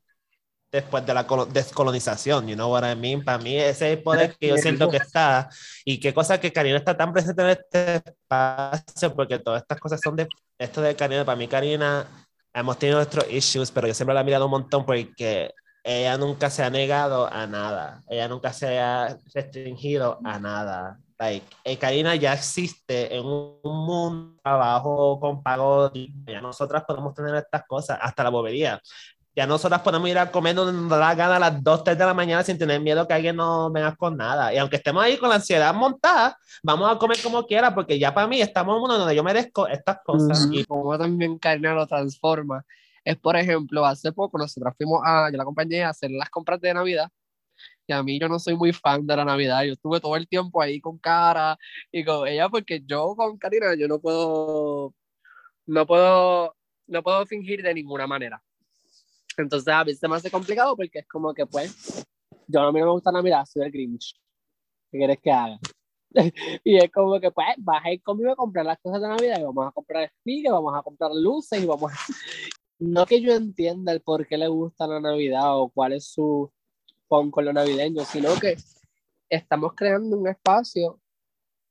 [0.74, 3.24] después de la descolonización, you know what I mean?
[3.24, 5.48] Para mí ese es el poder que yo siento que está
[5.86, 10.02] y qué cosa que Karina está tan presente en este espacio porque todas estas cosas
[10.04, 10.28] son de
[10.58, 12.08] esto de Karina, para mí Karina
[12.52, 15.52] hemos tenido nuestros issues, pero yo siempre la he mirado un montón porque
[15.84, 21.00] ella nunca se ha negado a nada, ella nunca se ha restringido a nada.
[21.20, 27.36] Like, eh, Karina ya existe en un, mundo trabajo con pago, ya nosotras podemos tener
[27.36, 28.82] estas cosas, hasta la bobería.
[29.36, 31.98] Ya nosotras podemos ir a comer donde nos da la gana a las 2, 3
[31.98, 34.54] de la mañana sin tener miedo que alguien nos venga con nada.
[34.54, 38.14] Y aunque estemos ahí con la ansiedad montada, vamos a comer como quiera, porque ya
[38.14, 40.48] para mí estamos en un mundo donde yo merezco estas cosas.
[40.52, 42.64] Y como también Karina lo transforma,
[43.04, 46.62] es por ejemplo, hace poco nosotros fuimos a, yo la acompañé a hacer las compras
[46.62, 47.10] de Navidad.
[47.88, 49.64] Y a mí yo no soy muy fan de la Navidad.
[49.64, 51.58] Yo estuve todo el tiempo ahí con cara
[51.92, 54.94] y con ella, porque yo con Karina, yo no puedo,
[55.66, 56.56] no puedo,
[56.88, 58.44] no puedo fingir de ninguna manera
[59.38, 62.06] entonces a veces se me hace complicado porque es como que pues,
[62.48, 64.16] yo a mí no me gusta Navidad, soy el Grinch.
[64.92, 65.60] ¿Qué quieres que haga?
[66.64, 69.40] y es como que pues vas a ir conmigo a comprar las cosas de Navidad
[69.40, 71.96] y vamos a comprar espigas, vamos a comprar luces y vamos a...
[72.80, 76.52] No que yo entienda el por qué le gusta la Navidad o cuál es su
[77.08, 78.58] pon con lo navideño, sino que
[79.30, 81.00] estamos creando un espacio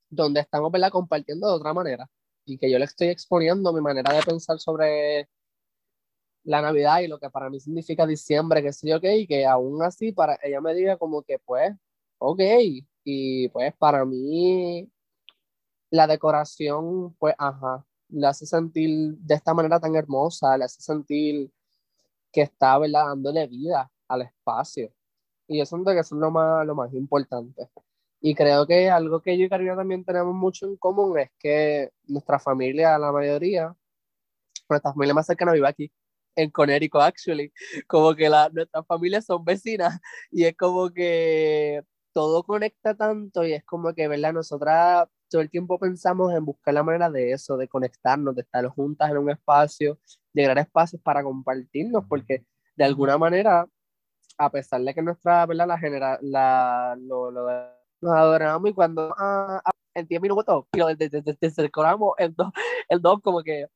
[0.08, 0.90] donde estamos ¿verdad?
[0.90, 2.08] compartiendo de otra manera
[2.46, 5.28] y que yo le estoy exponiendo mi manera de pensar sobre
[6.44, 9.46] la Navidad y lo que para mí significa diciembre, que sé yo, qué, y que
[9.46, 11.72] aún así para ella me diga como que pues,
[12.18, 12.40] ok,
[13.04, 14.88] y pues para mí
[15.90, 21.50] la decoración, pues, ajá, le hace sentir de esta manera tan hermosa, le hace sentir
[22.32, 24.92] que está, ¿verdad?, dándole vida al espacio.
[25.48, 27.68] Y yo siento que eso es lo más, lo más importante.
[28.20, 31.90] Y creo que algo que yo y Karina también tenemos mucho en común es que
[32.06, 33.76] nuestra familia, la mayoría,
[34.68, 35.92] nuestra familia más cercana vive aquí
[36.36, 37.52] en Connecticut, actually.
[37.86, 39.98] Como que la, nuestras familias son vecinas
[40.30, 41.82] y es como que
[42.12, 44.32] todo conecta tanto y es como que, ¿verdad?
[44.32, 48.66] Nosotras todo el tiempo pensamos en buscar la manera de eso, de conectarnos, de estar
[48.68, 49.98] juntas en un espacio,
[50.32, 52.44] de crear espacios para compartirnos, porque
[52.76, 53.66] de alguna manera,
[54.38, 55.66] a pesar de que nuestra, ¿verdad?
[55.68, 57.46] La genera, la, lo, lo,
[58.02, 62.52] nos adoramos y cuando ah, ah, en 10 minutos, pero desde el 2,
[62.88, 63.68] el dos como que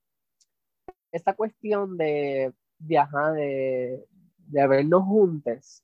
[1.17, 4.07] esta cuestión de viajar, de,
[4.39, 5.83] de vernos juntos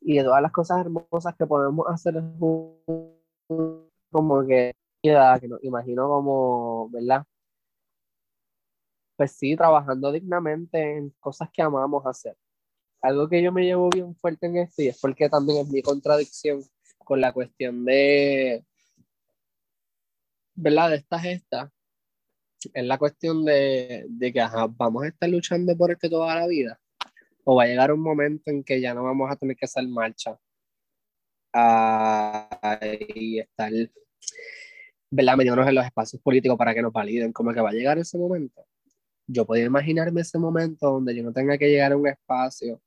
[0.00, 2.22] y de todas las cosas hermosas que podemos hacer
[4.10, 7.24] como que, que nos imagino como, ¿verdad?
[9.16, 12.36] Pues sí, trabajando dignamente en cosas que amamos hacer.
[13.02, 15.82] Algo que yo me llevo bien fuerte en esto y es porque también es mi
[15.82, 16.62] contradicción
[16.98, 18.64] con la cuestión de,
[20.54, 20.90] ¿verdad?
[20.90, 21.72] De esta gesta
[22.72, 24.40] es la cuestión de, de que
[24.76, 26.80] vamos a estar luchando por esto toda la vida.
[27.44, 29.86] O va a llegar un momento en que ya no vamos a tener que hacer
[29.88, 30.38] marcha
[31.54, 33.72] a, y estar
[35.10, 35.36] ¿verdad?
[35.36, 37.32] metiéndonos en los espacios políticos para que nos validen.
[37.32, 38.66] Como que va a llegar ese momento.
[39.26, 42.80] Yo podía imaginarme ese momento donde yo no tenga que llegar a un espacio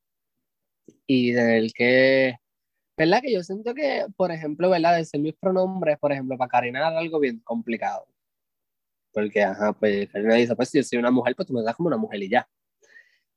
[1.08, 2.38] y del que
[2.98, 3.22] ¿verdad?
[3.22, 4.98] Que yo siento que, por ejemplo, ¿verdad?
[4.98, 8.06] Decir mis pronombres, por ejemplo, para Karina era algo bien complicado.
[9.14, 11.76] Porque, ajá, pues Karina dice, pues si yo soy una mujer, pues tú me das
[11.76, 12.48] como una mujer y ya.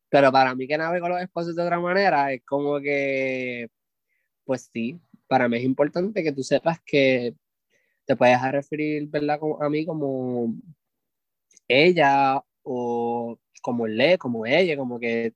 [0.09, 3.69] Pero para mí que navego los espacios de otra manera, es como que,
[4.45, 7.35] pues sí, para mí es importante que tú sepas que
[8.07, 9.41] te puedes referir, ¿verdad?
[9.61, 10.55] A mí como
[11.69, 15.35] ella o como le, como ella, como que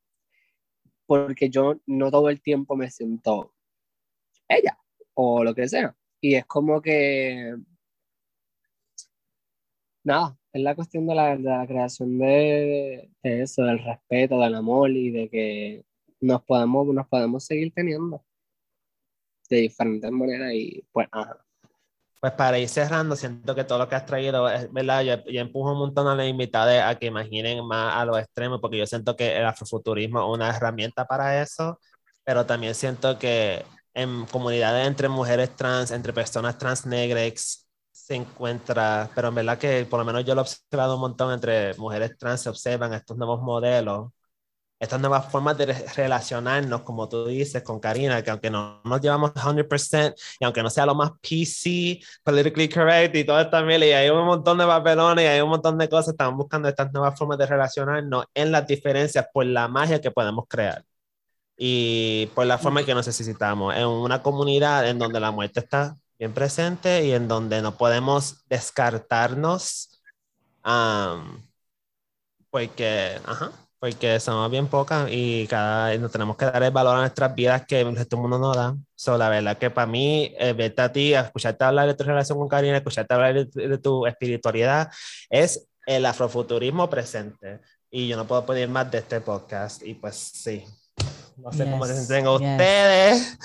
[1.07, 3.55] porque yo no todo el tiempo me siento
[4.47, 4.79] ella
[5.15, 5.97] o lo que sea.
[6.21, 7.57] Y es como que,
[10.09, 14.55] nada, es la cuestión de la, de la creación de, de, eso, del respeto, del
[14.55, 15.85] amor y de que
[16.21, 18.25] nos podemos, nos podemos seguir teniendo
[19.49, 21.39] de diferentes maneras y pues, ajá.
[22.21, 25.41] Pues para ir cerrando, siento que todo lo que has traído, es verdad, yo, yo
[25.41, 28.87] empujo un montón a los invitados a que imaginen más a los extremos, porque yo
[28.87, 31.79] siento que el afrofuturismo es una herramienta para eso,
[32.25, 33.65] pero también siento que
[33.95, 37.68] en comunidades entre mujeres trans, entre personas trans negras,
[38.09, 41.33] se encuentra, pero en verdad que por lo menos yo lo he observado un montón
[41.33, 44.11] entre mujeres trans, se observan estos nuevos modelos
[44.81, 45.67] estas nuevas formas de
[45.97, 50.71] relacionarnos, como tú dices, con Karina, que aunque no nos llevamos 100% y aunque no
[50.71, 55.25] sea lo más PC, politically correct y todo esto, y hay un montón de papelones
[55.25, 58.67] y hay un montón de cosas, estamos buscando estas nuevas formas de relacionarnos en las
[58.67, 60.85] diferencias por la magia que podemos crear
[61.57, 65.61] y por la forma en que nos necesitamos, en una comunidad en donde la muerte
[65.61, 70.03] está bien presente y en donde no podemos descartarnos,
[70.65, 71.43] um,
[72.51, 77.01] porque, ajá, porque somos bien pocas y cada nos tenemos que dar el valor a
[77.01, 78.77] nuestras vidas que el resto del mundo no da.
[78.97, 82.39] So, la verdad que para mí, eh, verte a ti, escucharte hablar de tu relación
[82.39, 84.91] con Karina, escucharte hablar de, tu espiritualidad,
[85.31, 87.61] es el afrofuturismo presente.
[87.91, 89.83] Y yo no puedo pedir más de este podcast.
[89.87, 90.65] Y pues sí,
[91.37, 93.39] no sé cómo se sienten ustedes.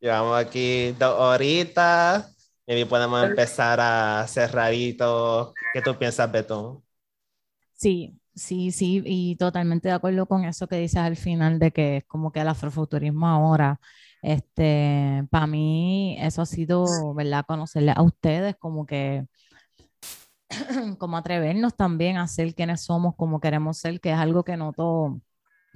[0.00, 2.32] Llevamos aquí dos horitas.
[2.68, 5.54] Y podemos empezar a cerradito.
[5.72, 6.82] ¿Qué tú piensas, Beto?
[7.74, 11.96] Sí, Sí, sí, y totalmente de acuerdo con eso que dices al final de que
[11.98, 13.80] es como que el afrofuturismo ahora,
[14.22, 17.46] este, para mí eso ha sido, ¿verdad?
[17.48, 19.24] Conocerle a ustedes como que,
[20.98, 25.20] como atrevernos también a ser quienes somos, como queremos ser, que es algo que noto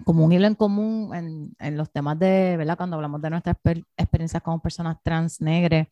[0.04, 2.76] como un hilo en común en, en los temas de, ¿verdad?
[2.76, 3.56] Cuando hablamos de nuestras
[3.96, 5.88] experiencias como personas trans negras,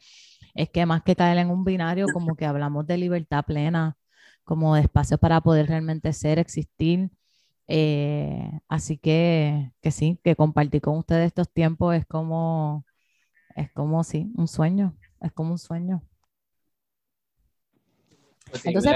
[0.55, 3.97] es que más que caer en un binario, como que hablamos de libertad plena,
[4.45, 7.11] como de espacio para poder realmente ser, existir.
[7.69, 12.87] Eh, así que, que sí, que compartir con ustedes estos tiempos es como,
[13.55, 16.03] es como, sí, un sueño, es como un sueño.
[18.65, 18.95] Entonces,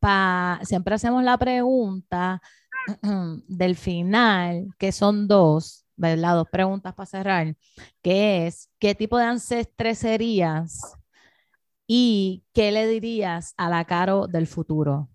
[0.00, 2.40] pa, siempre hacemos la pregunta
[3.48, 6.34] del final, que son dos, ¿verdad?
[6.36, 7.56] Dos preguntas para cerrar,
[8.02, 10.96] que es, ¿qué tipo de ancestres serías
[11.86, 15.08] ¿Y qué le dirías a la Caro del futuro?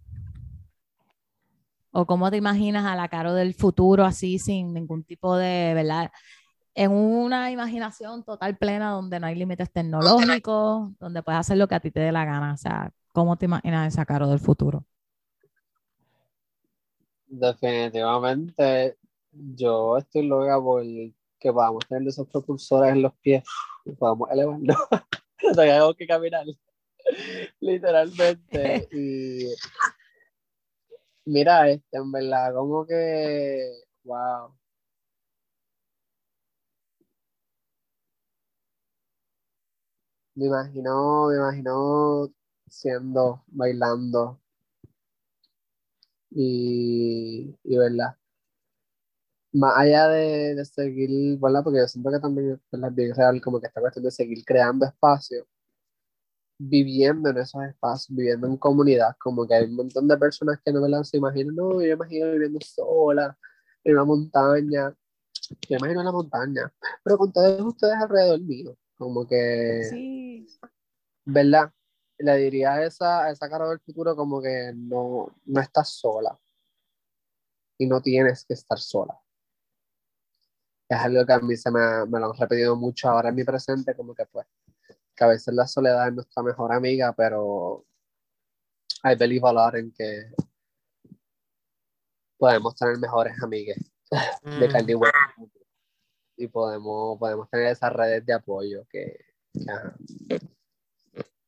[1.92, 6.12] ¿O cómo te imaginas a la Caro del futuro así sin ningún tipo de, ¿verdad?
[6.74, 11.76] En una imaginación total plena donde no hay límites tecnológicos, donde puedes hacer lo que
[11.76, 12.54] a ti te dé la gana.
[12.54, 14.86] O sea, ¿cómo te imaginas esa Caro del futuro?
[17.34, 18.98] Definitivamente,
[19.32, 23.44] yo estoy loca por que podamos tener esos propulsores en los pies
[23.86, 24.76] y podamos elevarnos.
[25.56, 26.46] tengo que caminar.
[27.62, 28.88] Literalmente.
[31.26, 33.62] Y mira, este, en verdad, como que,
[34.04, 34.54] wow.
[40.36, 42.30] Me imagino, me imagino
[42.68, 44.41] siendo, bailando.
[46.32, 48.16] Y, y verdad.
[49.54, 51.64] Más allá de, de seguir, ¿verdad?
[51.64, 54.86] Porque yo siento que también es bien real como que esta cuestión de seguir creando
[54.86, 55.46] espacio
[56.64, 60.72] viviendo en esos espacios, viviendo en comunidad, como que hay un montón de personas que
[60.72, 63.36] no me las imaginan, no, yo imagino viviendo sola,
[63.84, 64.96] en una montaña,
[65.68, 66.72] yo imagino en la montaña,
[67.04, 70.48] pero con todos ustedes alrededor mío, como que, sí.
[71.26, 71.72] ¿verdad?
[72.24, 76.38] Le diría a esa, a esa cara del futuro como que no, no estás sola
[77.78, 79.20] y no tienes que estar sola.
[80.88, 83.44] Es algo que a mí se me, me lo han repetido mucho ahora en mi
[83.44, 84.46] presente, como que pues
[85.16, 87.86] que a veces la soledad es nuestra mejor amiga, pero
[89.04, 90.32] hay believe a en que
[92.38, 93.78] podemos tener mejores amigas
[94.44, 94.72] de mm.
[94.72, 94.96] carne
[96.38, 99.16] y podemos, podemos tener esas redes de apoyo que,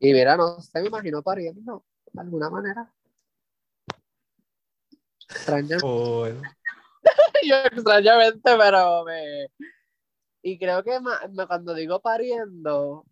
[0.03, 2.93] y mira, no sé, me imagino pariendo de alguna manera.
[5.29, 5.81] Extrañamente.
[7.47, 9.47] Yo extrañamente, pero me...
[10.41, 10.99] Y creo que
[11.47, 13.05] cuando digo pariendo,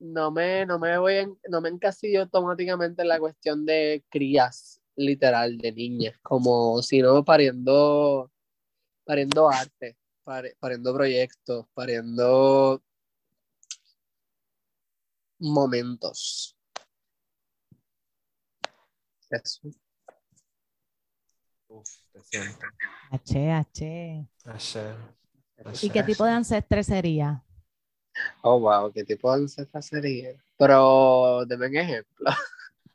[0.00, 4.80] no me, no me voy en, no me encasillo automáticamente en la cuestión de crías
[4.96, 8.32] literal de niñas, como si no pariendo,
[9.04, 9.96] pariendo arte,
[10.58, 12.82] pariendo proyectos, pariendo
[15.42, 16.56] momentos.
[19.30, 19.60] Eso.
[21.68, 22.66] Uf, te siento.
[23.10, 24.28] H, H.
[24.44, 24.96] Ayer.
[25.80, 27.44] ¿Y qué tipo de ancestre sería?
[28.42, 30.32] Oh, wow, qué tipo de ancestra sería.
[30.56, 32.30] Pero, deme un ejemplo.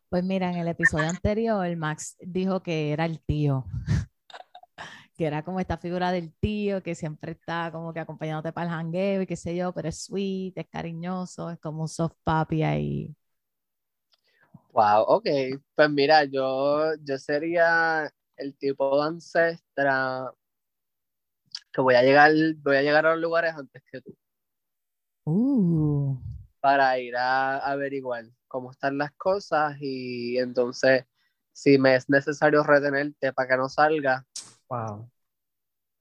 [0.10, 3.66] Pues mira, en el episodio anterior, Max dijo que era el tío.
[5.18, 8.74] Que era como esta figura del tío que siempre está como que acompañándote para el
[8.74, 12.64] jangueo y qué sé yo, pero es sweet, es cariñoso, es como un soft papi
[12.64, 13.16] ahí.
[14.74, 15.28] Wow, ok.
[15.76, 20.32] Pues mira, yo, yo sería el tipo de ancestra
[21.74, 24.16] que voy a llegar, voy a llegar a los lugares antes que tú
[25.30, 26.18] Uh,
[26.62, 31.04] para ir a, averiguar cómo están las cosas y entonces
[31.52, 34.26] si me es necesario retenerte para que no salga,
[34.70, 35.10] Wow.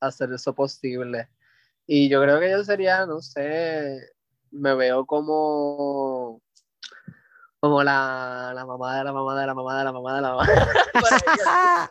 [0.01, 1.29] hacer eso posible.
[1.87, 4.01] Y yo creo que yo sería, no sé,
[4.51, 6.41] me veo como
[7.61, 10.35] como la, la mamá de la mamá de la mamá de la mamá de la
[10.35, 10.47] mamá.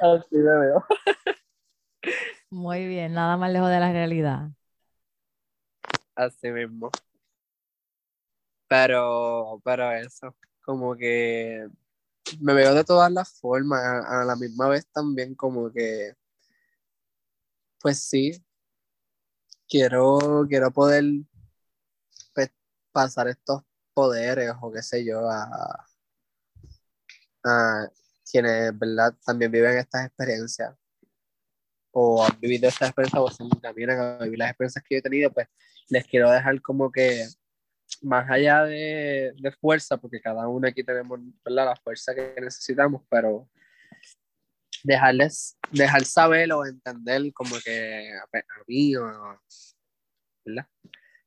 [0.00, 0.84] Así me veo.
[2.50, 4.48] Muy bien, nada más lejos de la realidad.
[6.14, 6.90] Así mismo.
[8.68, 10.34] Pero, pero eso,
[10.64, 11.68] como que
[12.40, 16.14] me veo de todas las formas, a, la misma vez también como que,
[17.80, 18.44] pues sí,
[19.68, 21.04] quiero, quiero poder
[22.34, 22.50] pues,
[22.92, 23.62] pasar estos
[23.94, 25.86] poderes o qué sé yo a,
[27.44, 27.88] a
[28.30, 29.14] quienes, ¿verdad?
[29.24, 30.74] También viven estas experiencias
[31.92, 35.02] o han vivido estas experiencias o se encaminan a vivir las experiencias que yo he
[35.02, 35.48] tenido, pues
[35.88, 37.26] les quiero dejar como que
[38.02, 41.66] más allá de, de fuerza, porque cada uno aquí tenemos ¿verdad?
[41.66, 43.48] la fuerza que necesitamos, pero
[44.84, 49.06] dejarles, dejar saber o entender como que a, mí o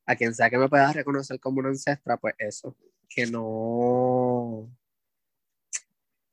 [0.06, 2.76] a quien sea que me pueda reconocer como una ancestra, pues eso,
[3.08, 4.70] que no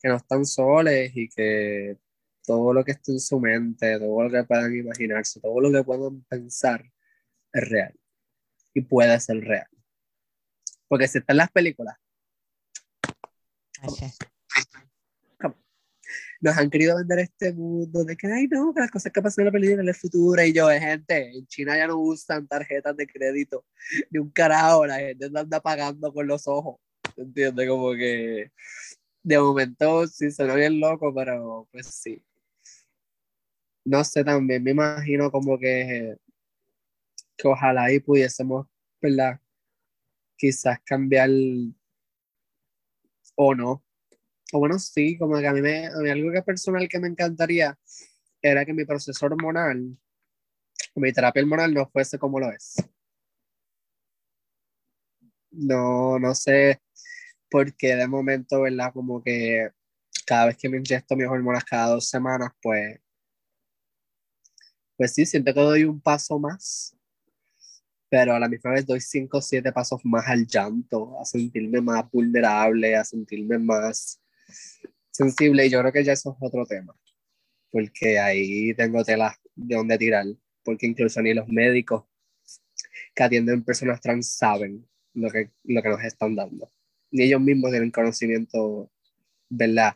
[0.01, 1.97] que no están soles y que
[2.45, 5.83] todo lo que está en su mente, todo lo que puedan imaginarse, todo lo que
[5.83, 6.83] puedan pensar
[7.53, 7.93] es real
[8.73, 9.67] y puede ser real.
[10.89, 11.95] Porque si está en las películas,
[16.41, 19.43] nos han querido vender este mundo de que, ay, no, que las cosas que pasan
[19.43, 20.41] en la película en el futuro.
[20.43, 23.65] Y yo, gente, en China ya no usan tarjetas de crédito
[24.09, 26.79] ni un carajo, la gente anda pagando con los ojos.
[27.17, 27.67] ¿Entiendes?
[27.69, 28.51] Como que
[29.23, 32.23] de momento sí suena bien loco, pero pues sí.
[33.85, 36.15] No sé, también me imagino como que,
[37.37, 38.67] que ojalá ahí pudiésemos,
[39.01, 39.39] ¿verdad?
[40.39, 41.29] Quizás cambiar
[43.35, 43.83] o no.
[44.53, 47.07] O bueno, sí, como que a mí, me, a mí algo que personal que me
[47.09, 47.77] encantaría
[48.41, 49.97] era que mi proceso hormonal,
[50.95, 52.75] mi terapia hormonal no fuese como lo es.
[55.51, 56.81] No, no sé
[57.49, 58.93] por qué de momento, ¿verdad?
[58.93, 59.69] Como que
[60.25, 62.99] cada vez que me inyecto mis hormonas cada dos semanas, pues,
[64.97, 66.95] pues sí, siento que doy un paso más,
[68.09, 71.81] pero a la misma vez doy cinco o siete pasos más al llanto, a sentirme
[71.81, 74.21] más vulnerable, a sentirme más
[75.11, 76.95] sensible, y yo creo que ya eso es otro tema,
[77.71, 80.25] porque ahí tengo tela de dónde tirar,
[80.63, 82.05] porque incluso ni los médicos
[83.15, 86.69] que atienden personas trans saben lo que, lo que nos están dando,
[87.11, 88.91] ni ellos mismos tienen conocimiento,
[89.49, 89.95] ¿verdad?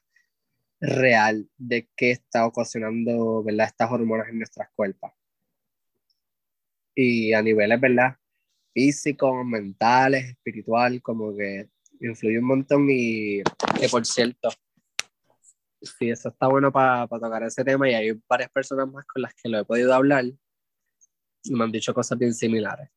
[0.84, 3.68] real de qué está ocasionando, ¿verdad?
[3.68, 5.12] Estas hormonas en nuestras cuerpos.
[6.96, 8.16] Y a niveles, ¿verdad?
[8.74, 11.70] Físicos, mentales, espiritual, como que
[12.02, 13.42] influye un montón y
[13.80, 14.50] que por cierto,
[15.82, 19.34] sí, eso está bueno para tocar ese tema y hay varias personas más con las
[19.34, 20.26] que lo he podido hablar
[21.44, 22.90] y me han dicho cosas bien similares.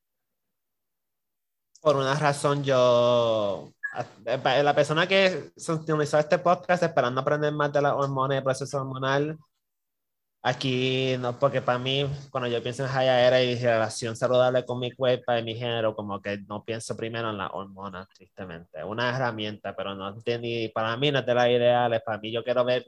[1.81, 3.73] Por una razón yo
[4.25, 8.79] la persona que sintonizó este podcast esperando aprender más de las hormonas y el proceso
[8.79, 9.39] hormonal,
[10.47, 14.93] aquí no, porque para mí, cuando yo pienso en Era y relación saludable con mi
[14.93, 18.85] cuerpo y mi género, como que no pienso primero en las hormonas, tristemente.
[18.85, 22.45] Una herramienta, pero no entendí, para mí no es de las ideales, para mí yo
[22.45, 22.87] quiero ver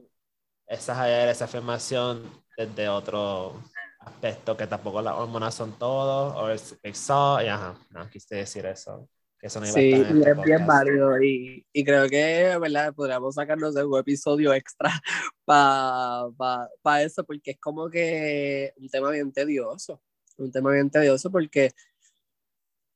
[0.67, 2.23] esa esa afirmación
[2.57, 3.55] desde otro
[4.01, 9.09] aspecto, que tampoco las hormonas son todo, o es, y ajá, no quise decir eso.
[9.41, 12.59] Eso no iba sí, a estar en este es bien válido y, y creo que,
[12.61, 12.93] ¿verdad?
[12.93, 14.91] Podríamos sacarnos de un episodio extra
[15.45, 20.03] para pa, pa eso, porque es como que un tema bien tedioso,
[20.37, 21.73] un tema bien tedioso porque,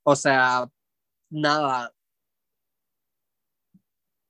[0.03, 0.69] o sea,
[1.31, 1.95] nada,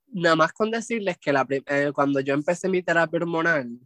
[0.08, 3.78] nada más con decirles que la, eh, cuando yo empecé mi terapia hormonal,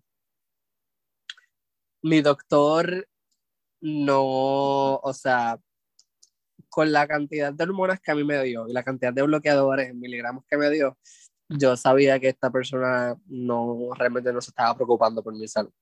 [2.03, 3.09] mi doctor
[3.81, 5.61] no, o sea,
[6.77, 9.89] con la cantidad de hormonas que a mí me dio y la cantidad de bloqueadores
[9.89, 10.98] en miligramos que me dio,
[11.48, 15.73] yo sabía que esta persona no realmente no se estaba preocupando por mi salud.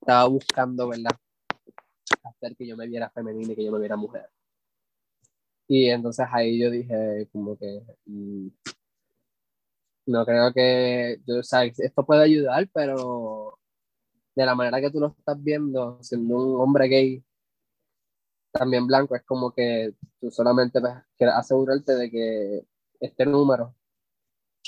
[0.00, 1.10] Estaba buscando, ¿verdad?
[2.24, 4.30] Hacer que yo me viera femenina y que yo me viera mujer.
[5.68, 8.48] Y entonces ahí yo dije, como que, mm,
[10.06, 13.58] no creo que, yo, o sea, esto puede ayudar, pero
[14.34, 17.25] de la manera que tú lo estás viendo, siendo un hombre gay,
[18.56, 20.80] también blanco, es como que tú solamente
[21.16, 22.66] quieres asegurarte de que
[23.00, 23.74] este número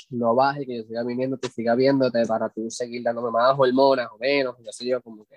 [0.09, 4.09] no baje, que yo siga viniendo, te siga viéndote para tú seguir dándome más hormonas
[4.11, 5.35] o menos, yo sé yo, como que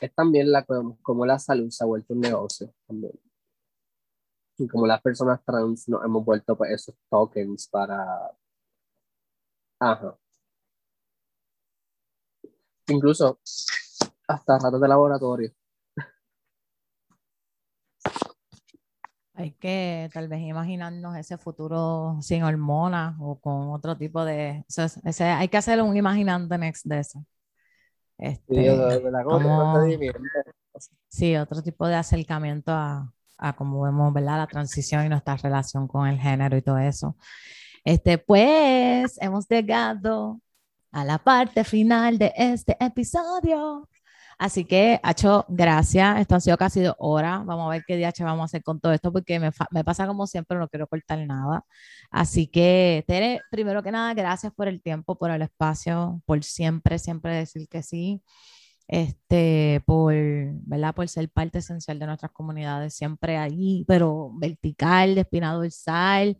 [0.00, 0.64] es también la,
[1.02, 3.12] como la salud se ha vuelto un negocio también.
[4.58, 8.30] Y como las personas trans nos hemos vuelto pues, esos tokens para...
[9.78, 10.18] Ajá.
[12.88, 13.38] Incluso
[14.28, 15.52] hasta ratos de laboratorio.
[19.36, 24.64] Hay que tal vez imaginarnos ese futuro sin hormonas o con otro tipo de...
[25.04, 27.24] ese, hay que hacer un imaginante next de eso.
[28.18, 28.54] Este,
[31.08, 34.38] sí, otro tipo de acercamiento a, a cómo vemos ¿verdad?
[34.38, 37.16] la transición y nuestra relación con el género y todo eso.
[37.84, 40.40] Este, pues hemos llegado
[40.92, 43.88] a la parte final de este episodio.
[44.38, 46.20] Así que, Hacho, gracias.
[46.20, 47.44] Esto ha sido casi dos horas.
[47.46, 50.06] Vamos a ver qué día vamos a hacer con todo esto, porque me, me, pasa
[50.06, 51.64] como siempre, no quiero cortar nada.
[52.10, 56.98] Así que, Tere, primero que nada, gracias por el tiempo, por el espacio, por siempre,
[56.98, 58.22] siempre decir que sí.
[58.88, 60.94] Este, por, ¿verdad?
[60.94, 66.36] por ser parte esencial de nuestras comunidades, siempre ahí, pero vertical, de espina dorsal,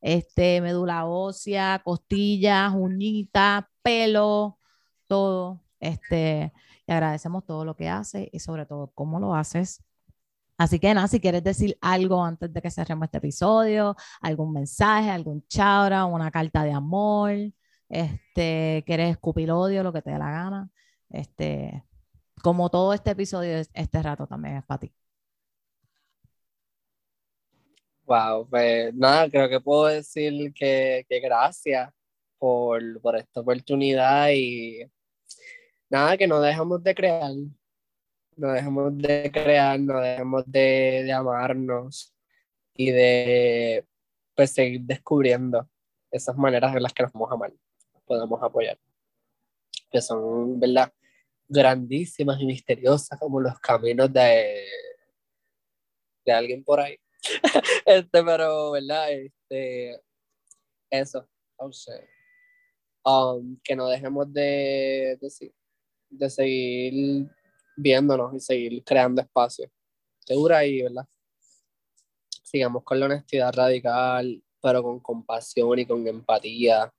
[0.00, 4.58] este, médula ósea, costillas, uñitas, pelo,
[5.06, 5.62] todo.
[5.80, 6.52] Este,
[6.92, 9.82] agradecemos todo lo que haces y sobre todo cómo lo haces.
[10.58, 15.10] Así que nada, si quieres decir algo antes de que cerremos este episodio, algún mensaje,
[15.10, 17.32] algún chaura, una carta de amor,
[17.88, 20.70] este, quieres escupir odio, lo que te dé la gana,
[21.08, 21.82] este,
[22.42, 24.92] como todo este episodio, este rato también es para ti.
[28.04, 31.90] Wow, pues nada, creo que puedo decir que, que gracias
[32.38, 34.82] por, por esta oportunidad y
[35.90, 37.32] nada, que no dejamos de crear,
[38.36, 42.14] no dejemos de crear, no dejemos de, de amarnos
[42.74, 43.86] y de
[44.34, 45.68] pues, seguir descubriendo
[46.10, 47.52] esas maneras en las que nos podemos amar,
[48.06, 48.78] podemos apoyar,
[49.90, 50.92] que son, ¿verdad?
[51.48, 54.64] Grandísimas y misteriosas como los caminos de,
[56.24, 56.96] de alguien por ahí.
[57.86, 59.12] este, pero, ¿verdad?
[59.12, 60.00] Este,
[60.90, 61.28] eso,
[63.04, 65.52] um, que no dejemos de decir
[66.10, 67.30] de seguir
[67.76, 69.70] viéndonos y seguir creando espacio.
[70.18, 71.06] Segura ahí, ¿verdad?
[72.42, 76.92] Sigamos con la honestidad radical, pero con compasión y con empatía.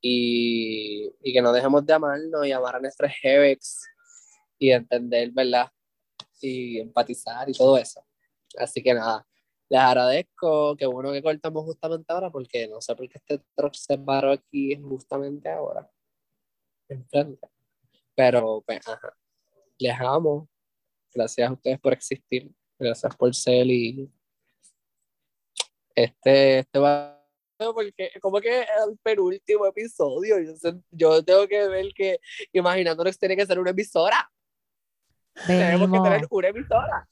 [0.00, 3.82] Y, y que no dejemos de amarnos y amar a nuestros Hebex
[4.58, 5.68] y entender, ¿verdad?
[6.40, 8.04] Y empatizar y todo eso.
[8.56, 9.26] Así que nada,
[9.68, 10.76] les agradezco.
[10.76, 14.32] Qué bueno que cortamos justamente ahora, porque no sé por qué este trozo se paró
[14.32, 15.90] aquí justamente ahora.
[16.88, 17.48] Enfrente.
[18.16, 19.14] Pero, pues, ajá.
[19.78, 20.48] Les amo.
[21.14, 22.50] Gracias a ustedes por existir.
[22.78, 24.10] Gracias por ser y
[25.94, 27.14] este, este va
[27.58, 30.52] porque como que el penúltimo episodio yo,
[30.90, 32.20] yo tengo que ver que
[32.52, 34.30] imaginándonos tiene que ser una emisora
[35.46, 37.08] tenemos que tener una emisora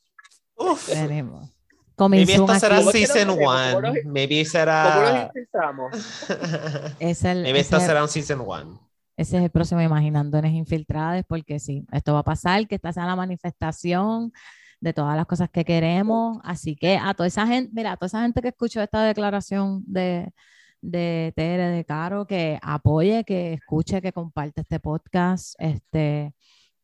[0.56, 0.88] Uf.
[0.88, 1.50] Tenemos.
[1.96, 4.02] Maybe esto será season one.
[4.04, 5.30] Maybe será.
[5.52, 5.90] ¿Cómo
[6.98, 8.78] es el, Maybe esto será un season one.
[9.16, 13.06] Ese es el próximo Imaginándonos Infiltradas, porque sí, esto va a pasar, que esta sea
[13.06, 14.32] la manifestación
[14.80, 16.38] de todas las cosas que queremos.
[16.44, 19.82] Así que a toda esa gente, mira, a toda esa gente que escuchó esta declaración
[19.86, 20.32] de,
[20.80, 26.34] de Tere, de Caro, que apoye, que escuche, que comparte este podcast, este,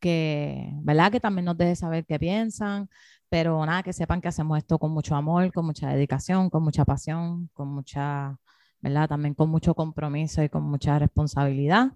[0.00, 1.12] que, ¿verdad?
[1.12, 2.88] Que también nos deje saber qué piensan,
[3.28, 6.84] pero nada, que sepan que hacemos esto con mucho amor, con mucha dedicación, con mucha
[6.84, 8.38] pasión, con mucha,
[8.80, 9.08] ¿verdad?
[9.08, 11.92] También con mucho compromiso y con mucha responsabilidad.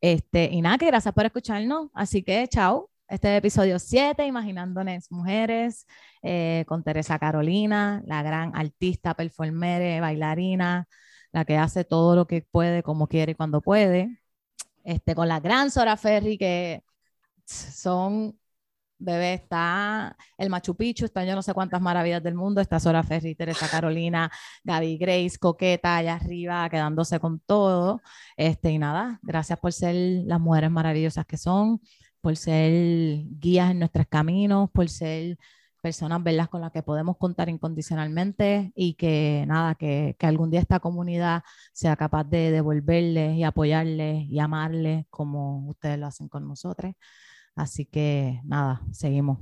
[0.00, 1.90] Este, y nada, que gracias por escucharnos.
[1.94, 2.90] Así que, chao.
[3.08, 5.86] Este es episodio 7, Imaginándonos Mujeres,
[6.22, 10.86] eh, con Teresa Carolina, la gran artista, performere, bailarina,
[11.32, 14.20] la que hace todo lo que puede, como quiere y cuando puede.
[14.84, 16.84] Este, con la gran Sora Ferry, que
[17.46, 18.39] son
[19.00, 23.02] bebé, está el Machu Picchu, está yo no sé cuántas maravillas del mundo, está Sora
[23.02, 24.30] Ferri, Teresa Carolina,
[24.64, 28.02] Gaby Grace, Coqueta, allá arriba, quedándose con todo.
[28.36, 29.94] Este, y nada, gracias por ser
[30.26, 31.80] las mujeres maravillosas que son,
[32.20, 35.36] por ser guías en nuestros caminos, por ser
[35.80, 36.48] personas ¿verdad?
[36.50, 41.42] con las que podemos contar incondicionalmente y que nada, que, que algún día esta comunidad
[41.72, 46.94] sea capaz de devolverles y apoyarles y amarles como ustedes lo hacen con nosotros.
[47.56, 49.38] Así que nada, seguimos.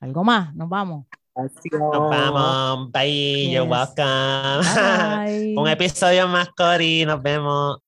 [0.00, 0.54] ¿Algo más?
[0.54, 1.06] Nos vamos.
[1.36, 2.90] Nos vamos.
[2.92, 3.50] Bye.
[3.50, 3.70] You're Yes.
[3.70, 4.60] welcome.
[5.26, 5.54] Bye.
[5.56, 7.04] Un episodio más, Cori.
[7.04, 7.78] Nos vemos.